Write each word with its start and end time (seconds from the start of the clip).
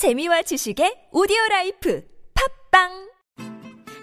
재미와 0.00 0.40
지식의 0.40 1.12
오디오 1.12 1.36
life 1.50 2.02
팟빵 2.72 2.88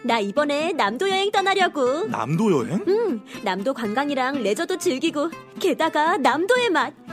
나 0.04 0.20
이번에 0.20 0.72
남도 0.74 1.10
여행 1.10 1.32
떠나려고. 1.32 2.06
남도 2.06 2.52
여행? 2.52 2.86
응, 2.88 3.26
남도 3.44 3.74
관광이랑 3.74 4.44
레저도 4.44 4.78
즐기고, 4.78 5.32
게다가 5.60 6.18
남도의 6.18 6.70
맛. 6.70 6.94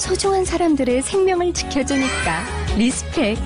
소중한 0.00 0.46
사람들의 0.46 1.02
생명을 1.02 1.52
지켜주니까 1.52 2.42
respect. 2.78 3.38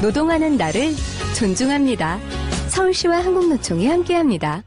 노동하는 0.00 0.56
나를 0.56 0.92
존중합니다. 1.36 2.20
서울시와 2.68 3.24
한국노총이 3.24 3.88
함께합니다. 3.88 4.62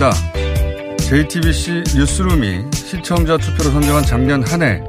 김호준입니다. 0.00 0.10
JTBC 0.96 1.84
뉴스룸이 1.94 2.70
시청자 2.72 3.36
투표로 3.36 3.70
선정한 3.70 4.02
작년 4.04 4.42
한 4.42 4.62
해 4.62 4.82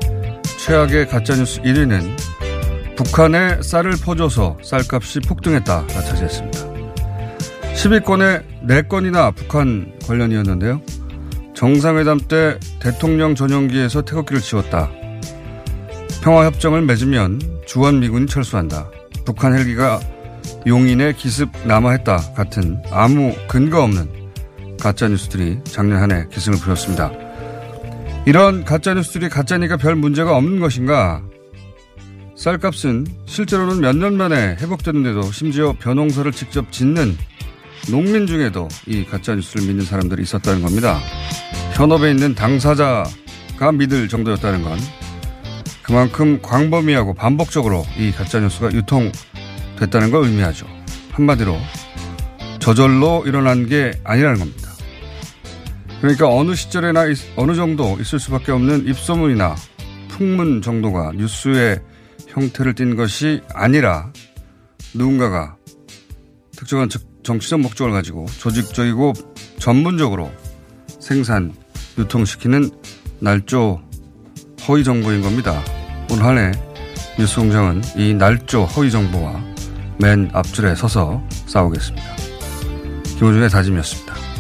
최악의 0.58 1.10
가짜뉴스 1.10 1.62
1위는 1.62 2.16
북한에 2.96 3.62
쌀을 3.62 3.94
퍼줘서 4.04 4.58
쌀값이 4.64 5.20
폭등했다가 5.22 5.88
차지했습니다. 5.88 6.60
10위권에 7.74 8.44
4건이나 8.68 9.36
북한 9.36 9.92
관련이었는데요. 10.08 10.82
정상회담 11.56 12.20
때 12.28 12.58
대통령 12.80 13.36
전용기에서 13.36 14.04
태극기를 14.04 14.42
치웠다. 14.42 14.90
평화협정을 16.24 16.84
맺으면 16.84 17.42
주한미군이 17.66 18.28
철수한다. 18.28 18.90
북한 19.26 19.54
헬기가 19.58 20.00
용인의 20.68 21.16
기습 21.18 21.50
남하했다 21.66 22.34
같은 22.36 22.82
아무 22.92 23.36
근거 23.48 23.84
없는 23.84 24.21
가짜뉴스들이 24.82 25.60
작년 25.64 26.02
한 26.02 26.12
해 26.12 26.26
기승을 26.32 26.58
부렸습니다. 26.60 27.12
이런 28.26 28.66
가짜뉴스들이 28.66 29.30
가짜니까 29.30 29.78
별 29.78 29.96
문제가 29.96 30.36
없는 30.36 30.60
것인가? 30.60 31.22
쌀값은 32.36 33.06
실제로는 33.26 33.80
몇 33.82 33.96
년 33.96 34.18
만에 34.18 34.58
회복됐는데도 34.60 35.32
심지어 35.32 35.74
벼농사를 35.80 36.32
직접 36.32 36.72
짓는 36.72 37.16
농민 37.90 38.28
중에도 38.28 38.68
이 38.88 39.06
가짜뉴스를 39.06 39.68
믿는 39.68 39.86
사람들이 39.86 40.22
있었다는 40.24 40.62
겁니다. 40.62 41.00
현업에 41.74 42.12
있는 42.12 42.36
당사자가 42.36 43.72
믿을 43.74 44.08
정도였다는 44.08 44.64
건 44.64 44.78
그만큼 45.84 46.40
광범위하고 46.42 47.14
반복적으로 47.16 47.86
이 47.98 48.12
가짜뉴스가 48.12 48.72
유통됐다는 48.72 50.12
걸 50.12 50.26
의미하죠. 50.26 50.66
한마디로 51.12 51.58
저절로 52.60 53.24
일어난 53.26 53.68
게 53.68 53.92
아니라는 54.04 54.40
겁니다. 54.40 54.61
그러니까 56.02 56.28
어느 56.28 56.56
시절에나 56.56 57.06
어느 57.36 57.54
정도 57.56 57.96
있을 58.00 58.20
수밖에 58.20 58.52
없는 58.52 58.88
입소문이나 58.88 59.56
풍문 60.10 60.64
정도가 60.64 61.12
뉴스의 61.16 61.80
형태를 62.28 62.74
띈 62.74 62.96
것이 62.96 63.42
아니라 63.54 64.12
누군가가 64.96 65.56
특정한 66.58 66.90
정치적 67.24 67.60
목적을 67.60 67.94
가지고 67.94 68.26
조직적이고 68.40 69.14
전문적으로 69.60 70.32
생산, 71.00 71.54
유통시키는 71.98 72.72
날조 73.20 73.82
허위 74.68 74.84
정보인 74.84 75.22
겁니다. 75.22 75.62
오늘 76.10 76.24
한해 76.24 76.52
뉴스 77.20 77.40
공장은 77.40 77.82
이 77.96 78.14
날조 78.16 78.66
허위 78.66 78.90
정보와 78.90 79.40
맨 80.00 80.32
앞줄에 80.34 80.74
서서 80.74 81.22
싸우겠습니다. 81.46 82.16
김호준의 83.20 83.50
다짐이었습니다. 83.50 84.31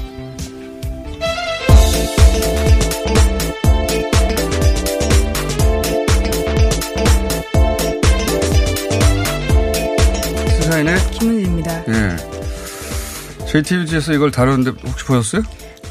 김은지입니다. 11.79 11.83
예. 11.87 13.45
JTBC에서 13.47 14.13
이걸 14.13 14.31
다루는데 14.31 14.71
혹시 14.87 15.05
보셨어요? 15.05 15.43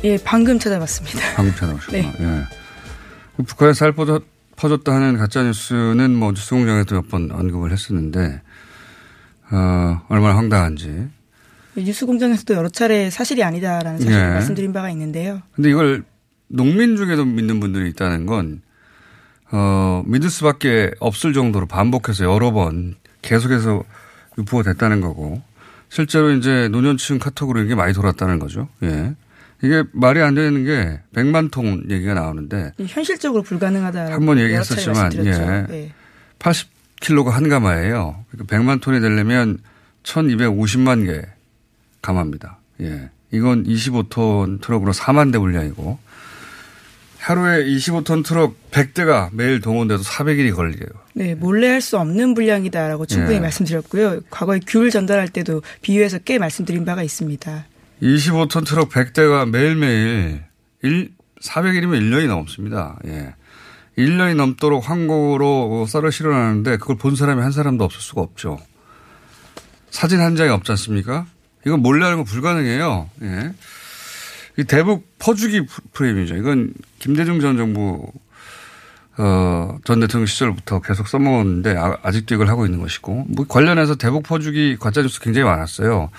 예, 0.04 0.18
방금 0.24 0.58
찾아봤습니다. 0.58 1.18
방금 1.36 1.54
찾아보셨구나. 1.54 2.02
네. 2.02 2.16
예. 2.20 3.42
북한에 3.44 3.72
살 3.74 3.92
퍼졌, 3.92 4.22
퍼졌다 4.56 4.92
하는 4.92 5.16
가짜뉴스는 5.18 6.15
뭐 6.15 6.32
뉴스공장에도 6.32 6.94
몇 6.97 7.09
번 7.09 7.30
언급을 7.30 7.72
했었는데, 7.72 8.42
어, 9.50 10.00
얼마나 10.09 10.36
황당한지. 10.36 11.09
뉴스 11.77 12.04
공장에서도 12.04 12.54
여러 12.54 12.68
차례 12.68 13.10
사실이 13.10 13.42
아니다라는 13.42 13.98
사실을 14.00 14.18
예. 14.18 14.24
말씀드린 14.33 14.72
바가 14.72 14.91
있는데요. 14.91 15.41
근데 15.54 15.71
이걸 15.71 16.04
농민 16.48 16.97
중에도 16.97 17.24
믿는 17.24 17.60
분들이 17.60 17.88
있다는 17.91 18.26
건, 18.26 18.60
어, 19.53 20.03
믿을 20.06 20.28
수밖에 20.30 20.91
없을 21.00 21.33
정도로 21.33 21.66
반복해서 21.66 22.24
여러 22.24 22.53
번 22.53 22.97
계속해서 23.22 23.83
유포가 24.38 24.62
됐다는 24.65 25.00
거고, 25.00 25.42
실제로 25.91 26.31
이제 26.31 26.69
노년층 26.69 27.19
카톡으로 27.19 27.60
이게 27.60 27.75
많이 27.75 27.92
돌았다는 27.92 28.39
거죠. 28.39 28.69
예. 28.83 29.15
이게 29.63 29.84
말이 29.92 30.22
안 30.22 30.34
되는 30.34 30.65
게 30.65 31.01
100만 31.15 31.51
통 31.51 31.83
얘기가 31.91 32.15
나오는데 32.15 32.72
현실적으로 32.87 33.42
불가능하다라고 33.42 34.15
한번 34.15 34.39
여러 34.39 34.63
차례 34.63 34.81
얘기했었지만. 34.81 35.27
예. 35.27 35.66
예. 35.75 35.92
80킬로가 36.39 37.31
한 37.31 37.48
가마예요. 37.48 38.25
그러니까 38.31 38.57
100만 38.57 38.81
톤이 38.81 39.01
되려면 39.01 39.59
1250만 40.04 41.07
개 41.07 41.27
가마입니다. 42.01 42.59
예. 42.81 43.10
이건 43.33 43.65
25톤 43.65 44.60
트럭으로 44.63 44.93
4만 44.93 45.33
대 45.33 45.39
분량이고 45.39 45.98
하루에 47.21 47.65
25톤 47.67 48.25
트럭 48.25 48.55
100대가 48.71 49.28
매일 49.33 49.61
동원돼도 49.61 50.03
400일이 50.03 50.55
걸려요. 50.55 50.89
네, 51.15 51.34
몰래 51.34 51.69
할 51.69 51.81
수 51.83 51.99
없는 51.99 52.34
분량이다라고 52.34 53.05
충분히 53.07 53.37
예. 53.37 53.41
말씀드렸고요. 53.41 54.21
과거에 54.31 54.61
귤 54.67 54.91
전달할 54.91 55.28
때도 55.28 55.63
비유해서 55.83 56.19
꽤 56.19 56.39
말씀드린 56.39 56.84
바가 56.84 57.03
있습니다. 57.03 57.67
25톤 58.03 58.67
트럭 58.67 58.89
100대가 58.89 59.49
매일매일 59.49 60.45
1, 60.83 61.11
400일이면 61.43 62.01
1년이 62.01 62.27
넘습니다. 62.28 62.99
예. 63.07 63.34
1년이 63.99 64.34
넘도록 64.37 64.89
항공으로 64.89 65.84
쌀을 65.87 66.11
실어나는데 66.13 66.78
그걸 66.78 66.97
본 66.97 67.17
사람이 67.17 67.43
한 67.43 67.53
사람도 67.53 67.84
없을 67.84 68.01
수가 68.01 68.22
없죠. 68.22 68.59
사진 69.91 70.21
한 70.21 70.37
장이 70.37 70.51
없지 70.51 70.72
않습니까? 70.72 71.27
이건 71.67 71.81
몰래 71.81 72.05
하는 72.05 72.19
건 72.19 72.25
불가능해요. 72.25 73.11
예. 73.22 73.53
이 74.60 74.65
대북 74.65 75.18
퍼주기 75.18 75.62
프레임이죠. 75.95 76.36
이건 76.36 76.74
김대중 76.98 77.41
전 77.41 77.57
정부 77.57 78.12
어, 79.18 79.78
전 79.84 80.01
대통령 80.01 80.27
시절부터 80.27 80.80
계속 80.80 81.09
써먹었는데 81.09 81.77
아, 81.77 82.10
직도 82.12 82.34
이걸 82.34 82.48
하고 82.48 82.65
있는 82.66 82.80
것이고 82.80 83.27
뭐 83.28 83.47
관련해서 83.47 83.95
대북 83.97 84.22
퍼주기 84.24 84.77
가짜뉴스 84.78 85.21
굉장히 85.21 85.45
많았어요. 85.47 86.10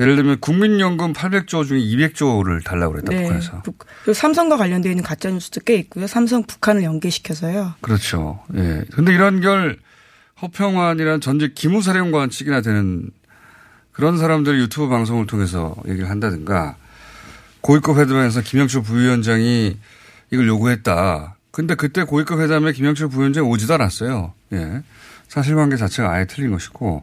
예를 0.00 0.16
들면 0.16 0.40
국민연금 0.40 1.12
800조 1.12 1.66
중에 1.66 1.78
200조를 1.78 2.64
달라고 2.64 2.94
그랬다 2.94 3.12
북한에서. 3.12 3.62
북- 3.62 3.78
그리고 4.04 4.14
삼성과 4.14 4.56
관련되어 4.56 4.90
있는 4.92 5.04
가짜 5.04 5.30
뉴스도 5.30 5.60
꽤 5.64 5.74
있고요. 5.76 6.06
삼성 6.06 6.42
북한을 6.44 6.82
연계시켜서요. 6.82 7.74
그렇죠. 7.82 8.42
예. 8.54 8.84
근데 8.92 9.12
이런 9.14 9.40
걸 9.42 9.78
허평환이란 10.40 11.20
전직 11.20 11.54
기무사령관 11.54 12.30
측이나 12.30 12.62
되는 12.62 13.10
그런 13.92 14.16
사람들이 14.18 14.58
유튜브 14.60 14.88
방송을 14.88 15.26
통해서 15.26 15.76
얘기를 15.86 16.08
한다든가 16.08 16.76
고위급 17.62 17.98
회담에서 17.98 18.42
김영철 18.42 18.82
부위원장이 18.82 19.76
이걸 20.30 20.46
요구했다. 20.48 21.36
근데 21.50 21.74
그때 21.74 22.04
고위급 22.04 22.40
회담에 22.40 22.72
김영철 22.72 23.08
부위원장이 23.08 23.46
오지도 23.46 23.74
않았어요. 23.74 24.32
예. 24.52 24.82
사실관계 25.28 25.76
자체가 25.76 26.10
아예 26.10 26.26
틀린 26.26 26.50
것이고. 26.50 27.02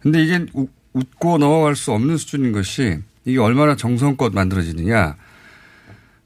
근데 0.00 0.22
이게 0.22 0.46
우- 0.54 0.68
웃고 0.94 1.38
넘어갈 1.38 1.76
수 1.76 1.92
없는 1.92 2.16
수준인 2.16 2.52
것이 2.52 2.98
이게 3.24 3.38
얼마나 3.38 3.76
정성껏 3.76 4.32
만들어지느냐. 4.32 5.16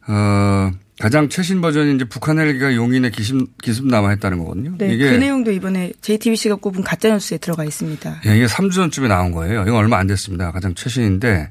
어, 0.07 0.71
가장 0.99 1.27
최신 1.29 1.59
버전이 1.61 1.95
이제 1.95 2.05
북한 2.05 2.37
헬기가 2.39 2.73
용인에 2.75 3.09
기습, 3.09 3.57
기습 3.61 3.87
남아했다는 3.87 4.37
거거든요. 4.39 4.75
네, 4.77 4.93
이게 4.93 5.09
그 5.09 5.15
내용도 5.15 5.51
이번에 5.51 5.91
JTBC가 6.01 6.55
꼽은 6.55 6.83
가짜 6.83 7.09
뉴스에 7.09 7.37
들어가 7.39 7.63
있습니다. 7.63 8.21
예, 8.27 8.35
이게 8.37 8.45
3주 8.45 8.73
전쯤에 8.73 9.07
나온 9.07 9.31
거예요. 9.31 9.63
이건 9.63 9.73
얼마 9.75 9.97
안 9.97 10.07
됐습니다. 10.07 10.51
가장 10.51 10.75
최신인데, 10.75 11.49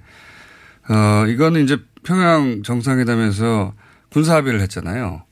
어, 0.88 1.26
이거는 1.28 1.64
이제 1.64 1.78
평양 2.02 2.62
정상회담에서 2.62 3.74
군사 4.10 4.36
합의를 4.36 4.60
했잖아요. 4.62 5.24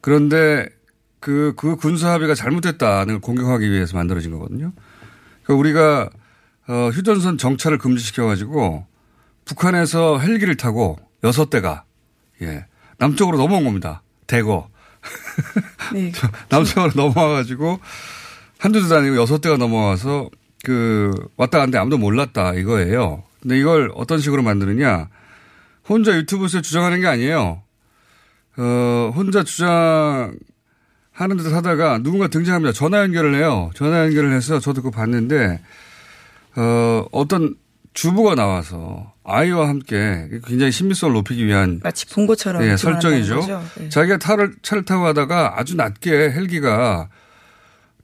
그런데 0.00 0.68
그, 1.20 1.54
그 1.56 1.76
군사 1.76 2.12
합의가 2.12 2.34
잘못됐다는 2.34 3.14
걸 3.14 3.20
공격하기 3.20 3.70
위해서 3.70 3.96
만들어진 3.96 4.32
거거든요. 4.32 4.72
그러니까 5.42 5.54
우리가, 5.60 6.10
어, 6.68 6.90
휴전선 6.92 7.38
정찰을 7.38 7.78
금지시켜가지고 7.78 8.86
북한에서 9.44 10.18
헬기를 10.18 10.56
타고 10.56 10.98
여섯 11.22 11.48
대가, 11.48 11.84
예, 12.42 12.66
남쪽으로 12.98 13.38
넘어온 13.38 13.64
겁니다. 13.64 14.02
대거. 14.26 14.68
네, 15.92 16.12
남쪽으로 16.48 16.92
넘어와가지고 16.94 17.80
한두 18.58 18.82
대도 18.82 18.96
아니고 18.96 19.16
여섯 19.16 19.40
대가 19.40 19.56
넘어와서 19.56 20.30
그 20.64 21.10
왔다 21.36 21.58
갔는데 21.58 21.78
아무도 21.78 21.98
몰랐다 21.98 22.54
이거예요. 22.54 23.22
근데 23.40 23.58
이걸 23.58 23.90
어떤 23.94 24.18
식으로 24.18 24.42
만드느냐. 24.42 25.08
혼자 25.88 26.16
유튜브에서 26.16 26.60
주장하는 26.60 27.00
게 27.00 27.06
아니에요. 27.06 27.62
어, 28.56 29.12
혼자 29.14 29.42
주장하는 29.42 30.36
듯 31.36 31.52
하다가 31.52 31.98
누군가 31.98 32.28
등장합니다. 32.28 32.72
전화 32.72 33.00
연결을 33.00 33.34
해요. 33.34 33.70
전화 33.74 34.04
연결을 34.04 34.32
해서 34.32 34.60
저도 34.60 34.82
그거 34.82 34.96
봤는데, 34.96 35.60
어, 36.56 37.06
어떤 37.12 37.56
주부가 37.94 38.34
나와서 38.34 39.12
아이와 39.24 39.68
함께 39.68 40.28
굉장히 40.46 40.72
신비성을 40.72 41.14
높이기 41.14 41.46
위한 41.46 41.80
마치 41.82 42.06
본 42.06 42.26
것처럼 42.26 42.62
예, 42.64 42.76
설정이죠. 42.76 43.62
네. 43.78 43.88
자기가 43.88 44.18
차를, 44.18 44.54
차를 44.62 44.84
타고 44.84 45.04
가다가 45.04 45.58
아주 45.58 45.76
낮게 45.76 46.10
헬기가 46.32 47.08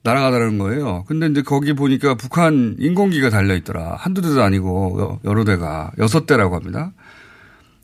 날아가다는 0.03 0.59
거예요. 0.59 1.05
근데 1.07 1.27
이제 1.27 1.43
거기 1.43 1.75
보니까 1.75 2.15
북한 2.15 2.77
인공기가 2.79 3.29
달려 3.31 3.55
있더라. 3.57 3.97
한두 3.99 4.23
대도 4.23 4.43
아니고 4.43 5.21
여러 5.25 5.45
대가 5.45 5.91
여섯 5.99 6.25
대라고 6.25 6.57
합니다. 6.57 6.93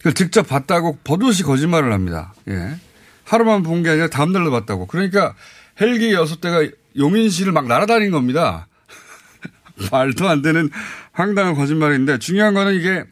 그걸 0.06 0.14
직접 0.14 0.46
봤다고 0.46 0.98
버젓이 1.02 1.42
거짓말을 1.42 1.92
합니다. 1.92 2.32
예. 2.48 2.76
하루만 3.24 3.64
본 3.64 3.82
게 3.82 3.90
아니라 3.90 4.06
다음날로 4.08 4.52
봤다고. 4.52 4.86
그러니까 4.86 5.34
헬기 5.80 6.12
여섯 6.12 6.40
대가 6.40 6.64
용인시를 6.96 7.52
막 7.52 7.66
날아다닌 7.66 8.12
겁니다. 8.12 8.68
말도 9.90 10.28
안 10.28 10.42
되는 10.42 10.70
황당한 11.10 11.56
거짓말인데 11.56 12.18
중요한 12.20 12.54
거는 12.54 12.74
이게 12.74 13.02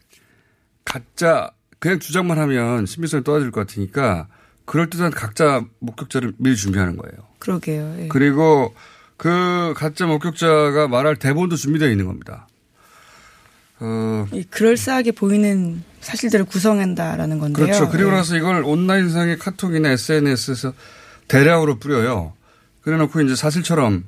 가짜 0.84 1.50
그냥 1.80 1.98
주장만 1.98 2.38
하면 2.38 2.86
신빙성이 2.86 3.24
떨어질 3.24 3.50
것 3.50 3.66
같으니까 3.66 4.28
그럴듯한 4.64 5.10
각자 5.10 5.64
목격자를 5.80 6.34
미리 6.38 6.54
준비하는 6.54 6.96
거예요. 6.96 7.26
그러게요. 7.40 7.96
예. 8.02 8.08
그리고 8.08 8.72
그 9.16 9.74
가짜 9.76 10.06
목격자가 10.06 10.86
말할 10.86 11.16
대본도 11.16 11.56
준비되어 11.56 11.90
있는 11.90 12.06
겁니다. 12.06 12.46
어, 13.86 14.26
이 14.32 14.42
그럴싸하게 14.44 15.12
보이는 15.12 15.82
사실들을 16.00 16.46
구성한다라는 16.46 17.38
건데요. 17.38 17.66
그렇죠. 17.66 17.88
그리고 17.90 18.10
예. 18.10 18.14
나서 18.14 18.36
이걸 18.36 18.62
온라인상의 18.64 19.38
카톡이나 19.38 19.90
SNS에서 19.90 20.72
대량으로 21.28 21.78
뿌려요. 21.78 22.32
그래 22.80 22.96
놓고 22.96 23.20
이제 23.22 23.34
사실처럼 23.34 24.04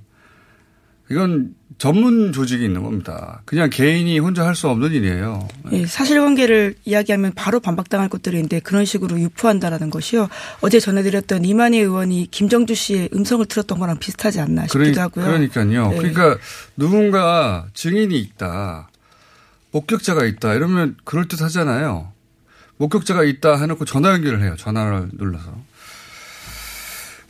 이건 1.11 1.55
전문 1.79 2.33
조직이 2.33 2.65
있는 2.65 2.83
겁니다. 2.83 3.43
그냥 3.45 3.69
개인이 3.71 4.19
혼자 4.19 4.47
할 4.47 4.55
수 4.55 4.69
없는 4.69 4.93
일이에요. 4.93 5.47
예, 5.73 5.85
사실관계를 5.87 6.75
이야기하면 6.87 7.33
바로 7.35 7.61
반박당할 7.61 8.09
것들인데 8.09 8.61
그런 8.61 8.85
식으로 8.87 9.21
유포한다라는 9.21 9.91
것이요. 9.91 10.29
어제 10.63 10.81
전해드렸던 10.81 11.45
이만희 11.45 11.79
의원이 11.79 12.29
김정주 12.31 12.75
씨의 12.75 13.11
음성을 13.15 13.45
들었던 13.47 13.79
거랑 13.79 13.99
비슷하지 13.99 14.41
않나 14.41 14.63
싶기도 14.63 14.79
그러니, 14.79 14.99
하고요. 14.99 15.25
그러니까요. 15.27 15.91
네. 15.91 15.97
그러니까 15.99 16.39
누군가 16.77 17.67
증인이 17.75 18.19
있다. 18.19 18.89
목격자가 19.73 20.25
있다. 20.25 20.55
이러면 20.55 20.97
그럴 21.05 21.29
듯 21.29 21.43
하잖아요. 21.43 22.13
목격자가 22.79 23.25
있다 23.25 23.57
해놓고 23.57 23.85
전화 23.85 24.13
연결을 24.13 24.43
해요. 24.43 24.55
전화를 24.59 25.11
눌러서. 25.15 25.57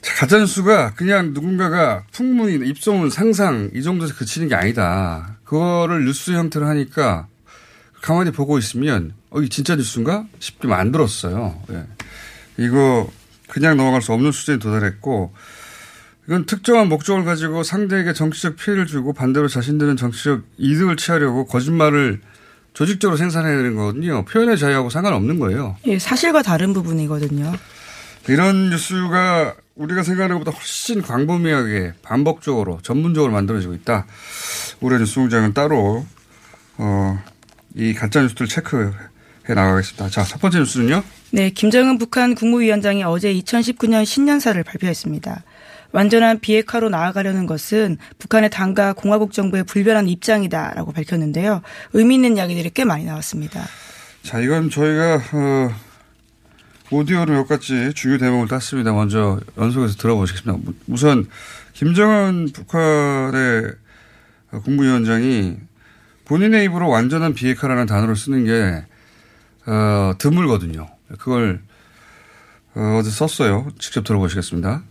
자, 0.03 0.15
가짜뉴스가 0.15 0.95
그냥 0.95 1.33
누군가가 1.35 2.05
풍문이나 2.13 2.65
입소문, 2.67 3.11
상상 3.11 3.71
이 3.75 3.83
정도에서 3.83 4.15
그치는 4.15 4.49
게 4.49 4.55
아니다. 4.55 5.37
그거를 5.45 6.05
뉴스 6.05 6.33
형태로 6.33 6.67
하니까 6.67 7.27
가만히 8.03 8.31
보고 8.31 8.59
있으면 8.59 9.15
어, 9.31 9.41
이게 9.41 9.49
진짜 9.49 9.75
뉴스인가? 9.75 10.27
싶게 10.39 10.69
만들었어요. 10.69 11.61
예. 11.71 11.87
이거 12.59 13.11
그냥 13.49 13.77
넘어갈 13.77 14.01
수 14.01 14.13
없는 14.13 14.33
수준에 14.33 14.59
도달했고 14.59 15.35
이건 16.27 16.45
특정한 16.45 16.89
목적을 16.89 17.25
가지고 17.25 17.63
상대에게 17.63 18.13
정치적 18.13 18.57
피해를 18.57 18.87
주고 18.87 19.13
반대로 19.13 19.49
자신들은 19.49 19.97
정치적 19.97 20.43
이득을 20.59 20.97
취하려고 20.97 21.47
거짓말을 21.47 22.21
조직적으로 22.75 23.17
생산해야 23.17 23.57
되는 23.57 23.77
거거든요. 23.77 24.25
표현의 24.25 24.59
자유하고 24.59 24.91
상관없는 24.91 25.39
거예요. 25.39 25.77
예, 25.87 25.99
사실과 25.99 26.43
다른 26.43 26.73
부분이거든요. 26.73 27.55
이런 28.29 28.71
뉴스가 28.71 29.55
우리가 29.77 30.03
생각하는 30.03 30.39
것보다 30.39 30.57
훨씬 30.57 31.01
광범위하게 31.01 31.95
반복적으로 32.03 32.81
전문적으로 32.83 33.33
만들어지고 33.33 33.75
있다. 33.75 34.07
올해 34.81 34.99
뉴스 34.99 35.15
공장은 35.21 35.55
따로 35.55 36.05
어, 36.79 37.23
이 37.75 37.95
가짜 37.95 38.21
뉴스들 38.23 38.49
체크해 38.49 38.91
나가겠습니다. 39.49 40.09
자, 40.11 40.25
첫 40.25 40.41
번째 40.41 40.59
뉴스는요. 40.59 41.03
네, 41.31 41.51
김정은 41.51 41.99
북한 41.99 42.35
국무위원장이 42.35 43.05
어제 43.05 43.33
2019년 43.33 44.05
신년사를 44.05 44.63
발표했습니다. 44.65 45.45
완전한 45.97 46.41
비핵화로 46.41 46.91
나아가려는 46.91 47.47
것은 47.47 47.97
북한의 48.19 48.51
당과 48.51 48.93
공화국 48.93 49.33
정부의 49.33 49.65
불변한 49.65 50.09
입장이다라고 50.09 50.93
밝혔는데요. 50.93 51.63
의미 51.95 52.17
있는 52.17 52.37
이야기들이 52.37 52.69
꽤 52.75 52.85
많이 52.85 53.07
나왔습니다. 53.07 53.65
자, 54.23 54.39
이건 54.41 54.69
저희가 54.69 55.15
어, 55.33 55.71
오디오로 56.91 57.33
몇 57.33 57.47
가지 57.47 57.95
주요 57.95 58.19
대목을 58.19 58.47
땄습니다. 58.47 58.93
먼저 58.93 59.41
연속해서 59.57 59.97
들어보시겠습니다. 59.97 60.71
우선 60.89 61.29
김정은 61.73 62.51
북한의 62.53 63.73
국무위원장이 64.65 65.57
본인의 66.27 66.67
입으로 66.67 66.91
완전한 66.91 67.33
비핵화라는 67.33 67.87
단어를 67.87 68.17
쓰는 68.17 68.45
게 68.45 68.85
어, 69.65 70.13
드물거든요. 70.19 70.89
그걸 71.19 71.63
어, 72.75 72.99
어제 73.01 73.09
썼어요. 73.09 73.69
직접 73.79 74.05
들어보시겠습니다. 74.05 74.83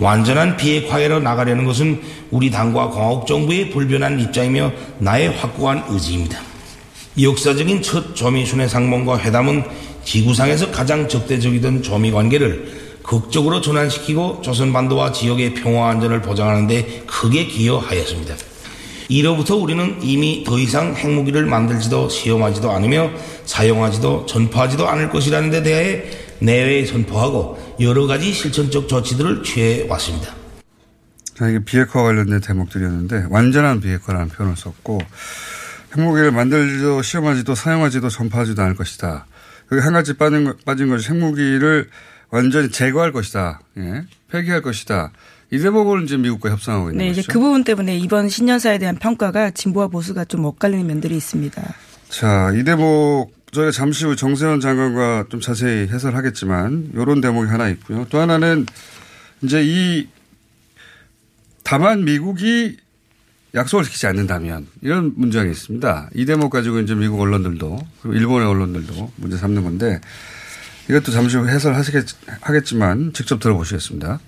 완전한 0.00 0.56
비핵화로 0.56 1.20
나가려는 1.20 1.64
것은 1.64 2.00
우리 2.30 2.50
당과 2.50 2.90
공화국 2.90 3.26
정부의 3.26 3.70
불변한 3.70 4.18
입장이며 4.20 4.72
나의 4.98 5.30
확고한 5.36 5.84
의지입니다. 5.88 6.40
역사적인 7.20 7.82
첫 7.82 8.16
조미순의 8.16 8.68
상봉과 8.68 9.20
회담은 9.20 9.64
지구상에서 10.04 10.70
가장 10.70 11.08
적대적이던 11.08 11.82
조미 11.82 12.10
관계를 12.10 12.84
극적으로 13.02 13.60
전환시키고 13.60 14.40
조선반도와 14.42 15.12
지역의 15.12 15.54
평화 15.54 15.90
안전을 15.90 16.22
보장하는 16.22 16.66
데 16.66 17.02
크게 17.06 17.46
기여하였습니다. 17.46 18.34
이로부터 19.08 19.56
우리는 19.56 19.98
이미 20.02 20.42
더 20.44 20.58
이상 20.58 20.94
핵무기를 20.96 21.44
만들지도 21.44 22.08
시험하지도 22.08 22.70
않으며 22.70 23.10
사용하지도 23.44 24.26
전파하지도 24.26 24.88
않을 24.88 25.10
것이라는 25.10 25.50
데 25.50 25.62
대하여 25.62 26.02
내외에 26.38 26.86
선포하고 26.86 27.58
여러 27.80 28.06
가지 28.06 28.32
실천적 28.32 28.88
조치들을 28.88 29.42
취해 29.42 29.86
왔습니다. 29.88 30.34
자, 31.36 31.48
이게 31.48 31.58
비핵화 31.64 32.02
관련된 32.02 32.40
대목들이었는데 32.40 33.26
완전한 33.30 33.80
비핵화라는 33.80 34.28
표현을 34.28 34.56
썼고 34.56 35.00
핵무기를 35.96 36.30
만들지도 36.30 37.02
시험하지도 37.02 37.54
사용하지도 37.54 38.08
전파하지도 38.08 38.62
않을 38.62 38.76
것이다. 38.76 39.26
여기 39.72 39.82
한 39.82 39.92
가지 39.92 40.14
빠진, 40.16 40.44
것- 40.44 40.64
빠진 40.64 40.88
것이 40.88 41.10
핵무기를 41.10 41.88
완전히 42.30 42.70
제거할 42.70 43.12
것이다. 43.12 43.60
예. 43.78 44.04
폐기할 44.30 44.62
것이다. 44.62 45.12
이 45.52 45.58
대목을 45.58 46.04
이제 46.04 46.16
미국과 46.16 46.50
협상하고 46.50 46.90
있는 46.90 46.98
네, 46.98 47.08
거죠. 47.08 47.20
이제 47.20 47.32
그 47.32 47.38
부분 47.38 47.64
때문에 47.64 47.96
이번 47.96 48.28
신년사에 48.28 48.78
대한 48.78 48.96
평가가 48.96 49.50
진보와 49.50 49.88
보수가 49.88 50.24
좀 50.26 50.44
엇갈리는 50.44 50.86
면들이 50.86 51.16
있습니다. 51.16 51.62
자, 52.08 52.52
이 52.54 52.64
대목 52.64 53.32
저희가 53.54 53.70
잠시 53.70 54.04
후 54.04 54.16
정세현 54.16 54.60
장관과 54.60 55.26
좀 55.30 55.40
자세히 55.40 55.88
해설하겠지만 55.88 56.90
이런 56.94 57.20
대목이 57.20 57.48
하나 57.48 57.68
있고요. 57.70 58.06
또 58.10 58.18
하나는 58.18 58.66
이제 59.42 59.62
이 59.64 60.08
다만 61.62 62.04
미국이 62.04 62.76
약속을 63.54 63.84
지키지 63.84 64.06
않는다면 64.08 64.66
이런 64.82 65.12
문제가 65.16 65.44
있습니다. 65.44 66.10
이 66.14 66.26
대목 66.26 66.50
가지고 66.50 66.80
이제 66.80 66.94
미국 66.94 67.20
언론들도 67.20 67.78
그리고 68.02 68.16
일본의 68.16 68.48
언론들도 68.48 69.12
문제 69.16 69.36
삼는 69.36 69.62
건데 69.62 70.00
이것도 70.90 71.12
잠시 71.12 71.36
후 71.36 71.48
해설하겠지만 71.48 73.12
직접 73.14 73.40
들어보시겠습니다. 73.40 74.20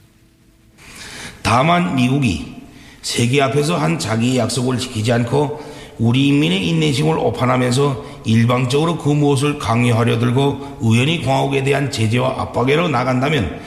다만 1.42 1.96
미국이 1.96 2.54
세계 3.02 3.42
앞에서 3.42 3.76
한 3.76 3.98
자기의 3.98 4.38
약속을 4.38 4.78
지키지 4.78 5.12
않고 5.12 5.76
우리 5.98 6.28
인민의 6.28 6.68
인내심을 6.68 7.18
오판하면서 7.18 8.15
일방적으로 8.26 8.98
그 8.98 9.08
무엇을 9.08 9.58
강요하려 9.58 10.18
들고 10.18 10.78
우연히 10.80 11.22
공화국에 11.22 11.62
대한 11.62 11.90
제재와 11.90 12.42
압박으로 12.42 12.88
나간다면 12.88 13.60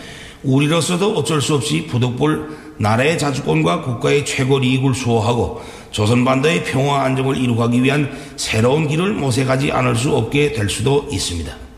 우리로서도 0.43 1.15
어쩔 1.17 1.41
수 1.41 1.55
없이 1.55 1.87
부득불 1.87 2.75
나라의 2.77 3.17
자주권과 3.17 3.81
국가의 3.81 4.25
최고 4.25 4.59
이익을 4.59 4.93
수호하고 4.93 5.61
조선반도의 5.91 6.63
평화 6.65 7.03
안정을 7.03 7.37
이루기 7.37 7.83
위한 7.83 8.11
새로운 8.35 8.87
길을 8.87 9.13
모색하지 9.13 9.71
않을 9.71 9.95
수 9.95 10.15
없게 10.15 10.53
될 10.53 10.69
수도 10.69 11.07
있습니다. 11.11 11.68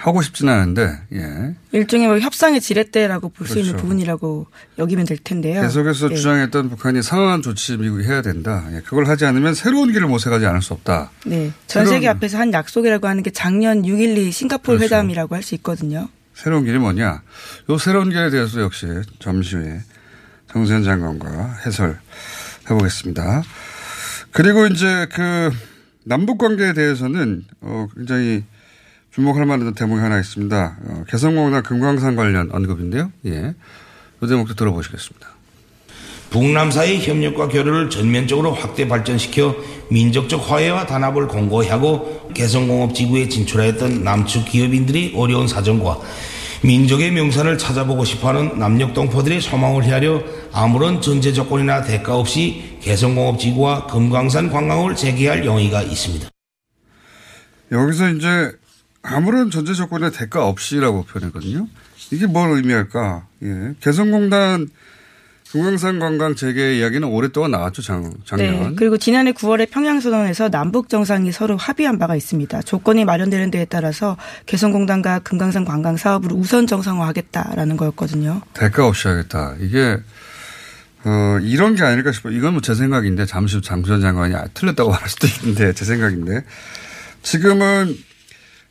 하고 0.00 0.22
싶지는 0.22 0.52
않은데 0.52 0.96
예. 1.12 1.56
일종의 1.72 2.06
뭐 2.06 2.18
협상의 2.20 2.60
지렛대라고 2.60 3.30
볼수 3.30 3.58
있는 3.58 3.72
그렇죠. 3.72 3.82
부분이라고 3.82 4.46
여기면 4.78 5.06
될 5.06 5.18
텐데요. 5.18 5.60
계속해서 5.60 6.12
예. 6.12 6.14
주장했던 6.14 6.70
북한이 6.70 7.02
상황한 7.02 7.42
조치 7.42 7.76
미국이 7.76 8.04
해야 8.04 8.22
된다. 8.22 8.64
예, 8.72 8.80
그걸 8.80 9.08
하지 9.08 9.24
않으면 9.24 9.54
새로운 9.54 9.90
길을 9.92 10.06
모색하지 10.06 10.46
않을 10.46 10.62
수 10.62 10.72
없다. 10.72 11.10
네. 11.26 11.50
전 11.66 11.84
세계 11.84 12.06
앞에서 12.06 12.38
한 12.38 12.52
약속이라고 12.52 13.08
하는 13.08 13.24
게 13.24 13.30
작년 13.30 13.82
6.12 13.82 14.30
싱가포르 14.30 14.78
그렇죠. 14.78 14.94
회담이라고 14.94 15.34
할 15.34 15.42
수 15.42 15.56
있거든요. 15.56 16.08
새로운 16.32 16.64
길이 16.64 16.78
뭐냐? 16.78 17.22
요 17.70 17.78
새로운 17.78 18.10
길에 18.10 18.30
대해서 18.30 18.60
역시 18.60 18.86
잠시 19.18 19.56
후에 19.56 19.80
정세현 20.52 20.84
장관과 20.84 21.56
해설 21.66 21.98
해 22.70 22.74
보겠습니다. 22.74 23.42
그리고 24.30 24.66
이제 24.66 25.08
그 25.12 25.50
남북 26.04 26.38
관계에 26.38 26.72
대해서는 26.72 27.42
어 27.62 27.88
굉장히 27.96 28.44
주목할 29.18 29.46
만한 29.46 29.74
대목이 29.74 30.00
하나 30.00 30.20
있습니다. 30.20 30.76
어, 30.80 31.04
개성공단 31.08 31.64
금강산 31.64 32.14
관련 32.14 32.50
언급인데요. 32.52 33.10
예. 33.26 33.52
이 34.22 34.26
대목도 34.26 34.54
들어보시겠습니다. 34.54 35.28
북남 36.30 36.70
사이 36.70 37.00
협력과 37.00 37.48
교류를 37.48 37.90
전면적으로 37.90 38.52
확대 38.52 38.86
발전시켜 38.86 39.56
민족적 39.90 40.48
화해와 40.48 40.86
단합을 40.86 41.26
공고히 41.26 41.66
하고 41.68 42.30
개성공업 42.32 42.94
지구에 42.94 43.28
진출하였던 43.28 44.04
남측 44.04 44.44
기업인들이 44.44 45.14
어려운 45.16 45.48
사정과 45.48 45.98
민족의 46.62 47.10
명산을 47.10 47.58
찾아보고 47.58 48.04
싶어하는 48.04 48.58
남녘 48.58 48.94
동포들의 48.94 49.40
소망을 49.40 49.82
헤아려 49.82 50.22
아무런 50.52 51.00
전제 51.00 51.32
조건이나 51.32 51.82
대가 51.82 52.16
없이 52.16 52.78
개성공업 52.82 53.40
지구와 53.40 53.86
금강산 53.86 54.50
관광을 54.50 54.94
재개할 54.94 55.44
용의가 55.44 55.82
있습니다. 55.82 56.28
여기서 57.72 58.10
이제 58.10 58.52
아무런 59.08 59.50
전제 59.50 59.72
조건의 59.74 60.12
대가 60.12 60.46
없이라고 60.46 61.04
표현했거든요. 61.04 61.66
이게 62.10 62.26
뭘 62.26 62.50
의미할까? 62.52 63.26
예. 63.42 63.74
개성공단 63.80 64.68
금강산 65.52 65.98
관광 65.98 66.34
재개 66.34 66.76
이야기는 66.78 67.08
오랫동안 67.08 67.52
나왔죠, 67.52 67.80
작, 67.80 68.02
작년. 68.26 68.60
네. 68.70 68.72
그리고 68.76 68.98
지난해 68.98 69.32
9월에 69.32 69.70
평양선언에서 69.70 70.50
남북 70.50 70.90
정상이 70.90 71.32
서로 71.32 71.56
합의한 71.56 71.98
바가 71.98 72.16
있습니다. 72.16 72.60
조건이 72.62 73.06
마련되는 73.06 73.50
데에 73.50 73.64
따라서 73.64 74.18
개성공단과 74.44 75.20
금강산 75.20 75.64
관광 75.64 75.96
사업을 75.96 76.32
우선 76.32 76.66
정상화하겠다라는 76.66 77.78
거였거든요. 77.78 78.42
대가 78.52 78.86
없이 78.86 79.08
하겠다. 79.08 79.54
이게 79.60 79.96
어, 81.04 81.38
이런 81.40 81.74
게 81.76 81.82
아닐까 81.82 82.12
싶어요. 82.12 82.34
이건 82.36 82.52
뭐 82.52 82.60
제 82.60 82.74
생각인데 82.74 83.24
잠시 83.24 83.56
후 83.56 83.62
장수현 83.62 84.02
장관이 84.02 84.34
아, 84.34 84.46
틀렸다고 84.52 84.90
말할 84.92 85.08
수도 85.08 85.26
있는데 85.28 85.72
제 85.72 85.86
생각인데 85.86 86.44
지금은 87.22 87.96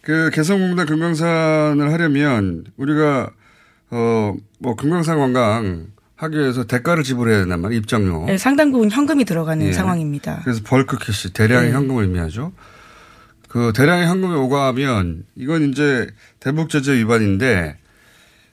그 0.08 0.30
개성공단 0.32 0.86
금강산을 0.86 1.92
하려면 1.92 2.64
우리가 2.78 3.30
어 3.92 4.34
뭐 4.60 4.76
금강산 4.76 5.18
관광 5.20 5.88
하기 6.16 6.38
위해서 6.38 6.64
대가를 6.64 7.04
지불해야 7.04 7.40
된단 7.40 7.62
말이에요. 7.62 7.78
입장료. 7.78 8.26
네, 8.26 8.38
상당 8.38 8.72
부분 8.72 8.90
현금이 8.90 9.26
들어가는 9.26 9.66
예. 9.68 9.72
상황입니다. 9.74 10.40
그래서 10.44 10.62
bulk 10.64 10.98
cash 10.98 11.34
대량의 11.34 11.70
네. 11.70 11.76
현금을 11.76 12.06
의미하죠. 12.06 12.54
그 13.50 13.74
대량의 13.76 14.08
현금이 14.08 14.34
오가면 14.34 15.26
이건 15.36 15.70
이제 15.70 16.08
대북 16.40 16.70
제재 16.70 16.94
위반인데 16.94 17.78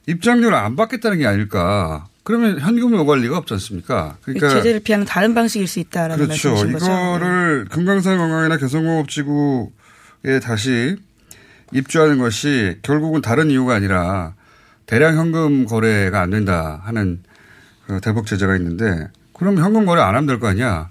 입장료를 0.06 0.54
안 0.56 0.76
받겠다는 0.76 1.18
게 1.18 1.26
아닐까. 1.26 2.06
그러면 2.25 2.58
현금이 2.58 2.99
오갈 2.99 3.20
리가 3.20 3.38
없지 3.38 3.54
않습니까? 3.54 4.16
그러니까 4.23 4.49
제재를 4.50 4.80
피하는 4.80 5.06
다른 5.06 5.34
방식일 5.34 5.66
수 5.68 5.78
있다라는 5.78 6.26
그렇죠. 6.26 6.50
말씀이신 6.50 6.73
거죠. 6.73 6.87
네. 6.92 7.16
이거를 7.16 7.66
금강산 7.70 8.18
관광이나 8.18 8.56
개성공업지구에 8.58 10.40
다시 10.42 10.96
입주하는 11.75 12.19
것이 12.19 12.78
결국은 12.83 13.21
다른 13.21 13.50
이유가 13.50 13.75
아니라 13.75 14.35
대량 14.87 15.16
현금 15.16 15.66
거래가 15.66 16.21
안 16.21 16.31
된다 16.31 16.81
하는 16.85 17.23
그 17.87 18.00
대북 18.00 18.26
제재가 18.26 18.57
있는데 18.57 19.09
그럼 19.33 19.59
현금 19.59 19.85
거래 19.85 20.00
안 20.00 20.09
하면 20.14 20.26
될 20.26 20.38
거 20.38 20.49
아니야. 20.49 20.90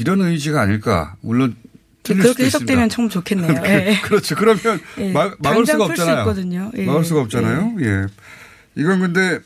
이런 0.00 0.20
의지가 0.20 0.60
아닐까. 0.60 1.16
물론 1.20 1.56
그렇게 2.04 2.44
해석되면. 2.46 2.88
참 2.88 3.08
좋겠네요. 3.08 3.60
예. 3.66 3.98
그렇죠. 4.02 4.34
그러면 4.36 4.80
예. 4.98 5.12
막, 5.12 5.36
막을 5.40 5.66
수가 5.66 5.84
없잖아요. 5.86 6.70
예. 6.76 6.84
막을 6.86 7.04
수가 7.04 7.20
없잖아요. 7.22 7.74
예. 7.80 8.06
이건 8.76 9.00
근데 9.00 9.40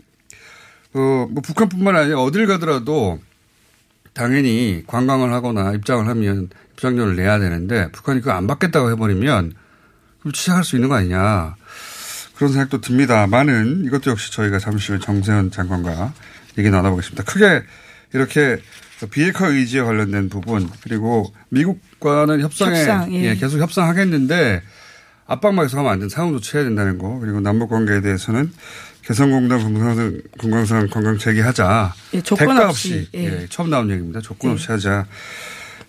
어, 0.94 1.26
뭐 1.30 1.42
북한뿐만 1.42 1.96
아니라 1.96 2.20
어딜 2.20 2.46
가더라도 2.46 3.18
당연히 4.12 4.84
관광을 4.86 5.32
하거나 5.32 5.72
입장을 5.72 6.06
하면 6.06 6.50
입장료를 6.72 7.16
내야 7.16 7.38
되는데 7.38 7.90
북한이 7.92 8.20
그거 8.20 8.32
안 8.32 8.46
받겠다고 8.46 8.90
해버리면 8.90 9.54
그럼 10.22 10.32
취하할 10.32 10.64
수 10.64 10.76
있는 10.76 10.88
거 10.88 10.94
아니냐. 10.94 11.56
그런 12.34 12.52
생각도 12.52 12.80
듭니다만은 12.80 13.84
이것도 13.84 14.10
역시 14.12 14.32
저희가 14.32 14.58
잠시 14.58 14.92
후에 14.92 15.00
정세현 15.00 15.50
장관과 15.50 16.12
얘기 16.58 16.70
나눠보겠습니다. 16.70 17.24
크게 17.24 17.62
이렇게 18.14 18.58
비핵화 19.10 19.48
의지에 19.48 19.82
관련된 19.82 20.28
부분 20.28 20.70
그리고 20.82 21.32
미국과는 21.50 22.40
협상에 22.40 22.78
협상, 22.78 23.12
예. 23.12 23.30
예, 23.30 23.34
계속 23.34 23.58
협상하겠는데 23.58 24.62
계속 25.26 25.78
하면 25.78 25.92
안 25.92 25.98
된다. 26.00 26.14
상황 26.14 26.32
조치해야 26.32 26.64
된다는 26.64 26.98
거. 26.98 27.18
그리고 27.18 27.40
남북 27.40 27.70
관계에 27.70 28.00
대해서는 28.00 28.52
개성공단 29.02 29.62
금강산, 29.62 30.22
금강산 30.38 30.90
관광 30.90 31.18
재개하자. 31.18 31.94
예, 32.14 32.20
조건 32.20 32.56
대가 32.56 32.68
없이. 32.68 33.08
예. 33.14 33.24
예, 33.24 33.46
처음 33.48 33.70
나온 33.70 33.90
얘기입니다. 33.90 34.20
조건 34.20 34.52
없이 34.52 34.70
하자. 34.70 35.06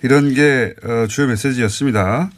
이런 0.02 0.34
게 0.34 0.74
어, 0.84 1.08
주요 1.08 1.28
메시지였습니다. 1.28 2.32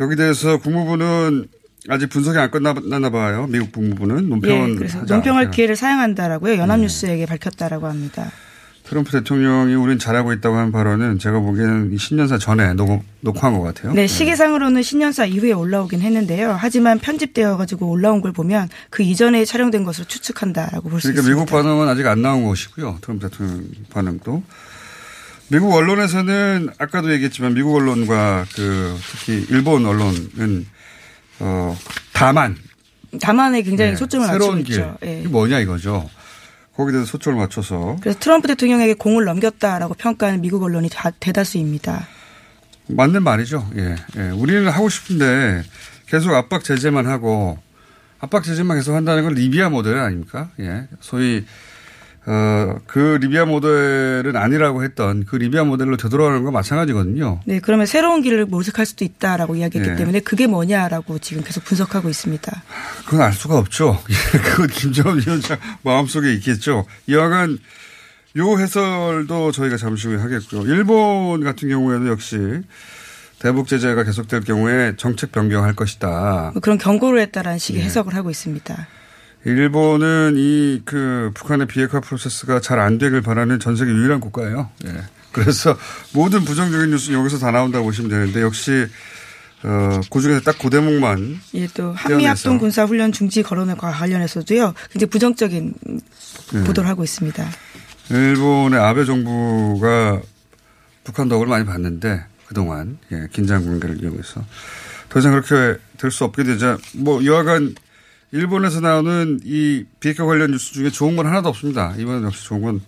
여기 0.00 0.16
대해서 0.16 0.58
국무부는 0.58 1.46
아직 1.88 2.08
분석이 2.08 2.38
안 2.38 2.50
끝났나 2.50 3.10
봐요. 3.10 3.46
미국 3.48 3.72
국무부는 3.72 4.24
예, 4.24 4.28
논평은 4.28 4.76
그래서. 4.76 5.02
논평할 5.02 5.50
기회를 5.50 5.76
사양한다라고요. 5.76 6.56
연합뉴스에게 6.56 7.26
밝혔다라고 7.26 7.86
합니다. 7.86 8.30
트럼프 8.88 9.10
대통령이 9.10 9.74
우린 9.74 9.98
잘하고 9.98 10.32
있다고 10.32 10.56
하는 10.56 10.70
발언은 10.70 11.18
제가 11.18 11.40
보기에는 11.40 11.92
이 11.92 11.98
신년사 11.98 12.38
전에 12.38 12.72
녹, 12.74 13.02
녹화한 13.20 13.58
것 13.58 13.62
같아요. 13.62 13.92
네, 13.92 14.06
시기상으로는 14.06 14.82
신년사 14.82 15.26
이후에 15.26 15.52
올라오긴 15.52 16.00
했는데요. 16.00 16.56
하지만 16.56 17.00
편집되어 17.00 17.56
가지고 17.56 17.90
올라온 17.90 18.20
걸 18.20 18.32
보면 18.32 18.68
그 18.90 19.02
이전에 19.02 19.44
촬영된 19.44 19.82
것으로 19.82 20.06
추측한다라고 20.06 20.88
볼수 20.88 21.08
그러니까 21.08 21.22
있습니다. 21.22 21.28
미국 21.34 21.50
반응은 21.50 21.88
아직 21.88 22.06
안 22.06 22.22
나온 22.22 22.44
것이고요. 22.44 22.98
트럼프 23.00 23.28
대통령 23.28 23.64
반응도. 23.90 24.42
미국 25.48 25.72
언론에서는 25.74 26.70
아까도 26.78 27.12
얘기했지만 27.12 27.54
미국 27.54 27.76
언론과 27.76 28.46
그 28.54 28.98
특히 29.12 29.46
일본 29.50 29.86
언론은 29.86 30.66
어, 31.40 31.76
다만 32.12 32.56
다만에 33.20 33.62
굉장히 33.62 33.92
예, 33.92 33.96
초점을 33.96 34.26
맞추고 34.26 34.44
새로운 34.44 34.64
길 34.64 34.74
있죠. 34.74 34.96
예. 35.04 35.20
이게 35.20 35.28
뭐냐 35.28 35.60
이거죠. 35.60 36.08
거기에 36.74 36.92
대해서 36.92 37.10
초점을 37.10 37.38
맞춰서 37.38 37.96
그래서 38.00 38.18
트럼프 38.18 38.48
대통령에게 38.48 38.94
공을 38.94 39.24
넘겼다라고 39.24 39.94
평가하는 39.94 40.40
미국 40.40 40.62
언론이 40.62 40.90
다, 40.90 41.10
대다수입니다. 41.10 42.06
맞는 42.88 43.22
말이죠. 43.22 43.70
예, 43.76 43.96
예. 44.16 44.30
우리는 44.30 44.68
하고 44.68 44.88
싶은데 44.88 45.62
계속 46.06 46.34
압박 46.34 46.64
제재만 46.64 47.06
하고 47.06 47.58
압박 48.18 48.42
제재만 48.42 48.76
계속 48.76 48.94
한다는 48.94 49.22
건 49.22 49.34
리비아 49.34 49.68
모델 49.70 49.98
아닙니까? 49.98 50.50
예. 50.60 50.88
소위 51.00 51.44
어, 52.28 52.80
그 52.86 53.18
리비아 53.20 53.44
모델은 53.44 54.34
아니라고 54.34 54.82
했던 54.82 55.24
그 55.24 55.36
리비아 55.36 55.62
모델로 55.62 55.96
되돌아가는 55.96 56.42
건 56.42 56.52
마찬가지거든요. 56.52 57.40
네, 57.44 57.60
그러면 57.60 57.86
새로운 57.86 58.20
길을 58.20 58.46
모색할 58.46 58.84
수도 58.84 59.04
있다라고 59.04 59.54
이야기했기 59.54 59.92
예. 59.92 59.94
때문에 59.94 60.20
그게 60.20 60.48
뭐냐라고 60.48 61.20
지금 61.20 61.44
계속 61.44 61.64
분석하고 61.64 62.08
있습니다. 62.08 62.62
그건 63.04 63.20
알 63.22 63.32
수가 63.32 63.58
없죠. 63.58 64.02
예, 64.10 64.38
그건 64.40 64.66
김정은 64.66 65.22
위원장 65.24 65.56
마음속에 65.82 66.32
있겠죠. 66.34 66.84
이와간 67.06 67.58
요 68.38 68.58
해설도 68.58 69.52
저희가 69.52 69.76
잠시 69.76 70.08
후에 70.08 70.16
하겠고요. 70.16 70.62
일본 70.62 71.44
같은 71.44 71.68
경우에도 71.68 72.08
역시 72.08 72.36
대북 73.38 73.68
제재가 73.68 74.02
계속될 74.02 74.40
경우에 74.40 74.94
정책 74.96 75.30
변경할 75.30 75.74
것이다. 75.74 76.50
뭐 76.54 76.60
그런 76.60 76.76
경고를 76.76 77.20
했다라는 77.20 77.58
식의 77.58 77.82
예. 77.82 77.84
해석을 77.84 78.16
하고 78.16 78.30
있습니다. 78.30 78.88
일본은 79.50 80.34
이 80.36 80.82
그 80.84 81.30
북한의 81.34 81.66
비핵화 81.68 82.00
프로세스가 82.00 82.60
잘 82.60 82.80
안 82.80 82.98
되길 82.98 83.22
바라는 83.22 83.60
전 83.60 83.76
세계 83.76 83.92
유일한 83.92 84.18
국가예요. 84.20 84.70
예. 84.86 85.02
그래서 85.32 85.76
모든 86.12 86.44
부정적인 86.44 86.90
뉴스 86.90 87.10
는 87.10 87.20
여기서 87.20 87.38
다 87.38 87.50
나온다고 87.52 87.84
보시면 87.84 88.10
되는데 88.10 88.42
역시 88.42 88.86
어, 89.62 90.00
그 90.10 90.20
중에서 90.20 90.40
딱 90.40 90.56
그 90.58 90.68
대목만 90.68 91.40
예, 91.54 91.66
또 91.74 91.92
한미합동. 91.92 92.58
군사훈련 92.58 93.12
중지 93.12 93.42
거론과 93.42 93.90
관련해서도요, 93.92 94.74
굉장히 94.92 95.10
부정적인 95.10 95.74
예. 96.54 96.64
보도를 96.64 96.88
하고 96.90 97.04
있습니다. 97.04 97.48
일본의 98.10 98.78
아베 98.80 99.04
정부가 99.04 100.20
북한 101.04 101.28
덕을 101.28 101.46
많이 101.46 101.64
봤는데 101.64 102.24
그동안 102.46 102.98
예, 103.12 103.26
긴장 103.32 103.64
관계를 103.64 104.02
이용해서 104.02 104.44
더 105.08 105.18
이상 105.20 105.32
그렇게 105.32 105.80
될 105.98 106.10
수 106.10 106.24
없게 106.24 106.42
되자 106.44 106.76
뭐 106.94 107.24
여하간 107.24 107.74
일본에서 108.32 108.80
나오는 108.80 109.40
이 109.44 109.84
비핵화 110.00 110.24
관련 110.24 110.50
뉴스 110.50 110.72
중에 110.72 110.90
좋은 110.90 111.16
건 111.16 111.26
하나도 111.26 111.48
없습니다. 111.48 111.94
이번엔 111.98 112.24
역시 112.24 112.44
좋은 112.44 112.62
건 112.62 112.80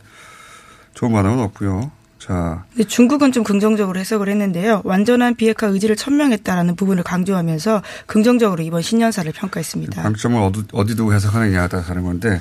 좋은 0.95 1.12
반응은 1.12 1.38
없고요. 1.45 1.90
자, 2.18 2.64
중국은 2.88 3.30
좀 3.33 3.45
긍정적으로 3.45 3.99
해석을 4.00 4.28
했는데요. 4.28 4.83
완전한 4.85 5.37
비핵화 5.37 5.68
의지를 5.68 5.95
천명했다라는 5.97 6.75
부분을 6.75 7.04
강조하면서 7.04 7.83
긍정적으로 8.07 8.62
이번 8.64 8.83
신년사를 8.83 9.30
평가했습니다. 9.33 10.02
방점을 10.02 10.38
어디, 10.42 10.64
어디 10.73 10.97
두고 10.97 11.14
해석하느냐에 11.14 11.68
따라 11.68 11.83
다른 11.85 12.02
건데 12.02 12.40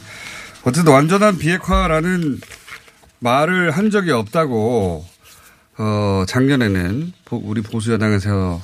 어쨌든 0.64 0.92
완전한 0.92 1.38
비핵화라는 1.38 2.40
말을 3.20 3.72
한 3.72 3.90
적이 3.92 4.12
없다고 4.12 5.06
어, 5.78 6.24
작년에는 6.28 7.14
보- 7.26 7.38
우리 7.46 7.62
보수 7.62 7.94
여당에서 7.94 8.60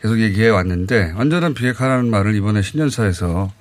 계속 0.00 0.18
얘기해 0.18 0.48
왔는데 0.48 1.12
완전한 1.16 1.52
비핵화라는 1.54 2.08
말을 2.10 2.34
이번에 2.34 2.62
신년사에서 2.62 3.52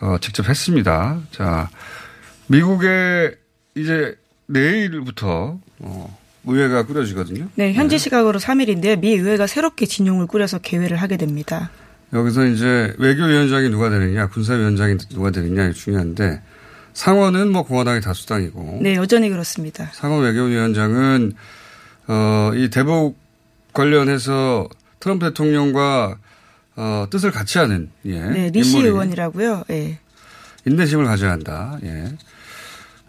어, 0.00 0.16
직접 0.20 0.48
했습니다. 0.48 1.20
자, 1.30 1.68
미국에 2.46 3.34
이제 3.74 4.16
내일부터 4.46 5.58
어, 5.78 6.18
의회가 6.44 6.86
꾸려지거든요. 6.86 7.48
네, 7.54 7.72
현지 7.72 7.98
시각으로 7.98 8.38
3일인데 8.38 8.98
미 8.98 9.12
의회가 9.12 9.46
새롭게 9.46 9.86
진용을 9.86 10.26
꾸려서 10.26 10.58
개회를 10.58 10.96
하게 10.96 11.16
됩니다. 11.16 11.70
여기서 12.12 12.46
이제 12.46 12.94
외교위원장이 12.98 13.68
누가 13.68 13.88
되느냐, 13.88 14.28
군사위원장이 14.28 14.98
누가 15.10 15.30
되느냐 15.30 15.72
중요한데 15.72 16.42
상원은 16.92 17.52
뭐 17.52 17.62
공화당이 17.62 18.00
다수당이고 18.00 18.80
네, 18.82 18.96
여전히 18.96 19.28
그렇습니다. 19.28 19.90
상원 19.92 20.24
외교위원장은 20.24 21.34
어, 22.08 22.50
이 22.54 22.68
대북 22.70 23.16
관련해서 23.72 24.68
트럼프 24.98 25.28
대통령과 25.28 26.18
어, 26.80 27.06
뜻을 27.10 27.30
같이 27.30 27.58
하는 27.58 27.90
예, 28.06 28.18
네, 28.18 28.50
리시 28.50 28.70
인물이 28.70 28.88
의원이라고요. 28.88 29.64
예. 29.68 29.98
인내심을 30.64 31.04
가져야 31.04 31.32
한다. 31.32 31.78
예. 31.82 32.06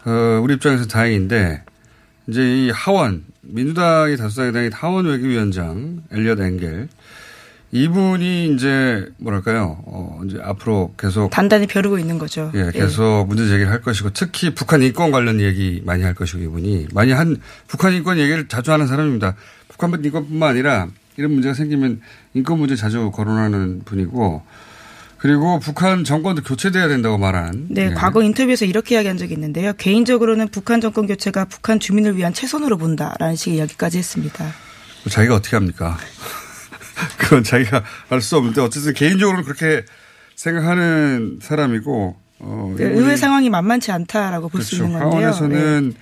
어, 0.04 0.40
우리 0.42 0.54
입장에서 0.54 0.84
다행인데 0.86 1.62
이제 2.28 2.42
이 2.42 2.70
하원 2.70 3.24
민주당이 3.40 4.18
다수당이 4.18 4.52
당인 4.52 4.72
하원 4.74 5.06
외교위원장 5.06 6.02
엘리엇 6.12 6.38
앵겔 6.40 6.88
이분이 7.70 8.52
이제 8.52 9.08
뭐랄까요? 9.16 9.82
어, 9.86 10.20
이제 10.26 10.38
앞으로 10.42 10.92
계속 10.98 11.30
단단히 11.30 11.66
벼르고 11.66 11.98
있는 11.98 12.18
거죠. 12.18 12.52
예, 12.54 12.70
계속 12.72 13.24
문제 13.26 13.48
제기를 13.48 13.72
할 13.72 13.80
것이고 13.80 14.10
특히 14.10 14.54
북한 14.54 14.82
인권 14.82 15.10
관련 15.10 15.40
얘기 15.40 15.80
많이 15.86 16.02
할 16.02 16.14
것이고 16.14 16.42
이분이 16.42 16.88
많이 16.92 17.12
한 17.12 17.38
북한 17.68 17.94
인권 17.94 18.18
얘기를 18.18 18.48
자주 18.48 18.70
하는 18.70 18.86
사람입니다. 18.86 19.34
북한 19.68 20.04
인권뿐만 20.04 20.50
아니라 20.50 20.88
이런 21.16 21.32
문제가 21.32 21.54
생기면 21.54 22.00
인권 22.34 22.58
문제 22.58 22.76
자주 22.76 23.10
거론하는 23.10 23.82
분이고 23.84 24.42
그리고 25.18 25.60
북한 25.60 26.02
정권도 26.02 26.42
교체돼야 26.42 26.88
된다고 26.88 27.16
말하는 27.16 27.66
네, 27.70 27.90
예. 27.90 27.94
과거 27.94 28.22
인터뷰에서 28.22 28.64
이렇게 28.64 28.96
이야기한 28.96 29.18
적이 29.18 29.34
있는데요. 29.34 29.72
개인적으로는 29.74 30.48
북한 30.48 30.80
정권 30.80 31.06
교체가 31.06 31.44
북한 31.44 31.78
주민을 31.78 32.16
위한 32.16 32.32
최선으로 32.32 32.76
본다라는 32.76 33.36
식의 33.36 33.58
이야기까지 33.58 33.98
했습니다. 33.98 34.52
자기가 35.08 35.36
어떻게 35.36 35.54
합니까? 35.56 35.96
그건 37.18 37.44
자기가 37.44 37.84
알 38.08 38.20
수 38.20 38.36
없는데 38.36 38.60
어쨌든 38.60 38.94
개인적으로는 38.94 39.44
그렇게 39.44 39.84
생각하는 40.34 41.38
사람이고 41.40 42.16
어, 42.40 42.74
그 42.76 42.82
이분이 42.84 42.98
의회 42.98 43.16
상황이 43.16 43.48
만만치 43.48 43.92
않다라고 43.92 44.48
볼수 44.48 44.76
그렇죠. 44.76 44.86
있는 44.86 44.98
건데요. 45.00 45.28
하원에서는 45.30 45.94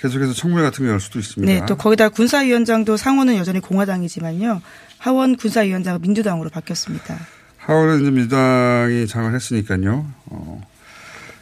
계속해서 0.00 0.32
청문회 0.32 0.62
같은 0.62 0.84
거 0.86 0.92
열 0.92 1.00
수도 1.00 1.18
있습니다. 1.18 1.52
네, 1.52 1.66
또 1.66 1.76
거기다 1.76 2.08
군사위원장도 2.08 2.96
상원은 2.96 3.36
여전히 3.36 3.60
공화당이지만요. 3.60 4.62
하원 4.98 5.36
군사위원장은 5.36 6.00
민주당으로 6.00 6.50
바뀌었습니다. 6.50 7.18
하원은 7.58 8.00
이제 8.02 8.10
민주당이 8.10 9.06
장을 9.06 9.34
했으니까요. 9.34 10.06
어. 10.26 10.60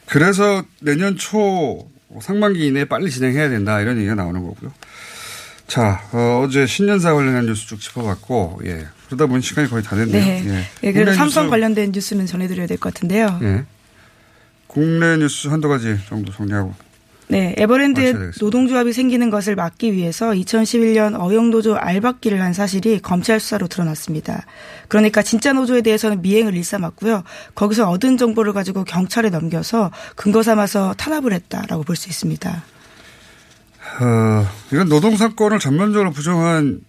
그래서 0.07 0.65
내년 0.81 1.17
초 1.17 1.89
상반기 2.21 2.67
이내에 2.67 2.85
빨리 2.87 3.11
진행해야 3.11 3.49
된다 3.49 3.81
이런 3.81 3.99
얘기가 3.99 4.15
나오는 4.15 4.43
거고요. 4.43 4.73
자, 5.67 6.01
어, 6.13 6.49
제 6.51 6.67
신년사 6.67 7.13
관련한 7.15 7.45
뉴스 7.45 7.67
쭉 7.67 7.79
짚어봤고, 7.79 8.63
예. 8.65 8.87
그러다 9.07 9.27
보니 9.27 9.43
시간이 9.43 9.69
거의 9.69 9.83
다 9.83 9.95
됐네요. 9.97 10.13
네. 10.25 10.45
예. 10.47 10.65
예, 10.89 10.93
국내 10.93 11.13
삼성 11.13 11.45
뉴스, 11.45 11.51
관련된 11.51 11.93
뉴스는 11.93 12.25
전해드려야 12.27 12.67
될 12.67 12.79
것 12.79 12.95
같은데요. 12.95 13.39
예. 13.43 13.65
국내 14.67 15.17
뉴스 15.19 15.49
한두 15.49 15.69
가지 15.69 15.99
정도 16.09 16.33
정리하고. 16.33 16.75
네, 17.31 17.55
에버랜드에. 17.59 18.15
노동조합이 18.41 18.93
생기는 18.95 19.29
것을 19.29 19.55
막기 19.55 19.93
위해서 19.93 20.31
2011년 20.31 21.21
어영노조 21.21 21.77
알박기를 21.77 22.41
한 22.41 22.55
사실이 22.55 23.01
검찰 23.01 23.39
수사로 23.39 23.69
드러났습니다. 23.69 24.47
그러니까 24.89 25.23
진짜 25.23 25.53
노조에 25.53 25.83
대해서는 25.83 26.23
미행을 26.23 26.55
일삼았고요. 26.55 27.25
거기서 27.55 27.91
얻은 27.91 28.17
정보를 28.17 28.55
가지고 28.55 28.85
경찰에 28.85 29.29
넘겨서 29.29 29.91
근거 30.17 30.43
삼아서 30.43 30.95
탄압을 30.95 31.33
했다라고 31.35 31.83
볼 31.83 31.97
수 31.97 32.09
있습니다. 32.09 32.63
어, 34.01 34.47
이건 34.73 34.89
노동사건을 34.89 35.59
전면적으로 35.59 36.13
부정한 36.13 36.81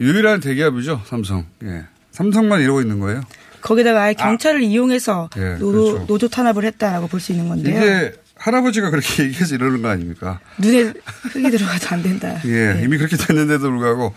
유일한 0.00 0.40
대기업이죠, 0.40 1.02
삼성. 1.06 1.46
예. 1.64 1.84
삼성만 2.12 2.60
이러고 2.60 2.80
있는 2.82 2.98
거예요. 3.00 3.22
거기다가 3.62 4.02
아예 4.02 4.14
경찰을 4.14 4.62
이용해서 4.62 5.30
예, 5.38 5.54
노조, 5.58 5.82
그렇죠. 5.92 6.06
노조 6.06 6.28
탄압을 6.28 6.64
했다라고 6.64 7.08
볼 7.08 7.20
수 7.20 7.32
있는 7.32 7.48
건데요. 7.48 7.76
이게 7.76 8.12
할아버지가 8.36 8.90
그렇게 8.90 9.24
얘기해서 9.24 9.54
이러는 9.54 9.82
거 9.82 9.88
아닙니까? 9.88 10.40
눈에 10.58 10.92
흙이 11.32 11.50
들어가도 11.50 11.88
안 11.90 12.02
된다. 12.02 12.40
예, 12.44 12.74
네. 12.74 12.82
이미 12.84 12.98
그렇게 12.98 13.16
됐는데도 13.16 13.70
불구하고 13.70 14.14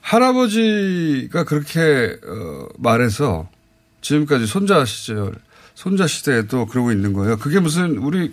할아버지가 0.00 1.44
그렇게 1.44 2.16
어, 2.26 2.68
말해서 2.78 3.48
지금까지 4.00 4.46
손자 4.46 4.84
시절, 4.84 5.34
손자 5.74 6.06
시대에도 6.06 6.66
그러고 6.66 6.92
있는 6.92 7.12
거예요. 7.12 7.36
그게 7.36 7.60
무슨 7.60 7.98
우리 7.98 8.32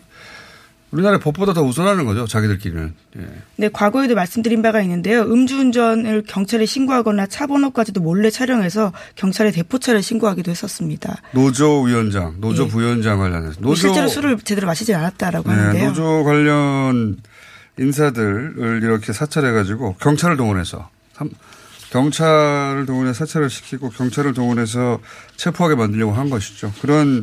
우리나라 0.96 1.20
법보다 1.20 1.52
더 1.54 1.62
우선하는 1.62 2.06
거죠, 2.06 2.26
자기들끼리는. 2.26 2.94
예. 3.18 3.28
네, 3.58 3.70
과거에도 3.72 4.16
말씀드린 4.16 4.62
바가 4.62 4.82
있는데요. 4.84 5.24
음주운전을 5.24 6.24
경찰에 6.26 6.66
신고하거나 6.66 7.26
차 7.28 7.48
번호까지도 7.48 8.00
몰래 8.00 8.30
촬영해서 8.30 8.94
경찰에 9.16 9.52
대포차를 9.52 10.02
신고하기도 10.02 10.50
했었습니다. 10.52 11.22
노조 11.34 11.82
위원장, 11.82 12.36
노조 12.40 12.64
예. 12.64 12.68
부위원장 12.70 13.20
관련해서 13.20 13.60
노조 13.60 13.76
실제로 13.76 14.08
술을 14.08 14.38
제대로 14.40 14.68
마시지 14.68 14.94
않았다라고 14.94 15.50
네, 15.52 15.56
하는데요. 15.58 15.88
노조 15.90 16.24
관련 16.24 17.18
인사들을 17.78 18.80
이렇게 18.82 19.12
사찰해가지고 19.12 19.96
경찰을 20.00 20.38
동원해서 20.38 20.90
삼- 21.14 21.30
경찰을 21.92 22.86
동원해서 22.86 23.26
사찰을 23.26 23.50
시키고 23.50 23.90
경찰을 23.90 24.34
동원해서 24.34 25.00
체포하게 25.36 25.76
만들려고 25.76 26.14
한 26.14 26.30
것이죠. 26.30 26.72
그런 26.82 27.22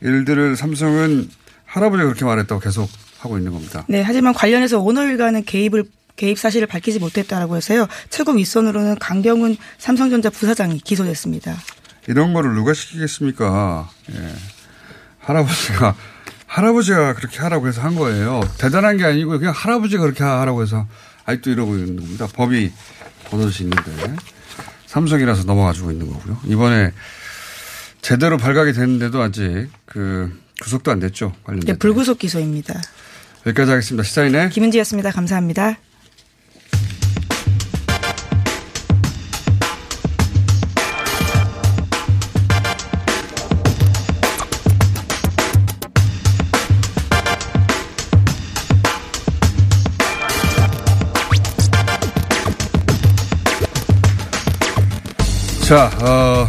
일들을 0.00 0.56
삼성은 0.56 1.28
할아버지가 1.76 2.04
그렇게 2.04 2.24
말했다고 2.24 2.60
계속 2.60 2.88
하고 3.18 3.36
있는 3.36 3.52
겁니다. 3.52 3.84
네, 3.88 4.00
하지만 4.00 4.32
관련해서 4.32 4.80
오너일가는 4.80 5.44
개입을 5.44 5.84
개입 6.16 6.38
사실을 6.38 6.66
밝히지 6.66 6.98
못했다라고 6.98 7.56
해서요. 7.56 7.86
최고 8.08 8.32
윗선으로는 8.32 8.98
강경훈 8.98 9.58
삼성전자 9.76 10.30
부사장이 10.30 10.78
기소됐습니다. 10.78 11.54
이런 12.08 12.32
거를 12.32 12.54
누가 12.54 12.72
시키겠습니까? 12.72 13.90
예. 14.12 14.34
할아버지가 15.18 15.94
할아버지가 16.46 17.14
그렇게 17.14 17.40
하라고 17.40 17.68
해서 17.68 17.82
한 17.82 17.94
거예요. 17.94 18.40
대단한 18.56 18.96
게 18.96 19.04
아니고 19.04 19.38
그냥 19.38 19.52
할아버지가 19.54 20.02
그렇게 20.02 20.24
하라고 20.24 20.62
해서 20.62 20.86
아직도 21.26 21.50
이러고 21.50 21.76
있는 21.76 21.96
겁니다. 21.96 22.26
법이 22.32 22.72
버젓이 23.28 23.64
있는데 23.64 24.16
삼성이라서 24.86 25.44
넘어가지고 25.44 25.90
있는 25.90 26.10
거고요. 26.10 26.38
이번에 26.46 26.92
제대로 28.00 28.38
발각이 28.38 28.72
됐는데도 28.72 29.20
아직 29.20 29.68
그 29.84 30.45
구속도 30.60 30.90
안 30.90 31.00
됐죠. 31.00 31.32
관련된. 31.44 31.74
네, 31.74 31.78
불구속 31.78 32.18
기소입니다. 32.18 32.80
여기까지 33.46 33.70
하겠습니다. 33.70 34.02
시사인의 34.02 34.50
김은지였습니다. 34.50 35.10
감사합니다. 35.10 35.78
자, 55.66 55.90
어, 56.00 56.48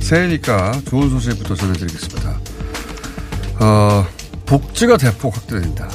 새해니까 0.00 0.72
좋은 0.88 1.08
소식부터 1.08 1.54
전해드리겠습니다. 1.54 2.41
어, 3.60 4.06
복지가 4.46 4.96
대폭 4.96 5.36
확대된다. 5.36 5.88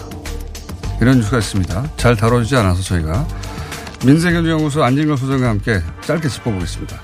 이런 1.01 1.17
뉴스가 1.17 1.37
있습니다. 1.39 1.91
잘 1.97 2.15
다뤄지지 2.15 2.55
않아서 2.57 2.81
저희가 2.81 3.27
민생경제연구소 4.05 4.83
안진걸 4.83 5.17
소장과 5.17 5.49
함께 5.49 5.79
짧게 6.01 6.27
짚어보겠습니다. 6.27 6.97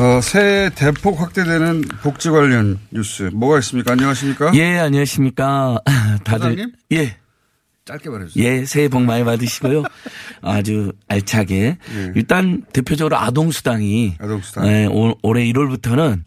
어, 0.00 0.20
새해 0.22 0.70
대폭 0.74 1.20
확대되는 1.20 1.82
복지 2.02 2.30
관련 2.30 2.78
뉴스 2.90 3.30
뭐가 3.34 3.58
있습니까? 3.58 3.92
안녕하십니까? 3.92 4.52
예, 4.54 4.78
안녕하십니까. 4.78 5.78
다들. 6.24 6.50
소장님? 6.50 6.72
예. 6.92 7.16
짧게 7.84 8.08
말해주세요. 8.08 8.44
예, 8.44 8.64
새해 8.64 8.88
복 8.88 9.02
많이 9.02 9.24
받으시고요. 9.24 9.82
아주 10.42 10.92
알차게. 11.08 11.76
예. 11.96 12.12
일단 12.14 12.62
대표적으로 12.72 13.16
아동수당이 13.18 14.14
아동수당. 14.20 14.66
예, 14.68 14.86
올- 14.86 15.14
올해 15.22 15.44
1월부터는 15.52 16.22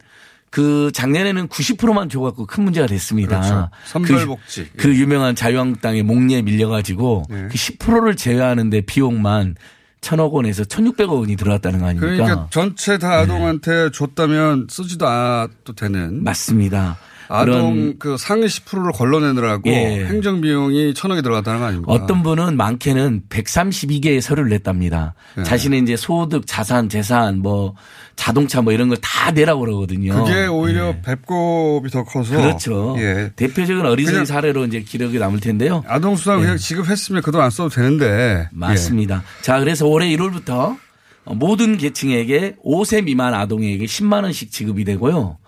그 0.54 0.92
작년에는 0.94 1.48
90%만 1.48 2.08
줘갖고 2.08 2.46
큰 2.46 2.62
문제가 2.62 2.86
됐습니다. 2.86 3.40
그렇죠. 3.40 3.70
선별복지. 3.86 4.68
그, 4.76 4.84
그 4.84 4.94
유명한 4.94 5.34
자유한국당의 5.34 6.04
목리에 6.04 6.42
밀려가지고 6.42 7.24
예. 7.28 7.34
그 7.34 7.54
10%를 7.54 8.14
제외하는데 8.14 8.82
비용만 8.82 9.56
천억 10.00 10.32
원에서 10.32 10.62
1,600억 10.62 11.18
원이 11.18 11.34
들어왔다는 11.34 11.80
거 11.80 11.86
아닙니까? 11.86 12.24
그러니까 12.24 12.46
전체 12.50 12.98
다 12.98 13.18
아동한테 13.18 13.90
줬다면 13.90 14.68
쓰지도 14.70 15.08
않아도 15.08 15.72
되는 15.74 16.22
맞습니다. 16.22 16.98
아동 17.28 17.94
그 17.98 18.16
상위 18.18 18.46
10%를 18.46 18.92
걸러내느라고 18.92 19.70
예. 19.70 20.04
행정 20.06 20.40
비용이 20.40 20.94
천억이 20.94 21.22
들어갔다는 21.22 21.60
거 21.60 21.66
아닙니까? 21.66 21.92
어떤 21.92 22.22
분은 22.22 22.56
많게는 22.56 23.22
132개의 23.28 24.20
서류를 24.20 24.50
냈답니다. 24.50 25.14
네. 25.36 25.42
자신의 25.44 25.80
이제 25.80 25.96
소득, 25.96 26.46
자산, 26.46 26.88
재산, 26.88 27.38
뭐 27.40 27.74
자동차 28.16 28.60
뭐 28.62 28.72
이런 28.72 28.88
걸 28.88 28.96
다 29.00 29.30
내라고 29.32 29.60
그러거든요. 29.62 30.24
그게 30.24 30.46
오히려 30.46 30.94
배꼽이 31.02 31.88
더 31.90 32.04
커서 32.04 32.34
예. 32.36 32.42
그렇죠. 32.42 32.94
예. 32.98 33.30
대표적인 33.36 33.84
어린이 33.84 34.10
그냥- 34.10 34.24
사례로 34.24 34.66
이제 34.66 34.80
기록이 34.80 35.18
남을 35.18 35.40
텐데요. 35.40 35.82
아동 35.88 36.14
수당 36.16 36.40
그냥 36.40 36.56
지급했으면 36.56 37.22
그돈 37.22 37.40
안 37.40 37.50
써도 37.50 37.68
되는데 37.70 38.06
예. 38.06 38.48
맞습니다. 38.52 39.22
자, 39.42 39.58
그래서 39.60 39.86
올해 39.86 40.08
1월부터 40.16 40.76
모든 41.26 41.76
계층에게 41.78 42.56
5세 42.64 43.02
미만 43.04 43.32
아동에게 43.34 43.84
10만 43.86 44.24
원씩 44.24 44.52
지급이 44.52 44.84
되고요. 44.84 45.38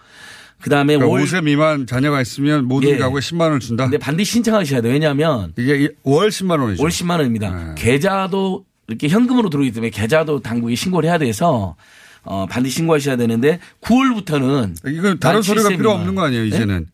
그다음에 0.60 0.96
그러니까 0.96 1.12
올 1.14 1.24
5세 1.24 1.44
미만 1.44 1.86
자녀가 1.86 2.20
있으면 2.20 2.64
모든 2.66 2.88
예. 2.90 2.96
가구에 2.98 3.20
10만 3.20 3.42
원을 3.42 3.60
준다. 3.60 3.84
근데 3.84 3.98
반드시 3.98 4.32
신청하셔야 4.32 4.80
돼요. 4.80 4.92
왜냐하면 4.92 5.52
이게 5.58 5.84
이- 5.84 5.88
월 6.02 6.28
10만 6.30 6.60
원이죠. 6.60 6.82
월 6.82 6.90
10만 6.90 7.18
원입니다. 7.18 7.50
네. 7.50 7.74
계좌도 7.76 8.64
이렇게 8.88 9.08
현금으로 9.08 9.50
들어오기 9.50 9.72
때문에 9.72 9.90
계좌도 9.90 10.40
당국에 10.40 10.74
신고를 10.74 11.08
해야 11.08 11.18
돼서 11.18 11.76
어, 12.22 12.46
반드시 12.48 12.76
신고하셔야 12.76 13.16
되는데 13.16 13.60
9월부터는 13.82 14.76
이건 14.92 15.18
다른 15.20 15.40
7세 15.40 15.76
필요. 15.76 15.92
없는 15.92 16.14
거 16.14 16.22
아니에요, 16.24 16.42
네? 16.42 16.48
이제는. 16.48 16.86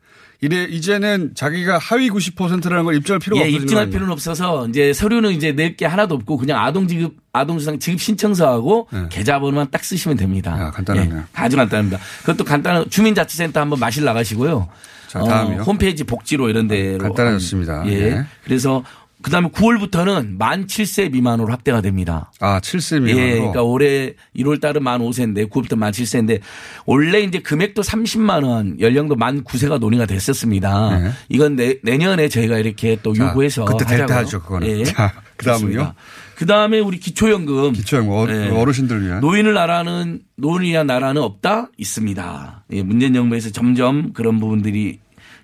이래 0.43 0.65
이제는 0.65 1.33
자기가 1.37 1.79
하위 1.79 2.11
90%라는 2.11 2.85
걸 2.85 2.97
입증할 2.97 3.21
필요가 3.21 3.41
예, 3.43 3.45
없어지는 3.47 3.63
입증할? 3.65 3.91
필요는 3.91 4.13
없어서 4.13 4.67
이제 4.69 4.93
서류는 4.93 5.31
이제 5.33 5.53
낼 5.53 5.77
게 5.77 5.87
하나도 5.87 6.17
없고 6.17 6.37
그냥 6.37 6.59
아동 6.63 6.87
지급 6.89 7.15
아동 7.33 7.59
수당 7.61 7.79
지급 7.79 8.01
신청서하고 8.01 8.89
네. 8.93 9.07
계좌번호만 9.09 9.69
딱 9.71 9.83
쓰시면 9.85 10.17
됩니다. 10.19 10.51
야, 10.61 10.71
간단하네요. 10.73 11.17
예, 11.17 11.23
아주 11.33 11.57
간단합니다. 11.57 11.99
그것도 12.23 12.45
간단한 12.45 12.91
주민자치센터 12.91 13.61
한번 13.61 13.79
마실 13.79 14.05
나가시고요. 14.05 14.69
자, 15.09 15.21
다음이요. 15.21 15.61
아, 15.61 15.63
홈페이지 15.63 16.05
복지로 16.05 16.49
이런 16.51 16.67
데로 16.69 16.99
간단해졌습니다. 16.99 17.85
예. 17.87 17.93
예. 17.93 18.25
그래서 18.45 18.83
그 19.23 19.31
다음에 19.31 19.49
9월부터는 19.49 20.37
만 20.37 20.67
7세 20.67 21.11
미만으로 21.13 21.51
확대가 21.51 21.81
됩니다. 21.81 22.31
아, 22.41 22.61
7세 22.61 23.01
미만으로. 23.03 23.27
예, 23.27 23.35
그러니까 23.37 23.63
올해 23.63 24.15
1월 24.37 24.61
달은 24.61 24.83
만 24.83 25.01
5세인데 25.01 25.49
9월부터 25.49 25.77
만 25.77 25.93
7세인데 25.93 26.41
원래 26.87 27.21
이제 27.21 27.39
금액도 27.41 27.83
30만 27.83 28.45
원, 28.45 28.81
연령도 28.81 29.15
만 29.17 29.45
9세가 29.45 29.79
논의가 29.79 30.07
됐었습니다. 30.07 30.99
네. 30.99 31.11
이건 31.29 31.57
내, 31.57 31.77
내년에 31.83 32.29
저희가 32.29 32.59
이렇게 32.59 32.99
또 33.03 33.13
자, 33.15 33.29
요구해서 33.29 33.65
그때 33.65 33.85
될 33.85 34.07
때. 34.07 34.13
하죠, 34.13 34.43
그거는. 34.43 34.85
자, 34.85 35.13
그다음은요? 35.37 35.95
그 36.35 36.47
다음에 36.47 36.81
우리 36.81 36.99
기초연금. 36.99 37.73
기초연금 37.73 38.13
어- 38.13 38.27
예. 38.29 38.49
어르신들 38.49 39.07
위한. 39.07 39.21
노인을 39.21 39.55
나라는 39.55 40.21
노인을 40.37 40.67
위한 40.67 40.87
나라는 40.89 41.23
없다 41.23 41.69
있습니다. 41.79 42.65
예, 42.73 42.83
문재인 42.83 43.15
정부에서 43.15 43.51
점점 43.51 44.13
그런 44.13 44.41
부분들이 44.41 44.99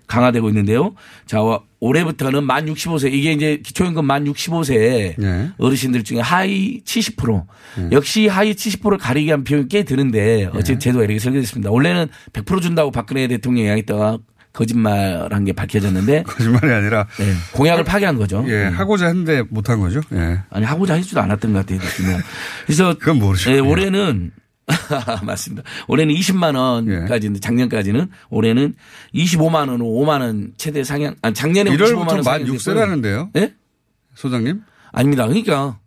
강화되고 0.08 0.48
있는데요. 0.48 0.94
자 1.26 1.42
와- 1.42 1.60
올해부터는 1.80 2.44
만 2.44 2.66
65세 2.66 3.12
이게 3.12 3.32
이제 3.32 3.60
기초연금 3.62 4.04
만 4.04 4.24
65세 4.24 5.14
네. 5.16 5.50
어르신들 5.58 6.02
중에 6.02 6.20
하위 6.20 6.82
70% 6.84 7.46
역시 7.92 8.26
하위 8.26 8.54
70%를 8.54 8.98
가리기 8.98 9.26
위한 9.28 9.44
비용이 9.44 9.68
꽤 9.68 9.84
드는데 9.84 10.46
어쨌든 10.54 10.80
제도가 10.80 11.04
이렇게 11.04 11.20
설계됐습니다. 11.20 11.70
원래는 11.70 12.08
100% 12.32 12.62
준다고 12.62 12.90
박근혜 12.90 13.28
대통령이 13.28 13.66
이야기했다가 13.68 14.18
거짓말한 14.52 15.44
게 15.44 15.52
밝혀졌는데 15.52 16.24
거짓말이 16.26 16.72
아니라 16.72 17.06
네, 17.18 17.32
공약을 17.52 17.84
파기한 17.84 18.16
거죠. 18.16 18.44
예, 18.48 18.66
음. 18.66 18.72
하고자 18.74 19.06
했는데 19.06 19.44
못한 19.48 19.78
거죠. 19.78 20.00
예. 20.12 20.40
아니 20.50 20.64
하고자 20.64 20.94
하지도 20.94 21.20
않았던 21.20 21.52
것 21.52 21.64
같아요. 21.64 21.78
그래서 22.66 22.94
그건 22.98 23.18
모르죠. 23.18 23.50
예, 23.52 23.56
예. 23.56 23.58
올해는 23.60 24.32
맞습니다. 25.24 25.62
올해는 25.86 26.14
20만 26.14 26.56
원까지인데 26.56 27.40
작년까지는 27.40 28.08
올해는 28.30 28.74
25만 29.14 29.68
원으로 29.68 29.86
5만 29.86 30.20
원 30.20 30.52
최대 30.56 30.84
상향. 30.84 31.14
아 31.22 31.32
작년에 31.32 31.70
25만 31.70 31.78
1월부터 31.78 31.96
원만 31.96 32.22
상향됐고요. 32.22 32.58
6세라는데요. 32.58 33.30
예? 33.36 33.54
소장님? 34.14 34.62
아닙니다. 34.92 35.26
그러니까 35.26 35.78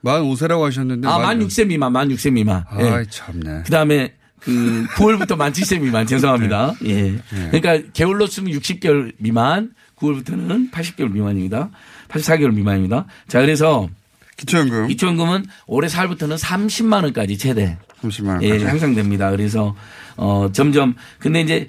만 0.00 0.22
5세라고 0.22 0.62
하셨는데. 0.62 1.08
아, 1.08 1.18
만 1.18 1.38
6세 1.40 1.66
미만, 1.66 1.92
만 1.92 2.08
6세 2.08 2.32
미만. 2.32 2.64
예. 2.80 2.88
아이, 2.88 3.06
참네. 3.08 3.62
그다음에 3.64 4.14
그 4.40 4.84
9월부터 4.96 5.36
만 5.36 5.52
7세 5.52 5.80
미만 5.80 6.06
죄송합니다. 6.06 6.74
예. 6.84 7.18
그러니까 7.50 7.88
개월로 7.92 8.26
쓰면 8.26 8.52
60개월 8.58 9.12
미만, 9.18 9.72
9월부터는 9.96 10.72
80개월 10.72 11.12
미만입니다. 11.12 11.70
84개월 12.08 12.52
미만입니다. 12.52 13.06
자, 13.28 13.40
그래서 13.40 13.88
기초연금 14.36 14.88
기초연금은 14.88 15.44
올해 15.66 15.88
4월부터는 15.88 16.36
30만 16.36 17.04
원까지 17.04 17.38
최대 17.38 17.78
30만 18.02 18.42
예. 18.42 18.58
향상됩니다. 18.64 19.30
그래서 19.30 19.74
어 20.16 20.48
점점 20.52 20.94
근데 21.18 21.40
이제 21.40 21.68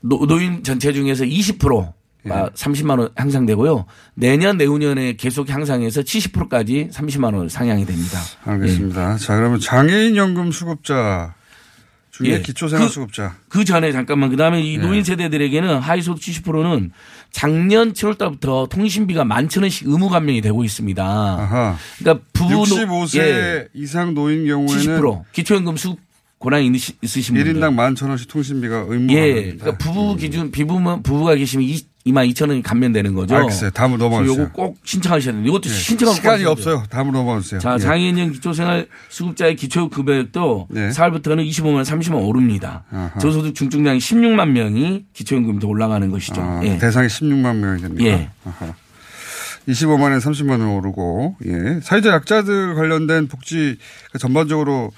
노, 0.00 0.26
노인 0.26 0.62
전체 0.62 0.92
중에서 0.92 1.24
20% 1.24 1.92
예. 2.26 2.30
아, 2.30 2.50
30만 2.50 2.98
원 2.98 3.08
향상되고요. 3.16 3.86
내년 4.14 4.56
내후년에 4.56 5.14
계속 5.14 5.48
향상해서 5.48 6.02
70%까지 6.02 6.88
30만 6.92 7.34
원 7.34 7.48
상향이 7.48 7.84
됩니다. 7.84 8.18
알겠습니다. 8.44 9.16
자, 9.16 9.36
그러면 9.36 9.58
장애인 9.58 10.16
연금 10.16 10.52
수급자 10.52 11.34
중에 12.24 12.34
예. 12.34 12.40
기초생활수급자. 12.42 13.36
그 13.48 13.64
전에 13.64 13.92
잠깐만 13.92 14.30
그 14.30 14.36
다음에 14.36 14.60
이 14.62 14.74
예. 14.74 14.78
노인 14.78 15.04
세대들에게는 15.04 15.78
하위소득 15.78 16.22
70%는 16.22 16.90
작년 17.30 17.92
7월 17.92 18.18
달부터 18.18 18.66
통신비가 18.70 19.24
만천 19.24 19.62
원씩 19.62 19.88
의무 19.88 20.08
감면이 20.08 20.40
되고 20.40 20.64
있습니다. 20.64 21.02
아하. 21.04 21.76
그러니까 21.98 22.24
부부 22.32 22.54
노- 22.54 22.62
65세 22.64 23.18
예, 23.18 23.68
이상 23.74 24.14
노인 24.14 24.46
경우에는 24.46 25.00
70% 25.00 25.22
기초연금 25.32 25.76
수급 25.76 25.98
있으시- 26.50 26.94
있으신 27.02 27.34
분들 27.34 27.54
1인당 27.54 27.76
11,000원씩 27.76 28.28
통신비가 28.28 28.86
의무가 28.88 29.12
예. 29.20 29.34
됩니다. 29.34 29.64
그러니까 29.64 29.78
부부 29.78 30.16
기준 30.16 30.50
비부면 30.50 31.02
부부가 31.02 31.34
계시면 31.34 31.66
2만 32.04 32.28
2천 32.32 32.48
원이 32.48 32.62
감면되는 32.62 33.14
거죠. 33.14 33.36
알겠어요. 33.36 33.70
다음으로 33.70 33.98
넘어가 34.02 34.24
주세요. 34.24 34.42
요거 34.42 34.52
꼭 34.52 34.78
신청하셔야 34.84 35.32
됩니다. 35.34 35.48
이것도 35.50 35.68
신청하고 35.68 36.16
시간이 36.16 36.38
돼요. 36.40 36.48
없어요. 36.50 36.82
다음으로 36.90 37.18
넘어가 37.18 37.38
주세요. 37.40 37.60
자, 37.60 37.74
예. 37.74 37.78
장애인형 37.78 38.32
기초생활 38.32 38.88
수급자의 39.08 39.54
기초급여액도 39.54 40.66
네. 40.70 40.88
4월부터는 40.90 41.48
25만 41.48 41.74
원, 41.74 41.84
30만 41.84 42.14
원 42.14 42.24
오릅니다. 42.24 42.82
아하. 42.90 43.18
저소득 43.20 43.54
중증장애 43.54 43.98
16만 43.98 44.48
명이 44.50 45.04
기초연금이 45.12 45.60
더 45.60 45.68
올라가는 45.68 46.10
것이죠. 46.10 46.40
아, 46.42 46.60
예. 46.64 46.76
대상이 46.78 47.06
16만 47.06 47.56
명이 47.58 47.82
됩니다. 47.82 48.04
예. 48.04 48.30
아하. 48.44 48.74
25만 49.68 50.00
원, 50.10 50.18
30만 50.18 50.50
원 50.58 50.62
오르고, 50.70 51.36
예. 51.46 51.78
사회적 51.84 52.12
약자들 52.12 52.74
관련된 52.74 53.28
복지 53.28 53.76
전반적으로 54.18 54.90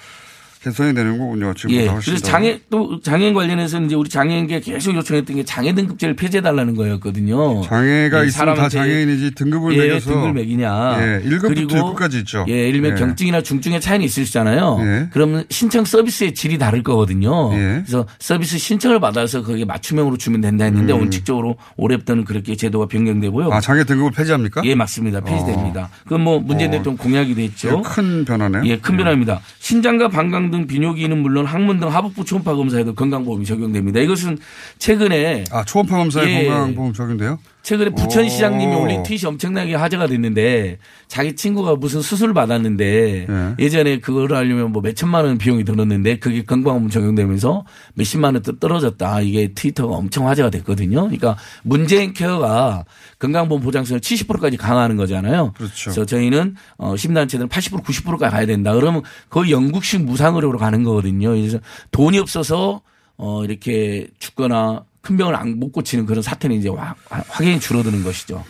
개선이 0.65 0.95
되는 0.95 1.19
거군요. 1.19 1.53
지금 1.55 1.75
예. 1.75 1.87
그래서 1.87 2.13
더. 2.13 2.19
장애 2.19 2.59
또 2.71 2.99
장애인 3.01 3.35
관련해서 3.35 3.79
이제 3.83 3.95
우리 3.95 4.09
장애인계 4.09 4.61
계속 4.61 4.95
요청했던 4.95 5.37
게 5.37 5.45
장애 5.45 5.75
등급제를 5.75 6.17
폐지해달라는 6.17 6.75
거였거든요. 6.75 7.61
장애가 7.63 8.23
예, 8.23 8.27
있으면 8.29 8.55
다 8.55 8.69
장애인이지 8.71 9.35
등급을 9.35 9.75
예, 9.75 9.79
매겨서 9.83 10.11
등급을 10.11 10.33
매기냐. 10.33 10.97
예, 11.01 11.29
1급부터 11.29 11.49
그리고 11.49 11.75
6급까지 11.75 12.15
있죠. 12.21 12.47
예, 12.49 12.53
예를 12.69 12.73
들면 12.73 12.93
예. 12.93 12.95
경증이나 12.95 13.43
중증의 13.43 13.83
차이는 13.83 14.07
있으시잖아요. 14.07 14.79
예. 14.81 15.09
그러면 15.13 15.45
신청 15.51 15.85
서비스의 15.85 16.33
질이 16.35 16.57
다를 16.57 16.83
거거든요. 16.83 17.53
예. 17.53 17.83
그래서 17.85 18.07
서비스 18.19 18.57
신청을 18.57 19.01
받아서 19.01 19.43
거기에 19.43 19.67
맞춤형으로 19.67 20.17
주면 20.17 20.41
된다 20.41 20.65
했는데 20.65 20.95
음. 20.95 21.01
원칙적으로 21.01 21.57
올해부터는 21.77 22.25
그렇게 22.25 22.57
제도가 22.57 22.87
변경되고요. 22.87 23.53
아, 23.53 23.61
장애 23.61 23.85
등급을 23.85 24.13
폐지합니까? 24.13 24.63
예, 24.65 24.75
맞습니다. 24.75 25.21
폐지됩니다. 25.21 25.91
그건 26.05 26.23
뭐 26.23 26.39
문재인 26.39 26.71
어. 26.71 26.73
대통령 26.73 26.97
공약이 26.97 27.35
됐죠. 27.35 27.83
예, 27.85 27.89
큰 27.89 28.25
변화네요. 28.25 28.65
예, 28.65 28.79
큰 28.79 28.97
변화입니다. 28.97 29.41
신장과 29.59 30.09
방광 30.09 30.54
등 30.55 30.67
비뇨기는 30.67 31.19
물론 31.19 31.47
항문 31.47 31.81
등 31.81 31.89
하복부 31.93 32.25
초음파 32.25 32.55
검사에도 32.55 32.95
건강보험이 32.95 33.45
적용됩니다. 33.45 34.01
이것은 34.01 34.39
최근에 34.79 35.45
아, 35.51 35.65
초음파 35.65 35.97
검사에 35.97 36.45
예. 36.45 36.49
건강보험 36.49 36.93
적용돼요? 36.93 37.39
최근에 37.65 37.91
부천시장님이 37.91 38.75
오. 38.75 38.83
올린 38.83 39.03
트윗이 39.03 39.23
엄청나게 39.25 39.75
화제가 39.75 40.07
됐는데 40.07 40.79
자기 41.09 41.35
친구가 41.35 41.77
무슨 41.77 42.03
수술을 42.03 42.35
받았는데 42.35 43.27
예. 43.29 43.55
예전에 43.59 43.99
그거를 44.01 44.37
하려면 44.37 44.71
뭐 44.71 44.85
몇 44.85 44.95
천만 44.95 45.25
원 45.25 45.39
비용이 45.39 45.65
들었는데 45.65 46.19
그게 46.19 46.43
건강보험 46.45 46.91
적용되면서 46.91 47.65
몇십만 47.95 48.35
원 48.35 48.43
떨어졌다. 48.61 49.23
이게 49.23 49.55
트위터가 49.55 49.97
엄청 49.97 50.29
화제가 50.29 50.51
됐거든요. 50.51 51.05
그러니까 51.05 51.39
문재인 51.63 52.13
케어가 52.13 52.85
건강보험 53.19 53.63
보장성을 53.63 53.99
70%까지 53.99 54.59
강화하는 54.59 54.97
거잖아요. 54.99 55.53
그렇죠. 55.57 55.85
그래서 55.85 56.05
저희는 56.05 56.57
어, 56.77 56.97
시민단체들은 56.99 57.49
80% 57.49 57.83
90%까지 57.83 58.31
가야 58.31 58.45
된다. 58.45 58.75
그러면 58.75 59.01
거의 59.31 59.53
영국식 59.53 60.03
무상의료로 60.03 60.59
가는 60.59 60.83
거거든요. 60.83 61.31
그래서 61.31 61.59
돈이 61.93 62.19
없어서 62.19 62.83
어, 63.17 63.43
이렇게 63.43 64.09
죽거나 64.19 64.85
큰 65.05 65.17
병을 65.19 65.37
안- 65.37 65.59
못 65.61 65.71
고치는 65.71 66.07
그런 66.07 66.23
사태는 66.23 66.57
이제 66.57 66.69
확- 66.71 66.97
확연히 67.29 67.61
줄어드는 67.61 68.03
것이죠. 68.03 68.43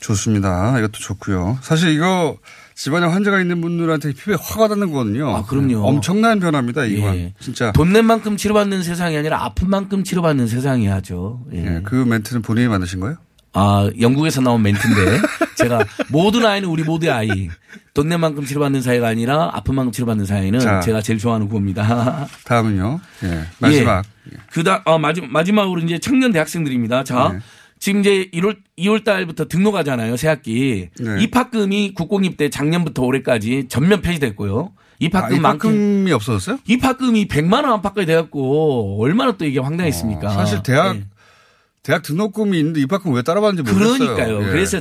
좋습니다. 0.00 0.78
이것도 0.78 0.92
좋고요. 0.98 1.58
사실 1.62 1.90
이거 1.90 2.36
집안에 2.74 3.06
환자가 3.06 3.40
있는 3.40 3.60
분들한테 3.60 4.12
피부에 4.12 4.36
확 4.40 4.60
와닿는 4.60 4.90
거거든요. 4.90 5.34
아, 5.36 5.44
그럼요. 5.46 5.78
엄청난 5.86 6.40
변화입니다. 6.40 6.84
이건 6.86 7.14
예. 7.14 7.34
진짜. 7.38 7.70
돈 7.72 7.92
낸 7.92 8.04
만큼 8.04 8.36
치료받는 8.36 8.82
세상이 8.82 9.16
아니라 9.16 9.44
아픈 9.44 9.70
만큼 9.70 10.02
치료받는 10.02 10.48
세상이야죠. 10.48 11.44
예. 11.54 11.76
예, 11.76 11.80
그 11.84 11.94
멘트는 11.94 12.42
본인이 12.42 12.66
만드신 12.68 12.98
거예요? 13.00 13.16
아, 13.54 13.88
영국에서 14.00 14.40
나온 14.40 14.62
멘트인데 14.62 15.18
제가 15.56 15.84
모든 16.08 16.44
아이는 16.44 16.68
우리 16.68 16.82
모두의 16.82 17.12
아이. 17.12 17.48
돈 17.94 18.08
낸 18.08 18.18
만큼 18.18 18.44
치료받는 18.44 18.82
사이가 18.82 19.06
아니라 19.06 19.50
아픈 19.52 19.76
만큼 19.76 19.92
치료받는 19.92 20.26
사이는 20.26 20.58
자. 20.58 20.80
제가 20.80 21.00
제일 21.00 21.18
좋아하는 21.18 21.48
구호입니다. 21.48 22.26
다음은요. 22.44 23.00
예, 23.22 23.44
마지막. 23.60 24.04
예. 24.32 24.36
그다 24.50 24.82
아 24.84 24.98
마지, 24.98 25.20
마지막으로 25.20 25.80
이제 25.80 25.98
청년 25.98 26.32
대학생들입니다. 26.32 27.04
자. 27.04 27.30
네. 27.32 27.38
지금 27.78 28.00
이제 28.00 28.30
1월 28.34 28.56
2월 28.78 29.04
달부터 29.04 29.44
등록하잖아요. 29.46 30.16
새 30.16 30.26
학기. 30.28 30.88
네. 30.98 31.22
입학금이 31.22 31.92
국공립 31.94 32.36
때 32.36 32.48
작년부터 32.50 33.02
올해까지 33.02 33.66
전면 33.68 34.00
폐지됐고요. 34.00 34.72
아, 34.74 34.96
입학금만큼 34.98 35.70
입학금이 35.70 36.12
없어졌어요? 36.12 36.58
입학금이 36.66 37.28
100만 37.28 37.52
원 37.64 37.66
안팎까지 37.74 38.06
돼 38.06 38.14
갖고 38.14 38.96
얼마나 39.02 39.32
또 39.32 39.44
이게 39.44 39.60
황당했습니까? 39.60 40.28
어, 40.28 40.30
사실 40.30 40.62
대학 40.64 40.96
예. 40.96 41.04
대학 41.84 42.02
등록금이 42.02 42.58
있는데 42.58 42.80
입학금 42.80 43.12
왜 43.12 43.22
따라받는지 43.22 43.70
모르겠어요. 43.70 44.16
그러니까요. 44.16 44.42
예. 44.42 44.50
그래서 44.50 44.80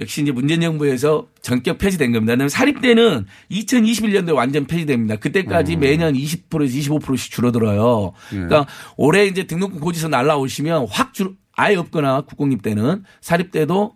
역시 0.00 0.20
이제 0.20 0.32
문재인 0.32 0.60
정부에서 0.60 1.28
전격 1.40 1.78
폐지된 1.78 2.12
겁니다. 2.12 2.48
사립대는 2.48 3.26
2021년도에 3.52 4.34
완전 4.34 4.66
폐지됩니다. 4.66 5.16
그때까지 5.16 5.76
매년 5.76 6.14
20%에서 6.14 6.92
25%씩 6.98 7.30
줄어들어요. 7.30 8.12
예. 8.32 8.34
그러니까 8.34 8.66
올해 8.96 9.26
이제 9.26 9.44
등록금 9.44 9.78
고지서 9.78 10.08
날라오시면 10.08 10.88
확 10.90 11.14
줄, 11.14 11.34
아예 11.52 11.76
없거나 11.76 12.22
국공립 12.22 12.62
때는 12.62 13.04
사립대도 13.20 13.94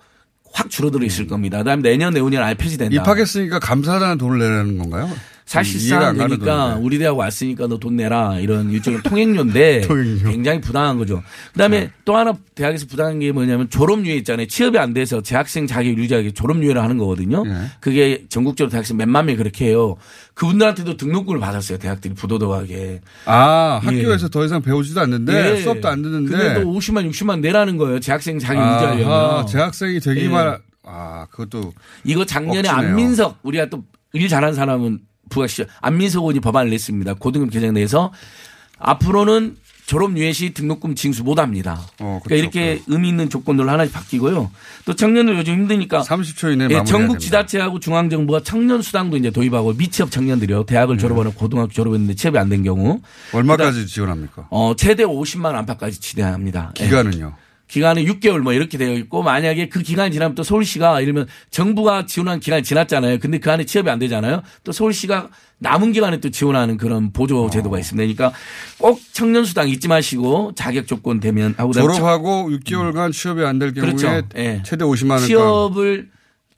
확 0.52 0.70
줄어들어 0.70 1.04
있을 1.04 1.26
겁니다. 1.26 1.58
그다음에 1.58 1.82
내년 1.82 2.14
내후년 2.14 2.44
아예 2.44 2.54
폐지된다. 2.54 2.94
입학했으니까 2.94 3.58
감사하다는 3.58 4.18
돈을 4.18 4.38
내라는 4.38 4.78
건가요? 4.78 5.10
사실상 5.48 6.14
그러니까. 6.14 6.76
우리 6.78 6.98
대학 6.98 7.16
왔으니까 7.16 7.66
너 7.66 7.78
돈 7.78 7.96
내라 7.96 8.38
이런 8.38 8.70
일종의 8.70 9.02
통행료인데 9.02 9.80
통행료. 9.88 10.30
굉장히 10.30 10.60
부당한 10.60 10.98
거죠. 10.98 11.22
그다음에 11.52 11.90
또 12.04 12.16
하나 12.16 12.34
대학에서 12.54 12.86
부당한 12.86 13.18
게 13.20 13.32
뭐냐면 13.32 13.70
졸업유예 13.70 14.16
있잖아요. 14.16 14.46
취업이 14.46 14.76
안 14.78 14.92
돼서 14.92 15.22
재학생 15.22 15.66
자격 15.66 15.96
유지하기 15.96 16.32
졸업유예를 16.32 16.82
하는 16.82 16.98
거거든요. 16.98 17.44
예. 17.46 17.52
그게 17.80 18.26
전국적으로 18.28 18.70
대학생 18.70 18.96
몇만 18.98 19.24
명이 19.26 19.38
그렇게 19.38 19.66
해요. 19.68 19.96
그분들한테도 20.34 20.96
등록금을 20.98 21.40
받았어요. 21.40 21.78
대학들이 21.78 22.12
부도덕하게. 22.14 23.00
아, 23.24 23.80
예. 23.82 23.86
학교에서 23.86 24.28
더 24.28 24.44
이상 24.44 24.60
배우지도 24.60 25.00
않는데 25.00 25.52
예. 25.52 25.56
수업도 25.62 25.88
안 25.88 26.02
듣는데 26.02 26.30
근데 26.30 26.62
또 26.62 26.72
50만 26.74 27.08
60만 27.10 27.40
내라는 27.40 27.78
거예요. 27.78 28.00
재학생 28.00 28.38
자격 28.38 28.60
아하, 28.62 28.74
유지하려면. 28.94 29.46
재학생이 29.46 30.00
되기만 30.00 30.46
예. 30.46 30.56
아, 30.84 31.26
그것도 31.30 31.72
이거 32.04 32.24
작년에 32.26 32.68
억지네요. 32.68 32.88
안민석 32.90 33.38
우리가 33.42 33.70
또 33.70 33.82
일 34.14 34.26
잘하는 34.26 34.54
사람은 34.54 35.00
부각시죠. 35.28 35.64
안민석 35.80 36.20
의원이 36.20 36.40
법안을 36.40 36.70
냈습니다. 36.70 37.14
고등급 37.14 37.50
개정 37.50 37.74
내에서 37.74 38.12
앞으로는 38.78 39.56
졸업 39.86 40.14
유예 40.18 40.32
시 40.34 40.52
등록금 40.52 40.94
징수 40.96 41.24
못 41.24 41.38
합니다. 41.38 41.80
어, 41.98 42.20
그러니까 42.22 42.34
이렇게 42.60 42.82
의미 42.88 43.08
있는 43.08 43.30
조건들로 43.30 43.70
하나씩 43.70 43.94
바뀌고요. 43.94 44.50
또 44.84 44.94
청년들 44.94 45.38
요즘 45.38 45.54
힘드니까 45.54 46.02
30초 46.02 46.52
이내에 46.52 46.68
예, 46.70 46.84
전국. 46.84 47.18
지자체하고 47.18 47.80
중앙 47.80 48.10
정부가 48.10 48.40
청년 48.42 48.82
수당도 48.82 49.16
이제 49.16 49.30
도입하고 49.30 49.72
미취업 49.72 50.10
청년들이요. 50.10 50.64
대학을 50.64 50.96
네. 50.96 51.00
졸업하는 51.00 51.32
고등학교 51.32 51.72
졸업했는데 51.72 52.14
취업이 52.16 52.36
안 52.36 52.50
된 52.50 52.62
경우 52.64 53.00
얼마까지 53.32 53.86
지원합니까? 53.86 54.48
어 54.50 54.74
최대 54.76 55.04
50만 55.04 55.46
원 55.46 55.56
안팎까지 55.56 55.98
지대합니다. 56.00 56.72
예. 56.80 56.84
기간은요? 56.84 57.32
기간은 57.68 58.04
6개월 58.06 58.40
뭐 58.40 58.52
이렇게 58.52 58.78
되어 58.78 58.94
있고 58.94 59.22
만약에 59.22 59.68
그 59.68 59.82
기간이 59.82 60.10
지나면 60.12 60.34
또 60.34 60.42
서울시가 60.42 61.00
이러면 61.02 61.26
정부가 61.50 62.06
지원한 62.06 62.40
기간이 62.40 62.62
지났잖아요. 62.62 63.18
근데 63.18 63.38
그 63.38 63.50
안에 63.52 63.64
취업이 63.64 63.88
안 63.90 63.98
되잖아요. 63.98 64.42
또 64.64 64.72
서울시가 64.72 65.28
남은 65.58 65.92
기간에 65.92 66.18
또 66.20 66.30
지원하는 66.30 66.76
그런 66.78 67.12
보조 67.12 67.50
제도가 67.50 67.78
있습니다. 67.78 68.14
그러니까 68.14 68.38
꼭 68.78 69.00
청년 69.12 69.44
수당 69.44 69.68
잊지 69.68 69.86
마시고 69.88 70.52
자격 70.54 70.86
조건 70.86 71.20
되면 71.20 71.54
하고 71.58 71.72
졸업하고 71.72 72.48
6개월간 72.50 73.12
취업이 73.12 73.44
안 73.44 73.58
될 73.58 73.74
경우에 73.74 73.92
그렇죠. 73.92 74.22
예. 74.36 74.62
최대 74.64 74.84
50만 74.84 75.10
원. 75.10 75.20
취업을 75.20 76.08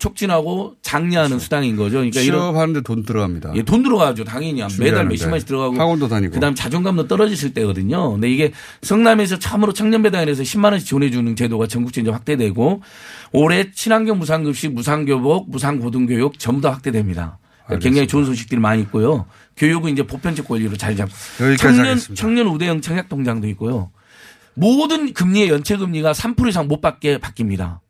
촉진하고 0.00 0.74
장려하는 0.80 1.38
수당인 1.38 1.76
거죠. 1.76 1.98
그러니까 1.98 2.20
취업하는데 2.20 2.80
돈 2.80 3.04
들어갑니다. 3.04 3.52
예, 3.54 3.62
돈 3.62 3.82
들어가죠. 3.82 4.24
당연히 4.24 4.62
매달. 4.80 5.06
몇십만씩 5.06 5.46
들어가고 5.46 5.78
학원도 5.78 6.08
다니고. 6.08 6.32
그다음 6.32 6.54
자존감도 6.54 7.06
떨어지실 7.06 7.52
때거든요. 7.54 8.12
근데 8.12 8.30
이게 8.30 8.50
성남에서 8.82 9.38
참으로 9.38 9.72
청년배당에서 9.72 10.42
10만 10.42 10.72
원씩 10.72 10.88
지원해 10.88 11.10
주는 11.10 11.36
제도가 11.36 11.66
전국적으로 11.66 12.14
확대되고 12.14 12.82
올해 13.32 13.70
친환경 13.72 14.18
무상급식, 14.18 14.72
무상교복, 14.72 15.50
무상고등교육 15.50 16.38
전부 16.38 16.62
다 16.62 16.70
확대됩니다. 16.72 17.38
그러니까 17.66 17.84
굉장히 17.84 18.08
좋은 18.08 18.24
소식들이 18.24 18.58
많이 18.58 18.82
있고요. 18.82 19.26
교육은 19.58 19.92
이제 19.92 20.02
보편적 20.02 20.48
권리로 20.48 20.78
잘 20.78 20.96
잡고 20.96 21.12
여기까지 21.40 21.62
청년 21.62 21.86
하겠습니다. 21.86 22.20
청년 22.20 22.46
우대형 22.48 22.80
청약통장도 22.80 23.46
있고요. 23.48 23.90
모든 24.54 25.12
금리의 25.12 25.50
연체 25.50 25.76
금리가 25.76 26.12
3% 26.12 26.48
이상 26.48 26.68
못 26.68 26.80
받게 26.80 27.18
바뀝니다. 27.18 27.80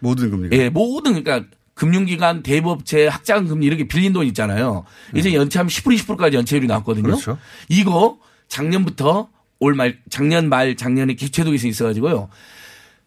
모든 0.00 0.30
금리가. 0.30 0.56
예, 0.56 0.68
모든 0.68 1.22
그러니까 1.22 1.48
금융기관, 1.74 2.42
대부업체, 2.42 3.06
학자금 3.06 3.46
금리 3.48 3.66
이렇게 3.66 3.88
빌린 3.88 4.12
돈 4.12 4.26
있잖아요. 4.26 4.84
이제 5.14 5.32
연체하면 5.32 5.70
10% 5.70 5.96
20%까지 5.96 6.36
연체율이 6.36 6.66
나왔거든요. 6.66 7.04
음. 7.04 7.10
그렇죠. 7.12 7.38
이거 7.68 8.18
작년부터 8.48 9.28
올 9.60 9.74
말 9.74 9.98
작년 10.10 10.48
말 10.48 10.74
작년에 10.76 11.14
기초도에서 11.14 11.68
있어가지고요. 11.68 12.28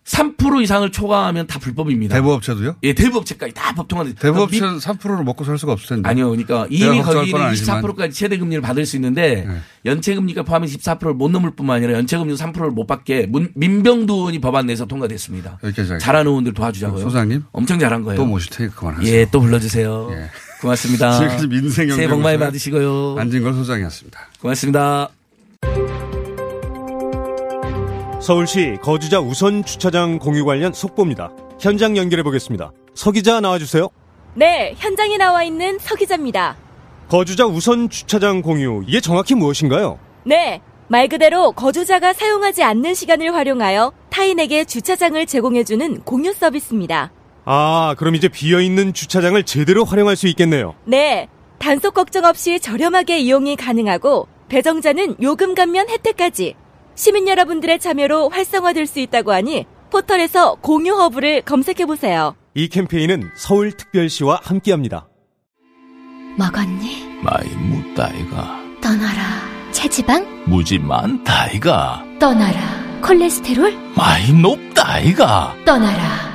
3% 0.05 0.61
이상을 0.61 0.91
초과하면 0.91 1.47
다 1.47 1.59
불법입니다. 1.59 2.13
대부업체도요? 2.15 2.75
예, 2.83 2.93
대부업체까지 2.93 3.53
다 3.53 3.73
법통화돼. 3.73 4.15
대부업체는 4.15 4.77
3%로 4.79 5.23
먹고 5.23 5.45
살 5.45 5.57
수가 5.57 5.71
없을 5.71 5.87
텐데. 5.95 6.09
아니요, 6.09 6.29
그러니까 6.29 6.67
이미 6.69 7.01
거기는 7.01 7.31
건 7.31 7.41
아니지만. 7.43 7.81
24%까지 7.81 8.13
최대 8.13 8.37
금리를 8.37 8.61
받을 8.61 8.85
수 8.85 8.97
있는데 8.97 9.45
네. 9.47 9.57
연체 9.85 10.13
금리가 10.13 10.43
포함해서 10.43 10.77
24%를 10.77 11.13
못 11.13 11.31
넘을 11.31 11.51
뿐만 11.51 11.77
아니라 11.77 11.93
연체 11.93 12.17
금리 12.17 12.33
3%를 12.33 12.71
못 12.71 12.85
받게 12.85 13.27
문- 13.27 13.51
민병두 13.55 14.13
의원이 14.13 14.39
법안 14.39 14.65
내서 14.65 14.85
통과됐습니다. 14.85 15.59
잘하는 15.99 16.27
의원들 16.29 16.53
도와주자고요. 16.53 17.01
소장님 17.01 17.43
엄청 17.53 17.79
잘한 17.79 18.03
거예요. 18.03 18.17
또 18.17 18.25
모실 18.25 18.49
테니까 18.51 18.75
그만하세요. 18.75 19.13
예, 19.13 19.25
또 19.31 19.39
불러주세요. 19.39 20.09
예. 20.11 20.29
고맙습니다. 20.59 21.13
지금까지 21.17 21.47
민생연구소의 21.47 21.95
새해 21.95 22.07
복 22.09 22.21
많이 22.21 22.37
받으시고요. 22.37 23.15
안진걸 23.19 23.53
소장이었습니다. 23.53 24.19
고맙습니다. 24.41 25.09
서울시 28.23 28.77
거주자 28.81 29.19
우선 29.19 29.65
주차장 29.65 30.17
공유 30.17 30.45
관련 30.45 30.71
속보입니다. 30.71 31.33
현장 31.59 31.97
연결해 31.97 32.23
보겠습니다. 32.23 32.71
서 32.95 33.11
기자 33.11 33.41
나와주세요. 33.41 33.89
네, 34.35 34.73
현장에 34.77 35.17
나와 35.17 35.43
있는 35.43 35.77
서 35.77 35.93
기자입니다. 35.95 36.55
거주자 37.09 37.45
우선 37.45 37.89
주차장 37.89 38.41
공유 38.41 38.81
이게 38.87 39.01
정확히 39.01 39.35
무엇인가요? 39.35 39.99
네, 40.23 40.61
말 40.87 41.09
그대로 41.09 41.51
거주자가 41.51 42.13
사용하지 42.13 42.63
않는 42.63 42.93
시간을 42.93 43.35
활용하여 43.35 43.91
타인에게 44.09 44.63
주차장을 44.63 45.25
제공해주는 45.25 46.03
공유 46.03 46.31
서비스입니다. 46.31 47.11
아, 47.43 47.93
그럼 47.97 48.15
이제 48.15 48.29
비어 48.29 48.61
있는 48.61 48.93
주차장을 48.93 49.43
제대로 49.43 49.83
활용할 49.83 50.15
수 50.15 50.29
있겠네요. 50.29 50.75
네, 50.85 51.27
단속 51.59 51.93
걱정 51.93 52.23
없이 52.23 52.61
저렴하게 52.61 53.19
이용이 53.19 53.57
가능하고 53.57 54.29
배정자는 54.47 55.17
요금 55.21 55.55
감면 55.55 55.89
혜택까지 55.89 56.55
시민 56.95 57.27
여러분들의 57.27 57.79
참여로 57.79 58.29
활성화될 58.29 58.85
수 58.87 58.99
있다고 58.99 59.31
하니 59.33 59.65
포털에서 59.91 60.55
공유 60.55 60.95
허브를 60.95 61.41
검색해 61.43 61.85
보세요. 61.85 62.35
이 62.55 62.67
캠페인은 62.67 63.31
서울특별시와 63.35 64.41
함께합니다. 64.43 65.07
먹었니? 66.37 67.19
많이 67.21 67.49
묻다이가 67.55 68.59
떠나라. 68.81 69.21
체지방? 69.71 70.43
무지 70.45 70.79
많다이가 70.79 72.03
떠나라. 72.19 72.59
콜레스테롤? 73.01 73.73
많이 73.95 74.33
높다이가 74.33 75.55
떠나라. 75.65 76.32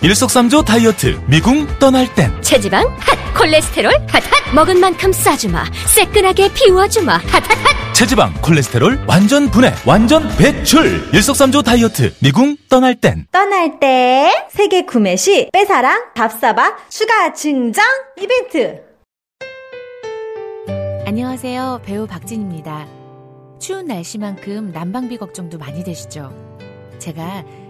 일석삼조 0.00 0.62
다이어트 0.62 1.20
미궁 1.26 1.66
떠날 1.80 2.12
땐. 2.14 2.30
체지방 2.40 2.86
핫. 3.00 3.34
콜레스테롤 3.36 3.92
핫핫. 4.08 4.54
먹은 4.54 4.78
만큼 4.78 5.12
싸주마. 5.12 5.64
새끈하게 5.92 6.52
비워주마. 6.52 7.14
핫핫핫. 7.14 7.94
체지방 7.94 8.32
콜레스테롤 8.40 9.00
완전 9.08 9.50
분해 9.50 9.74
완전 9.84 10.28
배출. 10.36 11.02
일석삼조 11.12 11.62
다이어트 11.62 12.14
미궁 12.22 12.56
떠날 12.68 12.94
땐. 12.94 13.26
떠날 13.32 13.80
때 13.80 14.30
세계 14.50 14.82
구매 14.82 15.16
시 15.16 15.50
빼사랑 15.52 16.12
밥사바 16.14 16.76
추가 16.88 17.32
증정 17.32 17.84
이벤트. 18.20 18.80
안녕하세요. 21.06 21.80
배우 21.84 22.06
박진입니다. 22.06 22.86
추운 23.58 23.86
날씨만큼 23.86 24.70
난방비 24.72 25.16
걱정도 25.16 25.58
많이 25.58 25.82
되시죠? 25.82 26.32
제가 27.00 27.42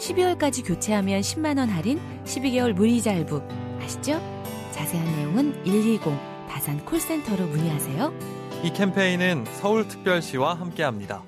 12월까지 0.00 0.66
교체하면 0.66 1.20
10만원 1.20 1.68
할인, 1.68 2.00
12개월 2.24 2.72
무이자 2.72 3.12
할부. 3.12 3.42
아시죠? 3.82 4.20
자세한 4.72 5.16
내용은 5.16 5.62
120 5.64 6.00
다산 6.48 6.82
콜센터로 6.84 7.46
문의하세요. 7.46 8.12
이 8.64 8.72
캠페인은 8.72 9.44
서울특별시와 9.60 10.54
함께합니다. 10.54 11.22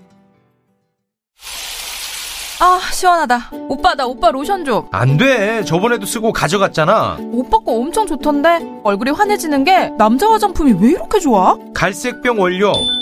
아 2.60 2.78
시원하다 2.92 3.50
오빠 3.68 3.94
나 3.96 4.06
오빠 4.06 4.30
로션 4.30 4.64
좀안 4.64 5.16
돼. 5.16 5.64
저번에도 5.64 6.06
쓰고 6.06 6.32
가져갔잖아. 6.32 7.18
오빠 7.32 7.58
거 7.58 7.72
엄청 7.72 8.06
좋던데 8.06 8.80
얼굴이 8.84 9.10
환해지는 9.10 9.64
게 9.64 9.90
남자 9.98 10.30
화장품이 10.30 10.74
왜 10.80 10.90
이렇게 10.92 11.18
좋아? 11.18 11.56
갈색병 11.74 12.38
원료 12.40 12.72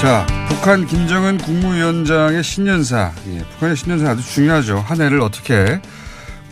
자, 0.00 0.24
북한 0.48 0.86
김정은 0.86 1.38
국무위원장의 1.38 2.44
신년사. 2.44 3.12
예, 3.26 3.38
북한의 3.38 3.74
신년사 3.76 4.10
아주 4.10 4.22
중요하죠. 4.22 4.78
한 4.78 5.00
해를 5.00 5.20
어떻게 5.20 5.80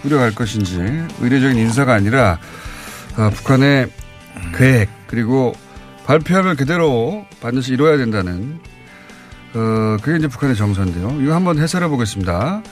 꾸려갈 0.03 0.35
것인지. 0.35 0.77
의례적인 1.21 1.57
인사가 1.57 1.95
아니라, 1.95 2.41
어, 3.17 3.31
북한의 3.31 3.89
계획, 4.57 4.89
그리고 5.07 5.55
발표하면 6.07 6.57
그대로 6.57 7.25
반드시 7.41 7.75
이뤄야 7.75 7.97
된다는, 7.99 8.59
어, 9.55 9.97
그게 10.03 10.19
이제 10.19 10.27
북한의 10.27 10.57
정서인데요. 10.57 11.21
이거 11.23 11.35
한번 11.35 11.61
해설해 11.61 11.87
보겠습니다. 11.87 12.63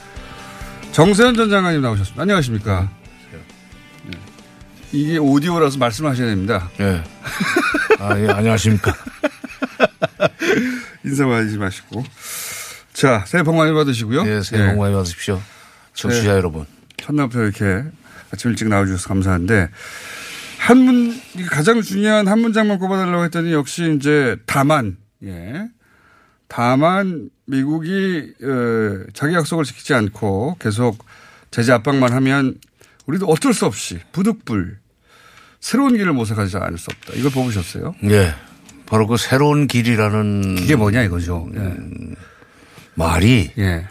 정세현 0.91 1.35
전 1.35 1.49
장관님 1.49 1.81
나오셨습니다. 1.81 2.21
안녕하십니까. 2.21 2.89
네. 3.31 4.17
이게 4.91 5.17
오디오라서 5.17 5.77
말씀하셔야 5.77 6.27
됩니다. 6.27 6.69
예. 6.81 7.01
아, 7.99 8.19
예, 8.19 8.27
안녕하십니까. 8.27 8.93
인사 11.03 11.25
많이 11.25 11.57
마시고. 11.57 12.03
자, 12.93 13.23
새해 13.27 13.43
복 13.43 13.55
많이 13.55 13.73
받으시고요. 13.73 14.25
예, 14.27 14.41
새해 14.41 14.71
복 14.71 14.79
많이 14.79 14.93
받으십시오. 14.93 15.41
청취자 15.93 16.23
네. 16.23 16.37
여러분. 16.37 16.65
첫날부터 16.97 17.43
이렇게 17.43 17.83
아침 18.31 18.51
일찍 18.51 18.67
나와주셔서 18.67 19.07
감사한데, 19.07 19.69
한 20.57 20.77
문, 20.77 21.21
가장 21.49 21.81
중요한 21.81 22.27
한 22.27 22.39
문장만 22.39 22.79
꼽아달라고 22.79 23.25
했더니 23.25 23.53
역시 23.53 23.95
이제 23.95 24.37
다만, 24.45 24.97
예. 25.23 25.67
다만 26.47 27.29
미국이, 27.45 28.33
어, 28.41 29.05
자기 29.13 29.35
약속을 29.35 29.65
지키지 29.65 29.93
않고 29.93 30.57
계속 30.59 31.05
제재 31.51 31.71
압박만 31.73 32.11
하면 32.13 32.55
우리도 33.05 33.27
어쩔 33.27 33.53
수 33.53 33.65
없이 33.65 33.99
부득불 34.11 34.77
새로운 35.59 35.97
길을 35.97 36.13
모색하지 36.13 36.57
않을 36.57 36.77
수 36.77 36.91
없다. 36.91 37.13
이걸 37.15 37.31
뽑으셨어요? 37.31 37.95
예. 38.05 38.33
바로 38.85 39.07
그 39.07 39.17
새로운 39.17 39.67
길이라는. 39.67 40.57
이게 40.59 40.75
뭐냐 40.75 41.01
이거죠. 41.03 41.47
예. 41.55 41.59
음, 41.59 42.15
말이. 42.93 43.51
예. 43.57 43.85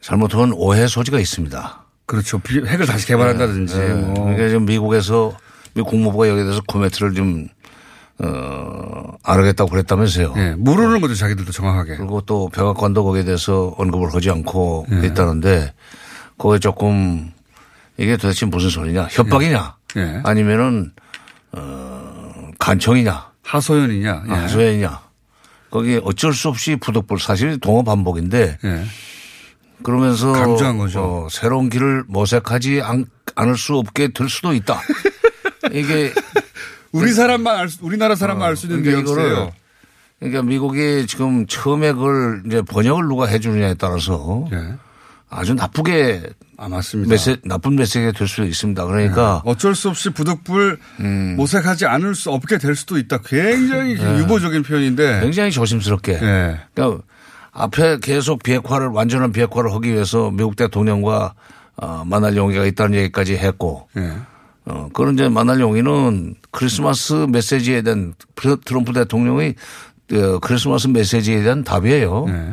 잘못하면 0.00 0.52
오해 0.54 0.86
소지가 0.86 1.18
있습니다. 1.18 1.84
그렇죠. 2.06 2.38
비- 2.38 2.64
핵을 2.64 2.86
다시 2.86 3.06
개발한다든지. 3.06 3.76
예, 3.76 3.90
예. 3.90 3.92
뭐. 3.94 4.14
그러니까 4.24 4.48
지금 4.48 4.64
미국에서 4.64 5.36
미국 5.74 5.90
국무부가 5.90 6.28
여기에 6.28 6.44
대해서 6.44 6.62
코멘트를 6.66 7.14
좀, 7.14 7.48
어, 8.20 9.12
안 9.22 9.38
하겠다고 9.38 9.70
그랬다면서요. 9.70 10.34
예. 10.36 10.54
모르는 10.56 11.00
거죠. 11.00 11.14
자기들도 11.14 11.52
정확하게. 11.52 11.96
그리고 11.96 12.20
또 12.22 12.48
백악관도 12.48 13.04
거기에 13.04 13.24
대해서 13.24 13.74
언급을 13.76 14.12
하지 14.14 14.30
않고 14.30 14.86
예. 14.90 15.06
있다는데 15.06 15.74
거기에 16.38 16.58
조금 16.60 17.30
이게 17.98 18.16
도대체 18.16 18.46
무슨 18.46 18.70
소리냐. 18.70 19.08
협박이냐. 19.10 19.76
예. 19.96 20.20
아니면은, 20.24 20.92
어, 21.52 22.50
간청이냐. 22.58 23.27
하소연이냐. 23.48 24.24
예. 24.28 24.32
아, 24.32 24.42
하소연이냐. 24.42 25.00
거기 25.70 26.00
어쩔 26.02 26.32
수 26.32 26.48
없이 26.48 26.76
부득불 26.76 27.18
사실 27.20 27.58
동업 27.58 27.84
반복인데 27.86 28.58
예. 28.64 28.84
그러면서 29.82 30.32
강조한 30.32 30.78
거죠. 30.78 31.00
어, 31.02 31.28
새로운 31.30 31.68
길을 31.68 32.04
모색하지 32.08 32.82
않, 32.82 33.04
않을 33.34 33.56
수 33.56 33.76
없게 33.76 34.08
될 34.08 34.28
수도 34.28 34.52
있다. 34.52 34.80
이게 35.72 36.12
우리 36.92 37.12
사람만 37.12 37.56
알 37.56 37.68
수, 37.68 37.78
우리나라 37.82 38.14
사람만 38.14 38.48
알수 38.48 38.66
있는 38.66 38.82
그러니까. 38.82 39.10
이거를 39.12 39.50
그러니까 40.18 40.42
미국이 40.42 41.06
지금 41.06 41.46
처음에 41.46 41.92
그걸 41.92 42.42
이제 42.46 42.62
번역을 42.62 43.04
누가 43.06 43.26
해주느냐에 43.26 43.74
따라서 43.74 44.48
아주 45.30 45.54
나쁘게 45.54 46.22
아 46.56 46.68
맞습니다. 46.68 47.10
메시, 47.10 47.36
나쁜 47.44 47.76
메시지가 47.76 48.12
될 48.12 48.26
수도 48.26 48.44
있습니다. 48.44 48.84
그러니까 48.86 49.42
어쩔 49.44 49.74
수 49.74 49.88
없이 49.90 50.10
부득불 50.10 50.78
음. 51.00 51.34
모색하지 51.36 51.86
않을 51.86 52.14
수 52.14 52.30
없게 52.30 52.58
될 52.58 52.74
수도 52.74 52.98
있다. 52.98 53.18
굉장히 53.18 53.94
네. 53.94 54.18
유보적인 54.18 54.62
표현인데. 54.62 55.20
굉장히 55.20 55.50
조심스럽게. 55.50 56.14
예. 56.14 56.60
그러니까 56.74 57.02
앞에 57.52 57.98
계속 58.00 58.42
비핵화를 58.42 58.88
완전한 58.88 59.32
비핵화를 59.32 59.72
하기 59.74 59.92
위해서 59.92 60.30
미국 60.30 60.56
대통령과 60.56 61.34
어, 61.76 62.02
만날 62.06 62.36
용의가 62.36 62.64
있다는 62.64 62.98
얘기까지 62.98 63.36
했고 63.36 63.88
예. 63.96 64.14
어, 64.64 64.88
그런 64.92 65.14
이제 65.14 65.28
만날 65.28 65.60
용의는 65.60 66.34
크리스마스 66.50 67.12
메시지에 67.30 67.82
대한 67.82 68.14
트럼프 68.64 68.92
대통령의 68.92 69.54
어, 70.12 70.38
크리스마스 70.40 70.88
메시지에 70.88 71.42
대한 71.42 71.62
답이에요. 71.64 72.24
네. 72.26 72.52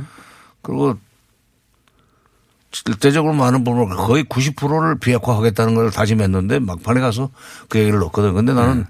그리고 0.61 0.97
실제적으로 2.75 3.33
많은 3.33 3.63
부분을 3.63 3.95
거의 3.95 4.25
90%를 4.25 4.99
비핵화하겠다는 4.99 5.75
걸 5.75 5.91
다짐했는데 5.91 6.59
막판에 6.59 6.99
가서 6.99 7.29
그 7.69 7.79
얘기를 7.79 7.99
넣었거든. 7.99 8.33
근데 8.33 8.53
나는 8.53 8.79
네. 8.79 8.85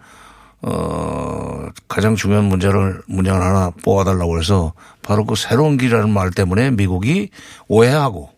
어, 0.64 1.68
가장 1.88 2.16
중요한 2.16 2.46
문제를, 2.46 3.04
문장을 3.06 3.40
하나 3.40 3.72
뽑아달라고 3.84 4.40
해서 4.40 4.74
바로 5.04 5.24
그 5.24 5.36
새로운 5.36 5.78
길이라는 5.78 6.10
말 6.10 6.32
때문에 6.32 6.72
미국이 6.72 7.30
오해하고. 7.68 8.32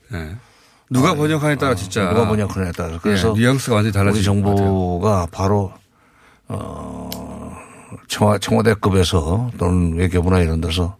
누가 0.89 1.15
번역하냐에 1.15 1.55
따라 1.55 1.75
진짜. 1.75 2.09
아, 2.09 2.13
누가 2.13 2.27
번역하냐에 2.27 2.73
따라서. 2.75 2.99
그래서 3.01 3.33
예, 3.37 3.39
뉘앙스가 3.39 3.75
완전히 3.75 3.93
달라질 3.93 4.19
우리 4.19 4.25
정부가 4.25 5.27
바로, 5.31 5.71
어, 6.49 7.09
청와, 8.09 8.39
청와대급에서 8.39 9.51
또는 9.57 9.95
외교부나 9.95 10.41
이런 10.41 10.59
데서 10.59 10.97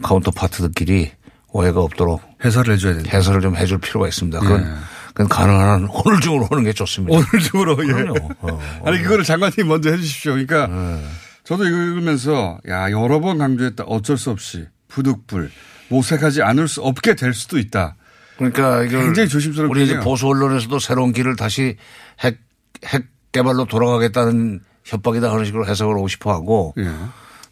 counterpart들끼리 0.00 1.10
오해가 1.54 1.80
없도록 1.80 2.20
해설을 2.44 2.74
해줘야 2.74 2.94
된다. 2.94 3.10
해설을 3.16 3.40
좀 3.40 3.56
해줄 3.56 3.78
필요가 3.78 4.08
있습니다. 4.08 4.40
그건, 4.40 4.60
예. 4.60 4.66
그건 5.08 5.28
가능한 5.28 5.68
한 5.68 5.88
오늘 6.04 6.20
중으로 6.20 6.48
하는 6.50 6.64
게 6.64 6.72
좋습니다. 6.72 7.16
오늘 7.16 7.26
중으로 7.40 7.76
예. 7.88 8.08
어, 8.40 8.60
아니 8.84 9.00
그거를 9.00 9.24
장관님 9.24 9.68
먼저 9.68 9.90
해주십시오. 9.90 10.32
그러니까 10.32 10.66
네. 10.66 11.04
저도 11.44 11.64
이거 11.64 11.76
읽으면서 11.76 12.58
야 12.68 12.90
여러 12.90 13.20
번 13.20 13.38
강조했다. 13.38 13.84
어쩔 13.84 14.18
수 14.18 14.30
없이 14.30 14.66
부득불 14.88 15.50
모색하지 15.88 16.42
않을 16.42 16.66
수 16.66 16.82
없게 16.82 17.14
될 17.14 17.32
수도 17.32 17.58
있다. 17.58 17.94
그러니까 18.36 18.82
이걸 18.82 19.04
굉장히 19.04 19.28
조심스럽게 19.28 19.70
우리 19.70 19.84
이제. 19.84 20.00
보수 20.00 20.26
언론에서도 20.26 20.76
새로운 20.80 21.12
길을 21.12 21.36
다시 21.36 21.76
핵, 22.20 22.40
핵 22.84 23.04
개발로 23.30 23.66
돌아가겠다는 23.66 24.58
협박이다 24.82 25.30
하는 25.30 25.44
식으로 25.44 25.66
해석을 25.66 25.94
하고 25.94 26.08
싶어 26.08 26.32
하고 26.32 26.74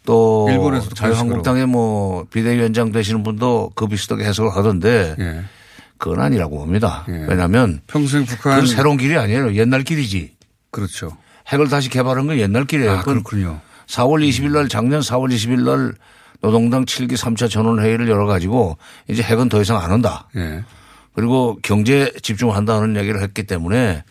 또 0.05 0.47
예. 0.49 0.53
일본에서도 0.53 0.95
자유한국당의 0.95 1.67
뭐 1.67 2.25
비대위원장 2.31 2.91
되시는 2.91 3.23
분도 3.23 3.71
그 3.75 3.87
비슷하게 3.87 4.25
해석을 4.25 4.55
하던데 4.55 5.15
예. 5.19 5.43
그건 5.97 6.19
아니라고 6.19 6.57
봅니다. 6.57 7.05
왜냐하면 7.07 7.79
평생 7.87 8.25
북한 8.25 8.55
그건 8.55 8.67
새로운 8.67 8.97
길이 8.97 9.17
아니에요. 9.17 9.53
옛날 9.53 9.83
길이지. 9.83 10.35
그렇죠. 10.71 11.15
핵을 11.47 11.69
다시 11.69 11.89
개발한 11.89 12.27
건 12.27 12.37
옛날 12.37 12.65
길이에요. 12.65 12.91
아, 12.91 13.01
그렇군요. 13.01 13.61
4월 13.87 14.27
20일 14.27 14.51
날 14.51 14.67
작년 14.67 15.01
4월 15.01 15.33
20일 15.33 15.63
날 15.63 15.93
노동당 16.41 16.83
7기 16.83 17.13
3차 17.13 17.49
전원회의를 17.49 18.09
열어가지고 18.09 18.77
이제 19.07 19.23
핵은 19.23 19.47
더 19.47 19.61
이상 19.61 19.77
안 19.77 19.91
한다. 19.91 20.27
예. 20.35 20.63
그리고 21.13 21.57
경제 21.61 22.11
집중한다는 22.21 22.97
얘기를 22.97 23.21
했기 23.21 23.43
때문에 23.43 24.03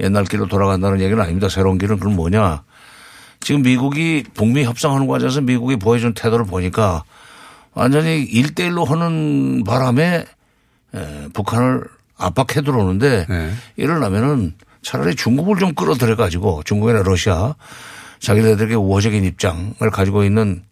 옛날 0.00 0.24
길로 0.24 0.46
돌아간다는 0.46 1.00
얘기는 1.00 1.20
아닙니다. 1.20 1.48
새로운 1.48 1.78
길은 1.78 1.98
그럼 1.98 2.14
뭐냐. 2.14 2.62
지금 3.42 3.62
미국이 3.62 4.24
북미 4.34 4.64
협상하는 4.64 5.06
과정에서 5.06 5.40
미국이 5.40 5.76
보여준 5.76 6.14
태도를 6.14 6.44
보니까 6.46 7.04
완전히 7.74 8.22
일대일로 8.22 8.84
하는 8.84 9.64
바람에 9.64 10.24
에, 10.94 11.28
북한을 11.32 11.84
압박해 12.16 12.62
들어오는데 12.62 13.26
이러려면은 13.76 14.54
차라리 14.82 15.14
중국을 15.14 15.58
좀 15.58 15.74
끌어들여 15.74 16.16
가지고 16.16 16.62
중국이나 16.64 17.02
러시아 17.02 17.54
자기네들에게 18.20 18.74
우호적인 18.74 19.24
입장을 19.24 19.78
가지고 19.90 20.24
있는 20.24 20.62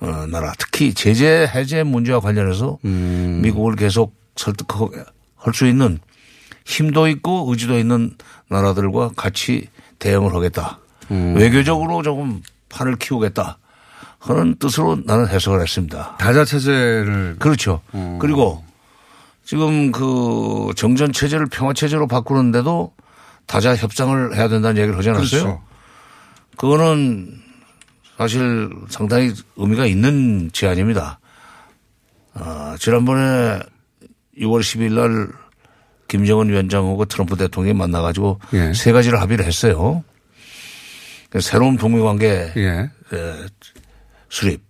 어, 0.00 0.26
나라 0.26 0.52
특히 0.58 0.92
제재 0.92 1.48
해제 1.54 1.82
문제와 1.82 2.20
관련해서 2.20 2.78
미국을 3.42 3.76
계속 3.76 4.14
설득할 4.36 4.88
수 5.54 5.66
있는 5.66 5.98
힘도 6.64 7.08
있고 7.08 7.46
의지도 7.48 7.78
있는 7.78 8.12
나라들과 8.48 9.10
같이 9.16 9.68
대응을 9.98 10.34
하겠다. 10.34 10.78
외교적으로 11.10 12.02
조금 12.02 12.42
판을 12.68 12.96
키우겠다. 12.96 13.58
하는 14.18 14.56
뜻으로 14.58 14.98
나는 15.04 15.28
해석을 15.28 15.60
했습니다. 15.60 16.16
다자 16.18 16.44
체제를 16.46 17.36
그렇죠. 17.38 17.82
그리고 18.20 18.64
지금 19.44 19.92
그 19.92 20.70
정전 20.76 21.12
체제를 21.12 21.46
평화 21.46 21.74
체제로 21.74 22.06
바꾸는데도 22.06 22.94
다자 23.46 23.76
협상을 23.76 24.34
해야 24.34 24.48
된다는 24.48 24.78
얘기를 24.80 24.96
하지 24.96 25.10
않았어요? 25.10 25.42
그렇죠. 25.42 25.62
그거는 26.56 27.38
사실 28.16 28.70
상당히 28.88 29.32
의미가 29.56 29.86
있는 29.86 30.48
제안입니다. 30.52 31.18
아, 32.34 32.76
지난번에 32.78 33.60
6월 34.38 34.60
10일 34.60 34.92
날 34.94 35.28
김정은 36.08 36.48
위원장하고 36.48 37.04
트럼프 37.04 37.36
대통령이 37.36 37.76
만나가지고 37.76 38.40
예. 38.54 38.72
세 38.72 38.92
가지를 38.92 39.20
합의를 39.20 39.44
했어요. 39.44 40.02
그 41.34 41.40
새로운 41.40 41.76
북미 41.76 42.00
관계 42.00 42.52
예. 42.56 42.62
에, 42.62 42.88
수립, 44.28 44.62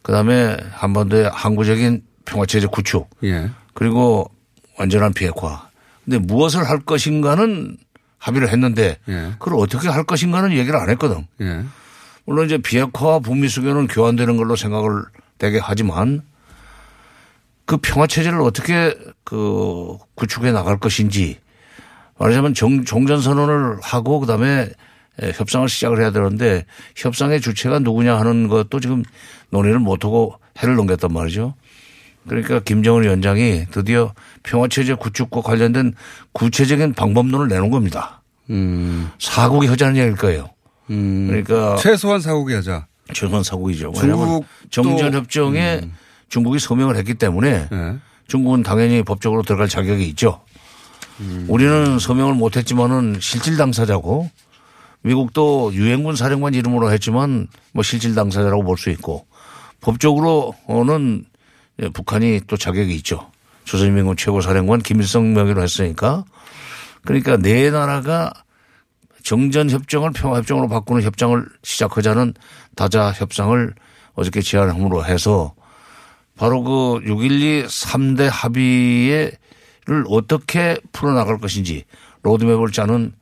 그 0.00 0.12
다음에 0.12 0.56
한반도의 0.70 1.28
항구적인 1.34 2.04
평화체제 2.24 2.68
구축, 2.68 3.10
예. 3.24 3.50
그리고 3.74 4.30
완전한 4.78 5.12
비핵화. 5.12 5.68
근데 6.04 6.18
무엇을 6.18 6.68
할 6.68 6.78
것인가는 6.78 7.76
합의를 8.18 8.48
했는데 8.50 8.96
예. 9.08 9.32
그걸 9.40 9.58
어떻게 9.58 9.88
할 9.88 10.04
것인가는 10.04 10.52
얘기를 10.52 10.78
안 10.78 10.88
했거든. 10.90 11.26
예. 11.40 11.64
물론 12.24 12.46
이제 12.46 12.58
비핵화와 12.58 13.18
북미 13.18 13.48
수교는 13.48 13.88
교환되는 13.88 14.36
걸로 14.36 14.54
생각을 14.54 15.02
되게 15.36 15.58
하지만 15.60 16.22
그 17.64 17.76
평화 17.78 18.06
체제를 18.06 18.40
어떻게 18.40 18.96
그 19.24 19.96
구축해 20.14 20.52
나갈 20.52 20.78
것인지 20.78 21.40
말하자면 22.18 22.54
정, 22.54 22.84
종전 22.84 23.20
선언을 23.20 23.78
하고 23.82 24.20
그다음에 24.20 24.46
에, 24.60 24.68
협상을 25.22 25.68
시작을 25.68 26.00
해야 26.00 26.10
되는데 26.10 26.64
협상의 26.96 27.40
주체가 27.40 27.80
누구냐 27.80 28.18
하는 28.18 28.48
것도 28.48 28.80
지금 28.80 29.02
논의를 29.50 29.78
못하고 29.78 30.34
해를 30.62 30.76
넘겼단 30.76 31.12
말이죠. 31.12 31.54
그러니까 32.28 32.60
김정은 32.60 33.02
위원장이 33.04 33.66
드디어 33.70 34.12
평화체제 34.42 34.94
구축과 34.94 35.40
관련된 35.40 35.94
구체적인 36.32 36.92
방법론을 36.94 37.48
내놓은 37.48 37.70
겁니다. 37.70 38.22
사국이 39.18 39.66
하자는 39.66 39.96
얘기일 39.96 40.16
거예요. 40.16 40.50
그러니까 40.86 41.72
음. 41.74 41.76
최소한 41.78 42.20
사국이 42.20 42.54
하자. 42.54 42.86
최소한 43.12 43.42
사국이죠. 43.42 43.92
왜냐하면 44.00 44.26
중국도- 44.28 44.42
음. 44.42 44.44
정전협정에 44.70 45.80
중국이 46.28 46.58
서명을 46.58 46.96
했기 46.96 47.14
때문에 47.14 47.68
네. 47.70 47.96
중국은 48.26 48.62
당연히 48.62 49.02
법적으로 49.02 49.42
들어갈 49.42 49.66
자격이 49.68 50.06
있죠. 50.10 50.42
음. 51.20 51.46
우리는 51.48 51.98
서명을 51.98 52.34
못했지만은 52.34 53.16
실질 53.20 53.56
당사자고 53.56 54.30
미국도 55.02 55.72
유엔군 55.74 56.16
사령관 56.16 56.54
이름으로 56.54 56.90
했지만 56.92 57.48
뭐 57.72 57.82
실질 57.82 58.14
당사자라고 58.14 58.64
볼 58.64 58.76
수 58.76 58.90
있고 58.90 59.26
법적으로는 59.80 61.24
예, 61.80 61.88
북한이 61.88 62.40
또 62.46 62.56
자격이 62.56 62.94
있죠. 62.96 63.30
조선인민군 63.64 64.16
최고사령관 64.16 64.80
김일성 64.80 65.34
명의로 65.34 65.62
했으니까 65.62 66.24
그러니까 67.04 67.36
네 67.36 67.70
나라가 67.70 68.32
정전 69.22 69.70
협정을 69.70 70.10
평화 70.12 70.38
협정으로 70.38 70.68
바꾸는 70.68 71.02
협상을 71.02 71.46
시작하자는 71.62 72.34
다자 72.74 73.12
협상을 73.12 73.74
어저께 74.14 74.40
제안함으로 74.40 75.04
해서 75.04 75.54
바로 76.36 76.62
그 76.62 77.00
6.12 77.04 77.66
3대 77.66 78.28
합의를 78.30 80.04
어떻게 80.08 80.78
풀어나갈 80.92 81.38
것인지 81.38 81.84
로드맵을 82.22 82.72
짜는 82.72 83.12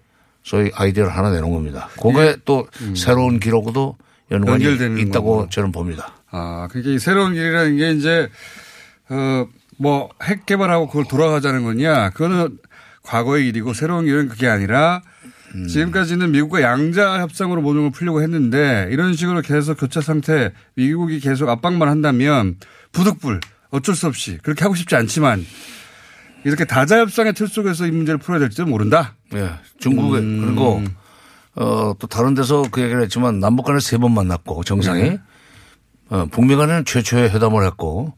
소위 0.46 0.70
아이디어를 0.72 1.14
하나 1.14 1.32
내놓은 1.32 1.52
겁니다. 1.52 1.88
그게 2.00 2.36
또 2.44 2.68
새로운 2.94 3.40
기록으로도 3.40 3.96
연관이 4.30 4.64
예. 4.64 4.68
음. 4.68 4.96
있다고 4.96 5.26
거구나. 5.26 5.48
저는 5.50 5.72
봅니다. 5.72 6.12
아, 6.30 6.68
그러니까 6.70 6.92
이 6.92 6.98
새로운 7.00 7.34
길이라는 7.34 7.76
게 7.76 7.90
이제, 7.90 8.28
어, 9.08 9.48
뭐, 9.76 10.08
핵 10.22 10.46
개발하고 10.46 10.86
그걸 10.86 11.04
돌아가자는 11.08 11.64
거냐. 11.64 12.10
그거는 12.10 12.58
과거의 13.02 13.48
일이고 13.48 13.74
새로운 13.74 14.04
길은 14.04 14.28
그게 14.28 14.46
아니라 14.46 15.02
음. 15.56 15.66
지금까지는 15.66 16.30
미국과 16.30 16.62
양자 16.62 17.20
협상으로 17.22 17.60
모든 17.60 17.82
걸 17.82 17.90
풀려고 17.90 18.22
했는데 18.22 18.88
이런 18.90 19.14
식으로 19.14 19.42
계속 19.42 19.78
교차 19.78 20.00
상태 20.00 20.52
미국이 20.74 21.18
계속 21.18 21.48
압박만 21.48 21.88
한다면 21.88 22.56
부득불 22.92 23.40
어쩔 23.70 23.94
수 23.94 24.08
없이 24.08 24.38
그렇게 24.42 24.64
하고 24.64 24.74
싶지 24.74 24.96
않지만 24.96 25.44
이렇게 26.46 26.64
다자 26.64 26.98
협상의 27.00 27.34
틀 27.34 27.48
속에서 27.48 27.86
이 27.86 27.90
문제를 27.90 28.18
풀어야 28.18 28.38
될지도 28.38 28.66
모른다. 28.66 29.14
예. 29.34 29.50
중국에 29.80 30.18
음. 30.20 30.42
그리고 30.46 30.82
어, 31.56 31.92
또 31.98 32.06
다른 32.06 32.34
데서 32.34 32.62
그 32.70 32.80
얘기를 32.82 33.02
했지만 33.02 33.40
남북 33.40 33.64
간에 33.66 33.80
세 33.80 33.98
번 33.98 34.12
만났고 34.14 34.62
정상이 34.62 35.02
네. 35.02 35.20
어, 36.08 36.26
북미 36.30 36.54
간에는 36.54 36.84
최초의 36.84 37.30
회담을 37.30 37.66
했고 37.66 38.14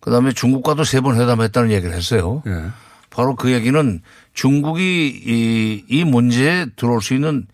그 0.00 0.10
다음에 0.10 0.32
중국과도 0.32 0.82
세 0.84 1.00
번 1.00 1.20
회담했다는 1.20 1.70
얘기를 1.70 1.94
했어요. 1.94 2.42
예. 2.48 2.64
바로 3.10 3.36
그 3.36 3.52
얘기는 3.52 4.00
중국이 4.34 5.06
이, 5.24 5.84
이 5.88 6.04
문제에 6.04 6.66
들어올 6.74 7.00
수 7.00 7.14
있는 7.14 7.46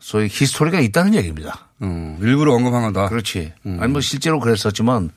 소위 0.00 0.26
히스토리가 0.30 0.80
있다는 0.80 1.14
얘기입니다. 1.14 1.68
어, 1.80 2.18
일부러 2.20 2.54
언급한 2.54 2.82
거다. 2.92 3.08
그렇지. 3.08 3.52
아니 3.64 3.92
뭐 3.92 4.00
실제로 4.00 4.40
그랬었지만 4.40 5.10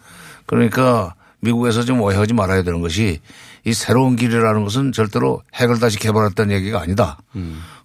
그러니까 0.45 1.15
미국에서 1.41 1.83
좀 1.83 2.01
오해하지 2.01 2.33
말아야 2.33 2.63
되는 2.63 2.81
것이 2.81 3.19
이 3.65 3.73
새로운 3.73 4.15
길이라는 4.15 4.63
것은 4.63 4.91
절대로 4.91 5.41
핵을 5.53 5.79
다시 5.79 5.99
개발했다는 5.99 6.55
얘기가 6.55 6.81
아니다. 6.81 7.17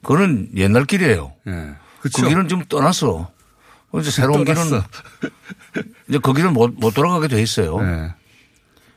그거는 0.02 0.50
옛날 0.56 0.84
길이에요. 0.84 1.32
예. 1.48 1.74
그 2.00 2.08
길은 2.08 2.48
좀 2.48 2.64
떠났어. 2.68 3.30
이제 3.98 4.10
새로운 4.10 4.44
길은 4.44 4.68
떠났어. 4.68 4.86
이제 6.08 6.18
그 6.22 6.32
길은 6.32 6.52
못, 6.52 6.74
못 6.76 6.94
돌아가게 6.94 7.28
돼 7.28 7.42
있어요. 7.42 7.80
네. 7.80 8.12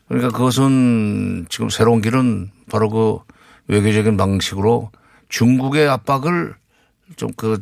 그러니까 0.08 0.32
그것은 0.36 1.46
지금 1.50 1.70
새로운 1.70 2.02
길은 2.02 2.52
바로 2.70 2.90
그 2.90 3.20
외교적인 3.68 4.18
방식으로 4.18 4.92
중국의 5.30 5.88
압박을 5.88 6.56
좀 7.16 7.32
그 7.36 7.62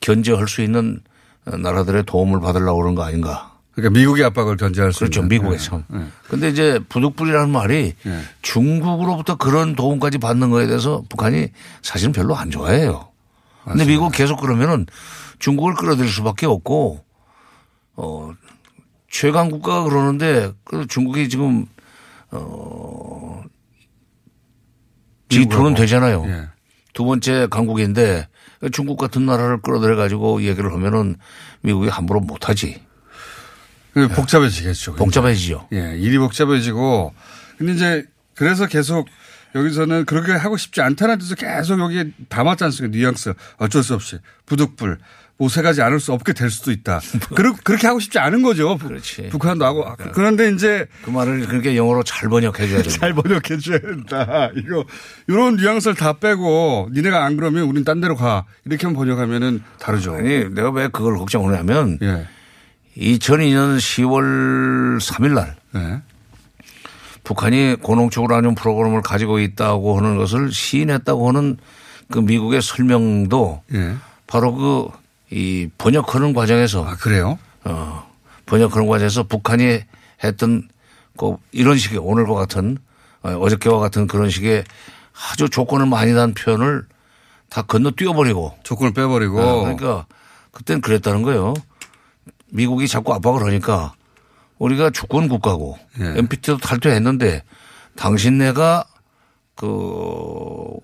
견제할 0.00 0.46
수 0.46 0.62
있는 0.62 1.00
나라들의 1.44 2.04
도움을 2.04 2.40
받으려고 2.40 2.80
그런 2.80 2.94
거 2.94 3.02
아닌가. 3.02 3.55
그러니까 3.76 3.98
미국의 4.00 4.24
압박을 4.24 4.56
견제할 4.56 4.92
수 4.94 5.00
그렇죠. 5.00 5.20
있는. 5.20 5.28
미국에서. 5.28 5.82
예. 5.92 5.98
예. 5.98 6.04
근데 6.28 6.48
이제 6.48 6.80
부득불이라는 6.88 7.50
말이 7.50 7.92
예. 8.06 8.20
중국으로부터 8.40 9.36
그런 9.36 9.76
도움까지 9.76 10.16
받는 10.16 10.48
거에 10.48 10.66
대해서 10.66 11.04
북한이 11.10 11.48
사실은 11.82 12.12
별로 12.12 12.34
안 12.34 12.50
좋아해요. 12.50 13.10
근데 13.64 13.84
미국 13.84 14.12
계속 14.12 14.40
그러면은 14.40 14.86
중국을 15.40 15.74
끌어들일 15.74 16.08
수밖에 16.08 16.46
없고 16.46 17.04
어 17.96 18.32
최강 19.10 19.50
국가가 19.50 19.82
그러는데 19.82 20.52
그 20.64 20.86
중국이 20.86 21.28
지금 21.28 21.66
어, 22.30 23.42
G2는 25.28 25.76
되잖아요. 25.76 26.24
예. 26.28 26.48
두 26.94 27.04
번째 27.04 27.48
강국인데 27.50 28.28
중국 28.72 28.96
같은 28.98 29.26
나라를 29.26 29.60
끌어들여 29.60 29.96
가지고 29.96 30.42
얘기를 30.42 30.72
하면은 30.72 31.16
미국이 31.60 31.88
함부로 31.88 32.20
못하지. 32.20 32.85
그 33.96 34.08
복잡해지겠죠. 34.08 34.96
복잡해지죠. 34.96 35.68
예, 35.72 35.96
일이 35.96 36.18
복잡해지고. 36.18 37.14
근데 37.56 37.72
이제 37.72 38.04
그래서 38.34 38.66
계속 38.66 39.08
여기서는 39.54 40.04
그렇게 40.04 40.32
하고 40.32 40.58
싶지 40.58 40.82
않다는 40.82 41.16
뜻을 41.16 41.36
계속 41.36 41.80
여기에 41.80 42.10
담았지 42.28 42.62
않습니까? 42.64 42.94
뉘앙스. 42.94 43.32
어쩔 43.56 43.82
수 43.82 43.94
없이. 43.94 44.18
부득불. 44.44 44.98
모색하지 45.38 45.80
않을 45.80 45.98
수 46.00 46.12
없게 46.12 46.34
될 46.34 46.50
수도 46.50 46.70
있다. 46.72 47.00
그러, 47.34 47.54
그렇게 47.64 47.86
하고 47.86 47.98
싶지 47.98 48.18
않은 48.18 48.42
거죠. 48.42 48.76
그렇지. 48.76 49.28
북한도 49.30 49.64
하고. 49.64 49.86
그런데 50.12 50.50
이제. 50.50 50.86
그 51.02 51.08
말을 51.08 51.46
그렇게 51.46 51.74
영어로 51.74 52.02
잘 52.02 52.28
번역해 52.28 52.68
줘야 52.68 52.82
된다. 52.82 52.90
잘 52.90 53.14
번역해 53.14 53.58
줘야 53.62 53.78
된다. 53.78 54.50
이거, 54.56 54.84
요런 55.30 55.56
뉘앙스를 55.56 55.94
다 55.94 56.14
빼고 56.18 56.90
니네가 56.92 57.24
안 57.24 57.36
그러면 57.36 57.64
우린 57.64 57.82
딴 57.84 58.02
데로 58.02 58.14
가. 58.16 58.44
이렇게만 58.66 58.94
번역하면은 58.94 59.62
다르죠. 59.78 60.14
아니, 60.14 60.50
내가 60.54 60.70
왜 60.70 60.88
그걸 60.88 61.16
걱정을 61.16 61.52
하냐면 61.52 61.98
예. 62.02 62.26
2002년 62.96 63.76
10월 63.78 65.00
3일 65.00 65.34
날 65.34 65.56
네. 65.72 66.00
북한이 67.24 67.76
고농축 67.82 68.24
우라늄 68.24 68.54
프로그램을 68.54 69.02
가지고 69.02 69.40
있다고 69.40 69.98
하는 69.98 70.16
것을 70.16 70.52
시인했다고 70.52 71.28
하는 71.28 71.58
그 72.10 72.20
미국의 72.20 72.62
설명도 72.62 73.62
예. 73.74 73.96
바로 74.26 74.54
그 74.54 75.06
이 75.30 75.68
번역하는 75.76 76.34
과정에서 76.34 76.84
아, 76.84 76.96
그래요? 76.96 77.38
어, 77.64 78.08
번역하는 78.46 78.86
과정에서 78.86 79.24
북한이 79.24 79.80
했던 80.22 80.68
그 81.16 81.36
이런 81.50 81.78
식의 81.78 81.98
오늘과 81.98 82.34
같은 82.34 82.78
어, 83.22 83.30
어저께와 83.30 83.80
같은 83.80 84.06
그런 84.06 84.30
식의 84.30 84.64
아주 85.30 85.48
조건을 85.48 85.86
많이 85.86 86.14
단 86.14 86.32
표현을 86.34 86.86
다 87.48 87.62
건너뛰어버리고 87.62 88.56
조건을 88.62 88.92
빼버리고. 88.92 89.40
어, 89.40 89.60
그러니까 89.62 90.06
그땐 90.52 90.80
그랬다는 90.80 91.22
거예요. 91.22 91.54
미국이 92.50 92.88
자꾸 92.88 93.12
압박을 93.14 93.44
하니까 93.44 93.94
우리가 94.58 94.90
주권 94.90 95.28
국가고 95.28 95.78
예. 96.00 96.18
NPT도 96.18 96.58
탈퇴했는데 96.58 97.42
당신네가 97.96 98.84
그 99.54 100.76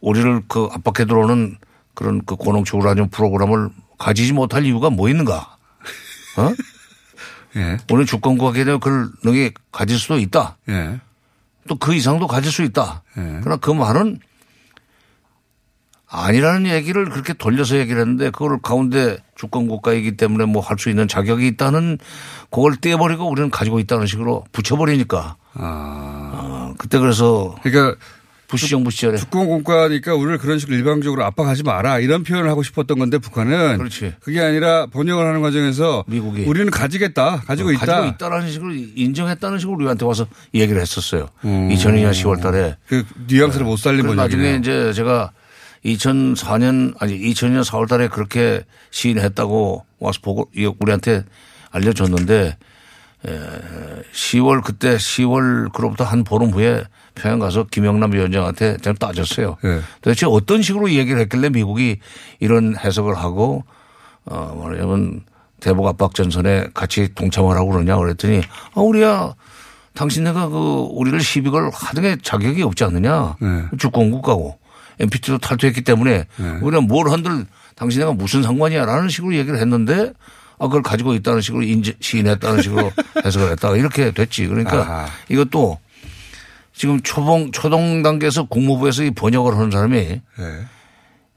우리를 0.00 0.42
그 0.48 0.68
압박해 0.72 1.06
들어오는 1.06 1.56
그런 1.94 2.24
그 2.24 2.36
고농축 2.36 2.80
우라늄 2.80 3.08
프로그램을 3.08 3.70
가지지 3.98 4.32
못할 4.32 4.64
이유가 4.64 4.90
뭐 4.90 5.08
있는가? 5.08 5.56
어? 6.36 6.52
예. 7.56 7.78
우리는 7.90 8.06
주권국가에 8.06 8.64
대해 8.64 8.76
그걸 8.76 9.08
너희 9.24 9.52
가질 9.72 9.98
수도 9.98 10.18
있다. 10.18 10.56
예. 10.68 11.00
또그 11.68 11.94
이상도 11.94 12.26
가질 12.26 12.52
수 12.52 12.62
있다. 12.62 13.02
예. 13.16 13.40
그러나 13.42 13.56
그 13.56 13.70
말은 13.70 14.20
아니라는 16.10 16.66
얘기를 16.70 17.04
그렇게 17.10 17.32
돌려서 17.34 17.76
얘기를 17.76 18.00
했는데 18.00 18.30
그걸 18.30 18.58
가운데 18.60 19.18
주권 19.36 19.68
국가이기 19.68 20.16
때문에 20.16 20.46
뭐 20.46 20.62
할 20.62 20.78
수 20.78 20.88
있는 20.90 21.06
자격이 21.08 21.46
있다는 21.48 21.98
그걸 22.50 22.76
떼버리고 22.76 23.28
우리는 23.30 23.50
가지고 23.50 23.78
있다는 23.78 24.06
식으로 24.06 24.44
붙여버리니까. 24.52 25.36
아. 25.54 26.74
그때 26.78 26.98
그래서. 26.98 27.56
그러니까 27.62 27.96
부시 28.46 28.70
정부 28.70 28.90
시절에. 28.90 29.18
주권 29.18 29.46
국가니까 29.46 30.14
우리를 30.14 30.38
그런 30.38 30.58
식으로 30.58 30.74
일방적으로 30.78 31.22
압박하지 31.26 31.64
마라 31.64 31.98
이런 31.98 32.22
표현을 32.24 32.48
하고 32.48 32.62
싶었던 32.62 32.98
건데 32.98 33.18
북한은 33.18 33.76
그렇지. 33.76 34.14
그게 34.20 34.40
아니라 34.40 34.86
번역을 34.86 35.22
하는 35.26 35.42
과정에서 35.42 36.04
미국이 36.06 36.44
우리는 36.44 36.70
가지겠다 36.70 37.42
가지고 37.46 37.72
있다 37.72 37.82
어, 37.82 37.86
가지고 37.86 38.14
있다라는 38.14 38.50
식으로 38.50 38.72
인정했다는 38.72 39.58
식으로 39.58 39.76
우리한테 39.76 40.06
와서 40.06 40.26
얘기를 40.54 40.80
했었어요. 40.80 41.28
음. 41.44 41.68
2002년 41.68 42.12
10월 42.12 42.40
달에. 42.40 42.76
그 42.86 43.04
뉘앙스를 43.26 43.66
못 43.66 43.76
살린 43.76 44.00
그래서 44.02 44.14
나중에. 44.22 44.54
이제 44.54 44.94
제가 44.94 45.32
2004년 45.94 46.94
아니 46.98 47.18
2000년 47.18 47.64
4월 47.64 47.88
달에 47.88 48.08
그렇게 48.08 48.64
시인했다고 48.90 49.84
와서 49.98 50.18
보고 50.22 50.50
우리한테 50.80 51.24
알려줬는데 51.70 52.56
에, 53.26 53.40
10월 54.12 54.62
그때 54.62 54.96
10월 54.96 55.72
그로부터 55.72 56.04
한 56.04 56.24
보름 56.24 56.50
후에 56.50 56.84
평양 57.14 57.38
가서 57.38 57.64
김영남 57.64 58.12
위원장한테 58.12 58.76
제가 58.78 58.96
따졌어요. 58.98 59.56
예. 59.64 59.80
도대체 60.00 60.26
어떤 60.26 60.62
식으로 60.62 60.90
얘기를 60.92 61.20
했길래 61.20 61.50
미국이 61.50 61.98
이런 62.38 62.76
해석을 62.76 63.16
하고 63.16 63.64
어 64.24 64.54
말하자면 64.62 65.24
대북 65.60 65.86
압박 65.86 66.14
전선에 66.14 66.68
같이 66.74 67.12
동참하라고 67.14 67.72
그러냐 67.72 67.96
그랬더니 67.96 68.42
아 68.74 68.80
우리야 68.80 69.34
당신네가 69.94 70.48
그 70.48 70.86
우리를 70.90 71.20
시비 71.20 71.50
걸 71.50 71.70
하등의 71.72 72.18
자격이 72.22 72.62
없지 72.62 72.84
않느냐 72.84 73.36
네. 73.40 73.64
주권국가고 73.78 74.57
NPT도 75.00 75.38
탈퇴했기 75.38 75.82
때문에 75.82 76.26
우리가 76.60 76.80
뭘 76.82 77.10
한들 77.10 77.46
당신네가 77.76 78.12
무슨 78.12 78.42
상관이야 78.42 78.84
라는 78.86 79.08
식으로 79.08 79.34
얘기를 79.36 79.58
했는데 79.60 80.12
아 80.58 80.66
그걸 80.66 80.82
가지고 80.82 81.14
있다는 81.14 81.40
식으로 81.40 81.62
인지 81.62 81.94
시인했다는 82.00 82.62
식으로 82.62 82.90
해석을 83.24 83.52
했다 83.52 83.76
이렇게 83.76 84.10
됐지 84.10 84.46
그러니까 84.46 84.78
아하. 84.80 85.06
이것도 85.28 85.78
지금 86.74 87.00
초봉 87.00 87.52
초동 87.52 88.02
단계에서 88.02 88.44
국무부에서 88.44 89.04
이 89.04 89.10
번역을 89.10 89.56
하는 89.56 89.70
사람이 89.70 89.96
예. 89.96 90.22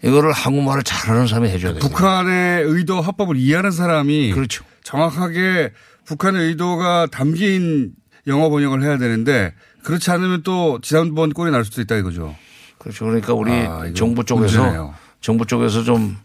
이거를 0.03 0.31
한국말을 0.31 0.83
잘하는 0.83 1.27
사람이 1.27 1.49
해줘야 1.49 1.73
돼요. 1.73 1.79
북한의 1.79 2.63
의도 2.63 3.01
합법을 3.01 3.37
이해하는 3.37 3.71
사람이 3.71 4.31
그렇죠. 4.33 4.63
정확하게 4.83 5.71
북한의 6.05 6.47
의도가 6.47 7.07
담긴 7.11 7.91
영어 8.27 8.49
번역을 8.49 8.83
해야 8.83 8.97
되는데 8.97 9.53
그렇지 9.83 10.09
않으면 10.11 10.43
또 10.43 10.79
지난번 10.81 11.31
꼴이 11.31 11.51
날 11.51 11.63
수도 11.65 11.81
있다 11.81 11.95
이거죠. 11.97 12.35
그렇죠. 12.81 13.05
그러니까 13.05 13.33
우리 13.33 13.51
아, 13.51 13.91
정부 13.93 14.25
쪽에서 14.25 14.59
문제네요. 14.59 14.95
정부 15.21 15.45
쪽에서 15.45 15.83
좀 15.83 16.17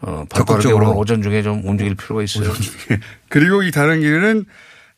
어, 0.00 0.24
적극적으로. 0.32 0.92
오전 0.96 1.22
중에 1.22 1.42
좀 1.42 1.60
움직일 1.64 1.96
필요가 1.96 2.22
있어요. 2.22 2.52
그리고 3.28 3.64
이 3.64 3.72
다른 3.72 4.00
길은 4.00 4.44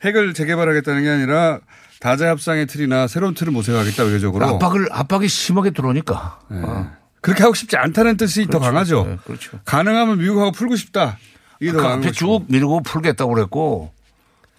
핵을 0.03 0.35
재개발하겠다는 0.35 1.01
게 1.03 1.09
아니라 1.09 1.59
다자 1.99 2.29
협상의 2.29 2.67
틀이나 2.67 3.07
새로운 3.07 3.33
틀을 3.33 3.51
모색하겠다 3.51 4.03
외교적으로. 4.03 4.45
압박을 4.45 4.89
압박이 4.91 5.27
심하게 5.27 5.71
들어오니까. 5.71 6.39
네. 6.51 6.59
어. 6.61 6.91
그렇게 7.21 7.41
하고 7.41 7.55
싶지 7.55 7.77
않다는 7.77 8.17
뜻이 8.17 8.45
더 8.45 8.59
강하죠. 8.59 9.05
네, 9.05 9.17
그렇죠. 9.25 9.59
가능하면 9.65 10.19
미국하고 10.19 10.51
풀고 10.51 10.75
싶다. 10.75 11.17
이게 11.59 11.71
더그 11.71 11.83
앞에. 11.83 12.11
쭉 12.11 12.45
밀고 12.47 12.83
풀겠다고 12.83 13.33
그랬고 13.33 13.91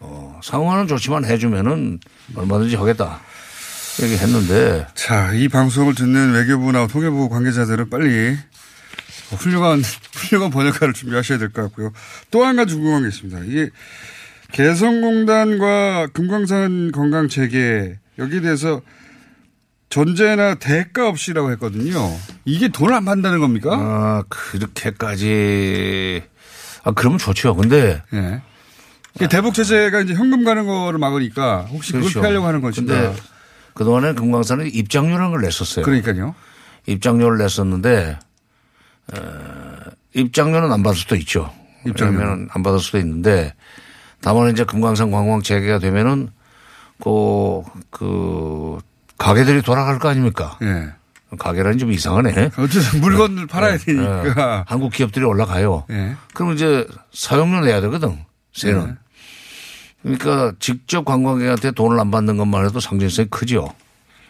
어, 0.00 0.40
상황은 0.42 0.88
좋지만 0.88 1.24
해주면은 1.24 2.00
얼마든지 2.34 2.74
하겠다 2.74 3.20
얘기했는데 4.02 4.86
자, 4.94 5.32
이 5.32 5.48
방송을 5.48 5.94
듣는 5.94 6.32
외교부나 6.32 6.86
통일부 6.86 7.28
관계자들은 7.28 7.90
빨리 7.90 8.36
훌륭한, 9.30 9.82
훌륭한 10.14 10.50
번역가를 10.50 10.94
준비하셔야 10.94 11.38
될 11.38 11.50
것 11.50 11.62
같고요. 11.62 11.92
또 12.30 12.44
한 12.44 12.56
가지 12.56 12.74
궁금한 12.74 13.02
게 13.02 13.08
있습니다. 13.08 13.40
이게 13.44 13.70
개성공단과 14.52 16.08
금강산 16.12 16.92
건강체계 16.92 17.98
여기에 18.18 18.40
대해서 18.40 18.80
전제나 19.90 20.54
대가 20.56 21.08
없이라고 21.08 21.50
했거든요. 21.52 21.98
이게 22.44 22.68
돈을 22.68 22.94
안 22.94 23.04
받는다는 23.04 23.40
겁니까? 23.40 23.70
아, 23.72 24.22
그렇게까지 24.28 26.22
아 26.84 26.92
그러면 26.92 27.18
좋죠. 27.18 27.54
근데 27.56 28.02
예. 28.12 28.40
대북 29.28 29.54
제재가 29.54 30.00
이제 30.02 30.14
현금 30.14 30.44
가는 30.44 30.66
거를 30.66 30.98
막으니까 30.98 31.62
혹시 31.70 31.92
그걸 31.92 32.02
그렇죠. 32.04 32.20
피하려고 32.20 32.46
하는 32.46 32.60
것인가? 32.60 32.94
근데 32.94 33.16
그동안에 33.78 34.14
금강산은 34.14 34.74
입장료라는 34.74 35.30
걸 35.30 35.40
냈었어요. 35.42 35.84
그러니까요. 35.84 36.34
입장료를 36.86 37.38
냈었는데 37.38 38.18
어, 39.14 39.20
입장료는 40.14 40.72
안 40.72 40.82
받을 40.82 40.98
수도 40.98 41.14
있죠. 41.14 41.52
입장료는. 41.86 42.48
안 42.50 42.62
받을 42.64 42.80
수도 42.80 42.98
있는데 42.98 43.54
다만 44.20 44.50
이제 44.50 44.64
금강산 44.64 45.12
관광 45.12 45.42
재개가 45.42 45.78
되면은 45.78 46.30
그, 47.00 47.62
그 47.90 48.80
가게들이 49.16 49.62
돌아갈 49.62 50.00
거 50.00 50.08
아닙니까? 50.08 50.58
예. 50.62 50.88
가게라니 51.38 51.78
좀 51.78 51.92
이상하네. 51.92 52.50
어쨌든 52.58 53.00
물건을 53.00 53.46
팔아야 53.46 53.78
네, 53.78 53.84
되니까. 53.84 54.22
네. 54.24 54.64
한국 54.66 54.92
기업들이 54.92 55.24
올라가요. 55.24 55.84
예. 55.90 56.16
그럼 56.34 56.54
이제 56.54 56.84
사용료 57.12 57.60
내야 57.60 57.80
되거든. 57.82 58.18
세는. 58.54 58.96
네. 60.02 60.16
그러니까 60.16 60.54
직접 60.58 61.04
관광객한테 61.04 61.72
돈을 61.72 61.98
안 61.98 62.10
받는 62.10 62.36
것만 62.36 62.64
해도 62.66 62.80
상징성이 62.80 63.28
크죠. 63.28 63.72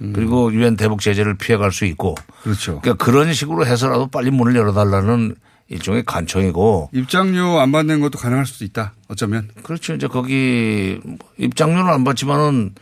음. 0.01 0.13
그리고 0.15 0.53
유엔 0.53 0.77
대북 0.77 1.01
제재를 1.01 1.37
피해갈 1.37 1.73
수 1.73 1.85
있고. 1.85 2.15
그렇죠. 2.43 2.81
그러니까 2.81 3.05
그런 3.05 3.33
식으로 3.33 3.67
해서라도 3.67 4.07
빨리 4.07 4.31
문을 4.31 4.55
열어달라는 4.57 5.35
일종의 5.69 6.05
간청이고. 6.05 6.91
입장료 6.93 7.61
안 7.61 7.73
받는 7.73 8.01
것도 8.01 8.19
가능할 8.19 8.47
수도 8.47 8.65
있다. 8.65 8.93
어쩌면. 9.09 9.49
그렇죠. 9.63 9.95
이제 9.95 10.07
거기 10.07 10.99
입장료는 11.37 11.93
안 11.93 12.05
받지만은 12.05 12.75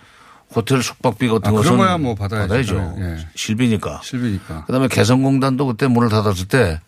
호텔 0.54 0.82
숙박비 0.82 1.26
같은 1.28 1.48
아, 1.48 1.50
것은 1.52 1.64
그런 1.64 1.78
거야 1.78 1.98
뭐 1.98 2.14
받아야죠. 2.14 2.46
받아야죠. 2.46 2.94
예. 3.00 3.26
실비니까. 3.34 4.00
실비니까. 4.04 4.66
그다음에 4.66 4.86
개성공단도 4.88 5.66
그때 5.66 5.88
문을 5.88 6.08
닫았을 6.08 6.46
때 6.46 6.80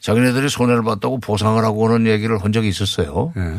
자기네들이 0.00 0.48
손해를 0.48 0.84
봤다고 0.84 1.18
보상을 1.18 1.62
하고 1.64 1.80
오는 1.80 2.06
얘기를 2.06 2.38
한 2.38 2.52
적이 2.52 2.68
있었어요. 2.68 3.32
예. 3.36 3.54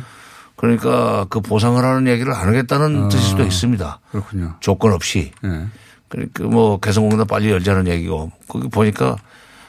그러니까 0.55 1.25
그 1.29 1.41
보상을 1.41 1.83
하는 1.83 2.07
얘기를 2.07 2.33
안 2.33 2.47
하겠다는 2.47 3.05
아, 3.05 3.09
뜻일 3.09 3.21
수도 3.23 3.43
있습니다. 3.43 3.99
그렇군요. 4.11 4.55
조건 4.59 4.93
없이. 4.93 5.31
예. 5.43 5.65
그러니까 6.07 6.43
뭐 6.45 6.79
개성공단 6.79 7.27
빨리 7.27 7.49
열자는 7.51 7.87
얘기고 7.87 8.31
거기 8.47 8.69
보니까 8.69 9.17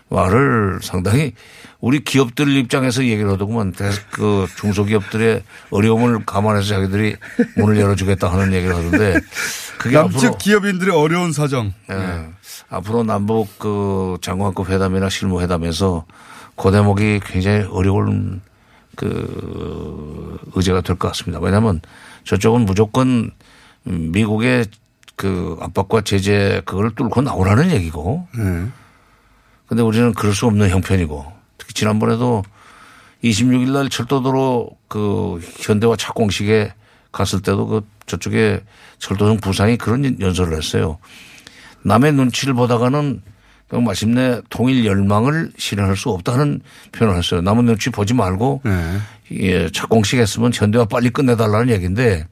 말을 0.09 0.78
상당히 0.82 1.32
우리 1.80 2.05
기업들 2.05 2.49
입장에서 2.57 3.05
얘기를 3.05 3.28
하더구만 3.32 3.72
대- 3.72 3.91
그 4.12 4.47
중소기업들의 4.57 5.43
어려움을 5.70 6.24
감안해서 6.24 6.68
자기들이 6.68 7.16
문을 7.57 7.78
열어주겠다 7.80 8.32
하는 8.32 8.53
얘기를 8.53 8.74
하던데 8.76 9.20
그게 9.78 9.97
남측 9.97 10.39
기업인들의 10.39 10.95
어려운 10.95 11.32
사정. 11.32 11.72
예. 11.91 12.28
앞으로 12.68 13.03
남북 13.03 13.59
그 13.59 14.16
장관급 14.22 14.68
회담이나 14.70 15.09
실무 15.09 15.41
회담에서 15.41 16.05
그 16.57 16.70
대목이 16.70 17.20
굉장히 17.24 17.64
어려운 17.70 18.41
그 18.97 20.39
의제가 20.55 20.81
될 20.81 20.97
것 20.97 21.09
같습니다. 21.09 21.39
왜냐하면 21.41 21.81
저쪽은 22.25 22.65
무조건 22.65 23.31
미국의 23.85 24.67
그 25.15 25.57
압박과 25.61 26.01
제재 26.01 26.63
그걸 26.65 26.95
뚫고 26.95 27.23
나오라는 27.23 27.71
얘기고. 27.71 28.27
예. 28.39 28.67
근데 29.67 29.83
우리는 29.83 30.13
그럴 30.15 30.35
수 30.35 30.47
없는 30.47 30.71
형편이고 30.71 31.33
특히 31.59 31.75
지난번에도 31.75 32.45
26일 33.25 33.71
날 33.73 33.89
철도도로 33.89 34.71
그 34.89 35.41
현대화 35.59 35.97
착공식에 35.97 36.73
갔을 37.11 37.41
때도 37.41 37.67
그 37.67 37.87
저쪽에 38.07 38.63
철도성 38.99 39.39
부상이 39.39 39.77
그런 39.77 40.21
연설을 40.21 40.57
했어요. 40.57 40.99
남의 41.83 42.13
눈치를 42.13 42.55
보다가는 42.55 43.23
그 43.23 43.36
마침내 43.71 44.41
통일 44.49 44.85
열망을 44.85 45.53
실현할 45.57 45.97
수 45.97 46.11
없다는 46.11 46.61
표현을 46.93 47.19
했어요. 47.19 47.41
남의 47.41 47.64
눈치 47.64 47.91
보지 47.91 48.14
말고 48.14 48.62
네. 48.64 48.99
예, 49.33 49.71
착공식 49.71 50.19
했으면 50.19 50.53
현대화 50.55 50.85
빨리 50.85 51.11
끝내달라는 51.11 51.71
얘기인데 51.71 52.27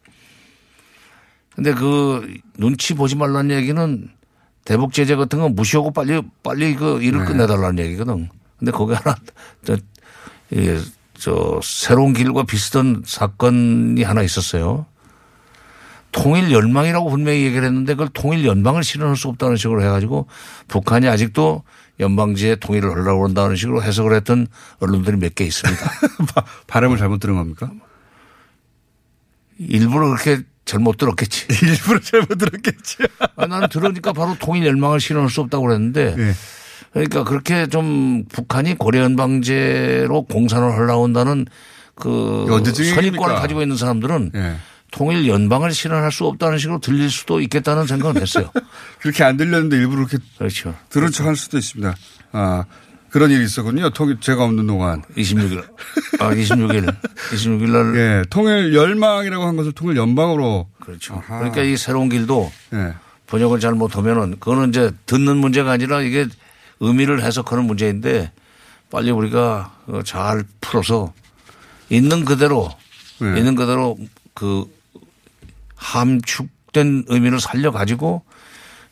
근데 1.55 1.73
그 1.75 2.35
눈치 2.57 2.95
보지 2.95 3.17
말라는 3.17 3.57
얘기는 3.57 4.09
대북 4.65 4.93
제재 4.93 5.17
같은 5.17 5.41
거 5.41 5.49
무시하고 5.49 5.93
빨리 5.93 6.23
빨리 6.43 6.75
그 6.75 7.03
일을 7.03 7.21
네. 7.21 7.25
끝내달라는 7.27 7.85
얘기거든. 7.85 8.29
근데 8.59 8.73
거기 8.73 8.95
하나 8.95 9.17
저, 9.65 9.77
예, 10.55 10.79
저 11.19 11.61
새로운 11.63 12.13
길과 12.13 12.45
비슷한 12.45 13.03
사건이 13.05 14.03
하나 14.03 14.23
있었어요. 14.23 14.87
통일 16.15 16.53
연망이라고 16.53 17.11
분명히 17.11 17.43
얘기를 17.43 17.65
했는데 17.65 17.95
그걸 17.95 18.09
통일 18.13 18.45
연방을 18.47 18.85
실현할 18.85 19.17
수 19.17 19.29
없다는 19.29 19.57
식으로 19.57 19.83
해가지고 19.83 20.29
북한이 20.69 21.09
아직도 21.09 21.65
연방제의 22.01 22.61
통일을 22.61 22.91
하려고 22.93 23.25
한다는 23.27 23.57
식으로 23.57 23.83
해석을 23.83 24.15
했던 24.15 24.47
언론들이 24.81 25.17
몇 25.17 25.35
개 25.35 25.45
있습니다. 25.45 25.91
발음을 26.69 26.99
잘못 26.99 27.19
들은 27.19 27.35
겁니까? 27.35 27.71
일부러 29.59 30.09
그렇게 30.09 30.43
잘못 30.65 30.97
들었겠지. 30.97 31.47
일부러 31.67 32.01
잘못 32.01 32.39
들었겠지. 32.39 32.99
아, 33.37 33.47
나는 33.47 33.69
들으니까 33.69 34.13
바로 34.13 34.37
통일 34.39 34.67
열망을 34.67 35.01
실현할 35.01 35.31
수 35.31 35.41
없다고 35.43 35.67
그랬는데 35.67 36.15
예. 36.19 36.33
그러니까 36.93 37.25
그렇게 37.25 37.67
좀 37.67 38.25
북한이 38.33 38.77
고려연방제로 38.79 40.23
공산을 40.23 40.73
하려고 40.73 41.05
한다는 41.05 41.45
그 41.97 42.47
선입관을? 42.95 43.35
가지고 43.37 43.63
있는 43.63 43.77
사람들은 43.77 44.31
예. 44.35 44.57
통일 44.95 45.27
연방을 45.27 45.73
실현할 45.73 46.13
수 46.13 46.25
없다는 46.25 46.59
식으로 46.59 46.79
들릴 46.79 47.11
수도 47.11 47.41
있겠다는 47.41 47.89
생각을 47.89 48.23
했어요. 48.23 48.53
그렇게 49.03 49.25
안 49.25 49.37
들렸는데 49.37 49.77
일부러 49.77 50.07
그렇게 50.07 50.25
그렇죠. 50.39 50.73
들은 50.89 51.11
척할 51.11 51.35
수도 51.35 51.59
있습니다. 51.59 51.97
아, 52.31 52.65
그런 53.11 53.33
일이 53.33 53.43
있었군요. 53.43 53.91
통일 53.91 54.21
제가 54.21 54.45
없는 54.45 54.69
동안. 54.69 55.03
26일. 55.17 55.65
아, 56.21 56.31
26일. 56.31 56.97
26일 57.33 57.71
날. 57.71 57.97
예, 57.99 58.23
통일 58.31 58.73
열망이라고 58.73 59.45
한 59.45 59.57
것을 59.57 59.73
통일 59.73 59.97
연방으로. 59.97 60.69
그렇죠. 60.79 61.21
그러니까 61.27 61.63
이 61.63 61.77
새로운 61.77 62.09
길도 62.09 62.53
예. 62.75 62.95
번역을 63.27 63.59
잘 63.59 63.73
못하면은 63.73 64.39
그거는 64.39 64.69
이제 64.69 64.93
듣는 65.07 65.39
문제가 65.39 65.73
아니라 65.73 66.03
이게 66.03 66.29
의미를 66.79 67.21
해석하는 67.21 67.65
문제인데 67.65 68.31
빨리 68.93 69.11
우리가 69.11 69.75
어, 69.89 70.03
잘 70.05 70.45
풀어서 70.61 71.13
있는 71.89 72.25
그대로 72.25 72.71
네. 73.19 73.39
있는 73.39 73.57
그대로 73.57 73.99
그 74.35 74.67
함축된 75.85 77.05
의미를 77.09 77.41
살려 77.41 77.71
가지고 77.71 78.23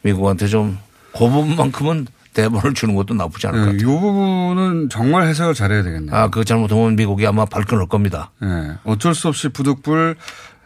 미국한테 0.02 0.46
좀 0.46 0.78
그 1.14 1.28
부분만큼은 1.28 2.06
대본을 2.32 2.72
주는 2.72 2.94
것도 2.94 3.12
나쁘지 3.12 3.46
않을 3.48 3.58
것 3.58 3.66
예, 3.66 3.72
같아요. 3.76 3.82
이 3.82 3.84
부분은 4.00 4.88
정말 4.88 5.26
해석을 5.28 5.52
잘해야 5.52 5.82
되겠네요. 5.82 6.16
아, 6.16 6.28
그거 6.28 6.42
잘못하면 6.42 6.96
미국이 6.96 7.26
아마 7.26 7.44
발끈할 7.44 7.86
겁니다. 7.86 8.30
예. 8.42 8.78
어쩔 8.84 9.14
수 9.14 9.28
없이 9.28 9.50
부득불 9.50 10.16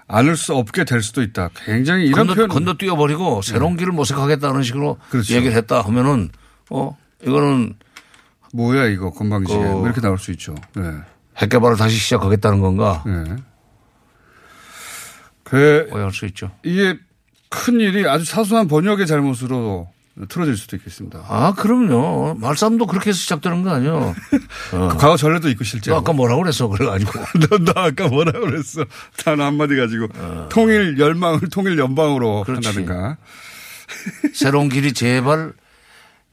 안을 0.07 0.37
수 0.37 0.55
없게 0.55 0.85
될 0.85 1.03
수도 1.03 1.23
있다. 1.23 1.51
굉장히 1.65 2.07
이런 2.07 2.29
건너. 2.29 2.47
건너 2.47 2.75
뛰어버리고 2.75 3.43
새로운 3.43 3.77
길을 3.77 3.91
모색하겠다는 3.93 4.63
식으로 4.63 4.99
그렇죠. 5.11 5.35
얘기를 5.35 5.57
했다 5.57 5.81
하면은 5.83 6.31
어 6.71 6.97
이거는 7.27 7.75
뭐야 8.53 8.87
이거 8.87 9.11
건방지게 9.11 9.59
그- 9.59 9.65
뭐 9.65 9.85
이렇게 9.87 10.01
나올 10.01 10.19
수 10.19 10.31
있죠. 10.31 10.55
예. 10.79 10.83
핵개발을 11.39 11.77
다시 11.77 11.97
시작하겠다는 11.97 12.61
건가? 12.61 13.03
예. 13.09 13.35
그 15.47 15.89
오해할 15.93 16.13
수 16.13 16.27
있죠. 16.27 16.51
이게 16.65 16.99
큰 17.49 17.81
일이 17.81 18.07
아주 18.09 18.25
사소한 18.25 18.67
번역의 18.67 19.07
잘못으로 19.07 19.89
틀어질 20.29 20.57
수도 20.57 20.77
있겠습니다. 20.77 21.25
아, 21.29 21.55
그럼요. 21.57 22.35
말싸움도 22.41 22.87
그렇게 22.87 23.11
해서 23.11 23.19
시작되는 23.19 23.63
거 23.63 23.71
아니에요. 23.71 23.95
어. 23.95 24.15
그 24.91 24.97
과거 24.97 25.17
전례도 25.17 25.49
있고 25.51 25.63
실제. 25.63 25.93
너 25.93 25.99
아까 25.99 26.13
뭐라고 26.13 26.43
그랬어? 26.43 26.67
그래가지고. 26.69 27.13
너, 27.49 27.59
너 27.59 27.73
아까 27.81 28.09
뭐라고 28.09 28.41
그랬어? 28.41 28.85
단 29.23 29.41
한마디 29.41 29.77
가지고 29.77 30.09
통일 30.49 30.99
열망을 30.99 31.41
통일 31.51 31.79
연방으로 31.79 32.39
어. 32.41 32.45
그렇지. 32.45 32.67
한다든가. 32.67 33.17
새로운 34.35 34.69
길이 34.69 34.93
제발 34.93 35.53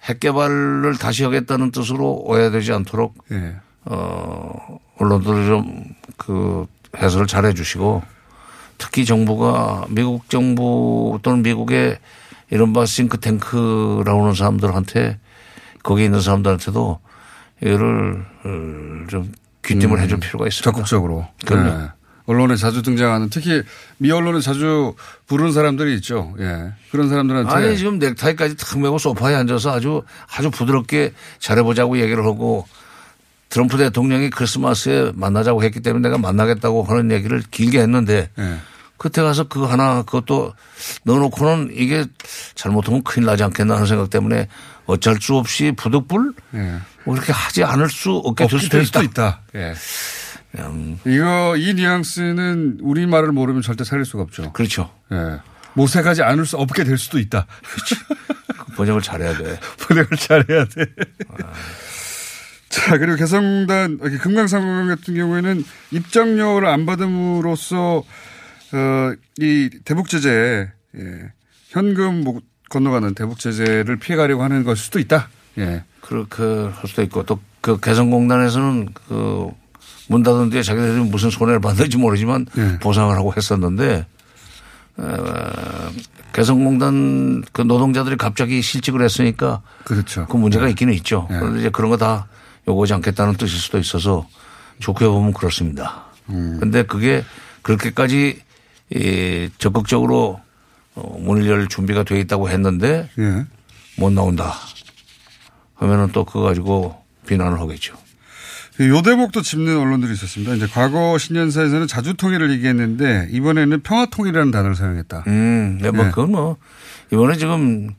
핵개발을 0.06 0.98
다시 0.98 1.24
하겠다는 1.24 1.72
뜻으로 1.72 2.24
오해되지 2.26 2.74
않도록 2.74 3.16
예. 3.32 3.58
어, 3.86 4.80
언론들이 4.98 5.46
좀그 5.46 6.66
해설을 6.98 7.28
잘 7.28 7.46
해주시고 7.46 8.02
특히 8.78 9.06
정부가 9.06 9.86
미국 9.90 10.30
정부 10.30 11.20
또는 11.22 11.42
미국의 11.44 11.98
이른바 12.50 12.86
싱크탱크라고 12.86 14.22
하는 14.22 14.34
사람들한테 14.34 15.20
거기 15.82 16.06
있는 16.06 16.22
사람들한테도 16.22 17.00
이거를 17.62 18.26
어, 18.44 19.08
좀 19.10 19.32
귀띔을 19.66 20.00
해줄 20.02 20.20
필요가 20.20 20.48
있습니다. 20.48 20.70
음. 20.70 20.74
적극적으로. 20.74 21.28
그럼요. 21.46 21.70
예. 21.70 21.90
언론에 22.26 22.56
자주 22.56 22.82
등장하는 22.82 23.30
특히 23.30 23.64
미 23.98 24.12
언론에 24.12 24.40
자주 24.40 24.96
부르는 25.28 25.52
사람들이 25.52 25.94
있죠. 25.96 26.34
예. 26.40 26.72
그런 26.92 27.10
사람들한테 27.10 27.52
아니 27.52 27.78
지금 27.78 28.00
넥타이까지 28.00 28.56
탁 28.58 28.80
메고 28.80 28.98
소파에 28.98 29.36
앉아서 29.36 29.72
아주 29.72 30.04
아주 30.34 30.50
부드럽게 30.50 31.14
잘해보자고 31.40 32.00
얘기를 32.00 32.26
하고 32.26 32.66
트럼프 33.54 33.78
대통령이 33.78 34.32
크리스마스에 34.32 35.12
만나자고 35.14 35.62
했기 35.62 35.80
때문에 35.80 36.10
내가 36.10 36.18
만나겠다고 36.18 36.86
하는 36.86 37.12
얘기를 37.12 37.44
길게 37.52 37.82
했는데 37.82 38.32
예. 38.40 38.58
그때 38.98 39.22
가서 39.22 39.44
그거 39.44 39.68
하나 39.68 40.02
그것도 40.02 40.54
넣어놓고는 41.04 41.70
이게 41.74 42.04
잘못하면 42.56 43.04
큰일 43.04 43.28
나지 43.28 43.44
않겠나 43.44 43.76
하는 43.76 43.86
생각 43.86 44.10
때문에 44.10 44.48
어쩔 44.88 45.22
수 45.22 45.36
없이 45.36 45.72
부득불 45.78 46.34
예. 46.56 46.80
뭐 47.04 47.16
이렇게 47.16 47.32
하지 47.32 47.64
않을 47.64 47.92
수 47.92 48.14
없게 48.14 48.48
될 48.48 48.60
수도 48.60 48.80
있다. 48.82 49.02
있다. 49.04 49.42
예. 49.54 49.76
이거 51.06 51.56
이 51.56 51.76
뉘앙스는 51.76 52.80
우리 52.82 53.06
말을 53.06 53.34
모르면 53.34 53.62
절대 53.62 53.84
살릴 53.84 54.06
수가 54.06 54.24
없죠. 54.24 54.52
그렇죠. 54.54 54.90
예. 55.12 55.40
모색하지 55.74 56.24
않을 56.24 56.48
수 56.48 56.58
없게 56.58 56.86
될 56.86 56.98
수도 56.98 57.20
있다. 57.20 57.46
그 58.58 58.76
번역을 58.78 59.04
잘해야 59.04 59.38
돼. 59.38 59.60
번역을 59.88 60.18
잘해야 60.18 60.66
돼. 60.66 60.86
자 62.74 62.98
그리고 62.98 63.18
개성단 63.18 64.00
금강산관 64.00 64.88
같은 64.88 65.14
경우에는 65.14 65.64
입장료를 65.92 66.68
안 66.68 66.88
받음으로써 66.88 67.98
어, 67.98 69.14
이 69.40 69.70
대북 69.86 70.10
제재 70.10 70.72
예. 70.96 71.32
현금 71.70 72.24
못 72.24 72.44
건너가는 72.70 73.14
대북 73.14 73.38
제재를 73.38 73.98
피해가려고 73.98 74.42
하는 74.42 74.64
걸 74.64 74.76
수도 74.76 74.98
있다. 74.98 75.30
예. 75.60 75.84
그렇게 76.02 76.42
할 76.44 76.88
수도 76.88 77.02
있고 77.04 77.24
또 77.24 77.40
그 77.62 77.80
개성공단에서는 77.80 78.90
그 79.08 79.52
문 80.10 80.22
닫은 80.22 80.50
뒤에 80.50 80.64
자기들이 80.64 81.00
무슨 81.06 81.30
손해를 81.30 81.62
받는지 81.62 81.98
모르지만 81.98 82.46
예. 82.58 82.78
보상을 82.80 83.16
하고 83.16 83.34
했었는데 83.38 84.06
어, 84.98 85.92
개성공단 86.34 87.44
그 87.54 87.62
노동자들이 87.62 88.18
갑자기 88.18 88.62
실직을 88.62 89.02
했으니까 89.02 89.62
그렇죠. 89.86 90.26
그 90.26 90.36
문제가 90.36 90.68
있기는 90.68 90.94
있죠. 90.96 91.28
예. 91.32 91.36
그런데 91.36 91.60
이제 91.62 91.70
그런 91.70 91.90
거 91.90 91.96
다 91.98 92.28
요구하지 92.68 92.94
않겠다는 92.94 93.36
뜻일 93.36 93.60
수도 93.60 93.78
있어서 93.78 94.28
좋게 94.80 95.06
보면 95.08 95.34
그렇습니다. 95.34 96.06
음. 96.30 96.58
근데 96.60 96.84
그게 96.84 97.24
그렇게까지 97.62 98.42
이 98.92 99.50
적극적으로 99.58 100.40
어, 100.96 101.18
문을 101.20 101.48
열 101.48 101.68
준비가 101.68 102.04
되어 102.04 102.20
있다고 102.20 102.50
했는데 102.50 103.10
예. 103.18 103.46
못 103.98 104.12
나온다 104.12 104.54
하면은 105.76 106.10
또 106.12 106.24
그거 106.26 106.42
가지고 106.42 107.02
비난을 107.26 107.60
하겠죠. 107.60 107.96
요 108.82 109.02
대목도 109.04 109.42
짚는 109.42 109.78
언론들이 109.78 110.14
있었습니다. 110.14 110.56
이제 110.56 110.68
과거 110.68 111.18
신년사에서는 111.18 111.88
자주 111.88 112.16
통일을 112.16 112.52
얘기했는데 112.52 113.30
이번에는 113.32 113.82
평화 113.82 114.08
통일이라는 114.08 114.52
단어를 114.52 114.76
사용했다. 114.76 115.26
음, 115.28 115.80
네, 115.82 115.92
뭐 115.92 116.06
네. 116.06 116.10
그건 116.10 116.32
뭐 116.32 116.58
이번에 117.12 117.38
지금 117.38 117.94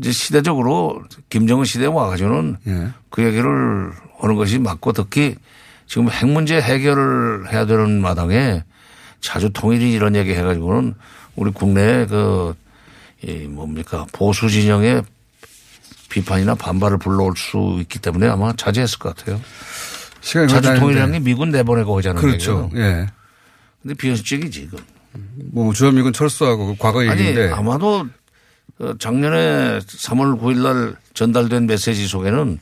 이제 0.00 0.12
시대적으로 0.12 1.02
김정은 1.28 1.64
시대에 1.66 1.86
와가지고는 1.86 2.56
예. 2.66 2.88
그 3.10 3.22
얘기를 3.22 3.92
하는 4.18 4.34
것이 4.36 4.58
맞고 4.58 4.92
특히 4.92 5.36
지금 5.86 6.08
핵 6.08 6.26
문제 6.26 6.60
해결을 6.60 7.52
해야 7.52 7.66
되는 7.66 8.00
마당에 8.00 8.64
자주 9.20 9.50
통일이 9.52 9.92
이런 9.92 10.16
얘기 10.16 10.32
해가지고는 10.32 10.94
우리 11.36 11.50
국내에 11.50 12.06
그, 12.06 12.54
이 13.22 13.32
뭡니까 13.46 14.06
보수 14.12 14.48
진영의 14.48 15.02
비판이나 16.08 16.54
반발을 16.54 16.98
불러올 16.98 17.34
수 17.36 17.76
있기 17.80 17.98
때문에 17.98 18.26
아마 18.26 18.52
자제했을 18.56 18.98
것 18.98 19.14
같아요. 19.14 19.40
시간이 20.22 20.48
자주. 20.48 20.74
통일이라는 20.74 21.12
게 21.12 21.18
미군 21.20 21.50
내보내고 21.50 21.98
하자는 21.98 22.20
그렇죠. 22.20 22.70
예. 22.74 23.06
근데 23.82 23.94
비현실적이지 23.94 24.62
이건. 24.62 24.80
뭐 25.52 25.72
주한미군 25.72 26.12
철수하고 26.12 26.68
그 26.68 26.74
과거 26.78 27.00
아니 27.00 27.10
얘기인데. 27.10 27.50
아마도 27.50 28.04
그 28.04 28.10
작년에 28.98 29.78
3월 29.78 30.40
9일 30.40 30.62
날 30.62 30.96
전달된 31.14 31.66
메시지 31.66 32.06
속에는 32.06 32.58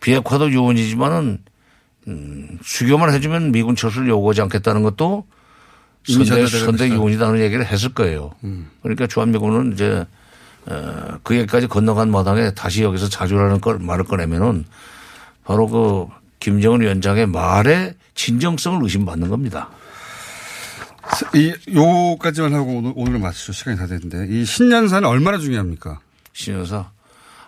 비핵화도 0.00 0.52
요원이지만은 0.52 1.38
음, 2.08 2.58
수교만 2.62 3.12
해주면 3.14 3.52
미군 3.52 3.76
철수를 3.76 4.08
요구하지 4.08 4.42
않겠다는 4.42 4.82
것도 4.82 5.24
선대, 6.06 6.46
선대. 6.46 6.90
요원이라는 6.90 7.40
얘기를 7.40 7.64
했을 7.64 7.94
거예요. 7.94 8.32
음. 8.44 8.68
그러니까 8.82 9.06
주한미군은 9.06 9.72
이제 9.72 10.04
어, 10.66 11.18
그 11.22 11.36
얘기까지 11.36 11.66
건너간 11.66 12.10
마당에 12.10 12.52
다시 12.52 12.82
여기서 12.82 13.08
자주라는 13.08 13.60
걸 13.60 13.78
말을 13.78 14.04
꺼내면은 14.04 14.64
바로 15.44 15.66
그 15.68 16.06
김정은 16.40 16.82
위원장의 16.82 17.26
말에 17.26 17.94
진정성을 18.14 18.82
의심받는 18.82 19.28
겁니다. 19.28 19.70
이 21.34 21.52
요까지만 21.74 22.54
하고 22.54 22.78
오늘 22.78 22.92
오늘 22.96 23.18
마치죠. 23.18 23.52
시간이 23.52 23.76
다 23.76 23.86
됐는데 23.86 24.26
이 24.30 24.44
신년사는 24.44 25.08
얼마나 25.08 25.38
중요합니까? 25.38 26.00
신년사 26.32 26.90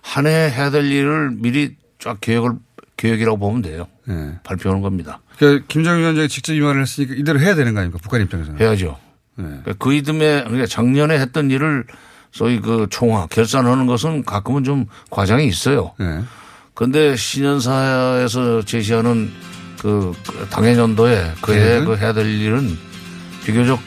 한 0.02 0.26
해 0.26 0.50
해야 0.50 0.70
될 0.70 0.84
일을 0.90 1.30
미리 1.36 1.76
쫙 1.98 2.18
계획을 2.20 2.52
계획이라고 2.96 3.38
보면 3.38 3.62
돼요. 3.62 3.88
예. 4.09 4.34
발표하는 4.44 4.82
겁니다. 4.82 5.20
그러니까 5.38 5.64
김정은 5.68 6.00
위원장이 6.00 6.28
직접 6.28 6.52
이 6.54 6.61
말을 6.61 6.82
했으니까 6.82 7.14
이대로 7.16 7.40
해야 7.40 7.54
되는 7.54 7.74
거 7.74 7.80
아닙니까? 7.80 7.98
북한 8.02 8.22
입장에서는. 8.22 8.61
해야죠. 8.61 8.98
네. 9.36 9.44
그러니까 9.44 9.72
그 9.78 9.92
이듬해 9.92 10.42
그러니까 10.44 10.66
작년에 10.66 11.18
했던 11.18 11.50
일을 11.50 11.84
소위 12.32 12.61
그 12.61 12.86
총화 12.90 13.26
결산하는 13.26 13.86
것은 13.86 14.24
가끔은 14.24 14.64
좀 14.64 14.86
과장이 15.11 15.46
있어요. 15.46 15.92
네. 15.98 16.22
그런데 16.74 17.16
신년사에서 17.16 18.62
제시하는 18.64 19.30
그 19.80 20.12
당해년도에 20.50 21.32
그해? 21.42 21.84
그 21.84 21.96
해야 21.96 22.12
될 22.12 22.26
일은 22.26 22.76
비교적 23.47 23.78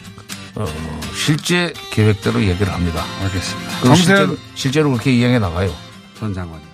어, 0.56 0.66
실제 1.14 1.74
계획대로 1.92 2.42
얘기를 2.42 2.74
합니다. 2.74 3.04
알겠습니다. 3.22 3.80
그럼 3.82 3.96
정세현 3.96 4.18
실제로, 4.28 4.38
실제로 4.56 4.92
그렇게 4.92 5.12
이행해 5.12 5.38
나가요. 5.38 5.74
전 6.18 6.34
장관. 6.34 6.69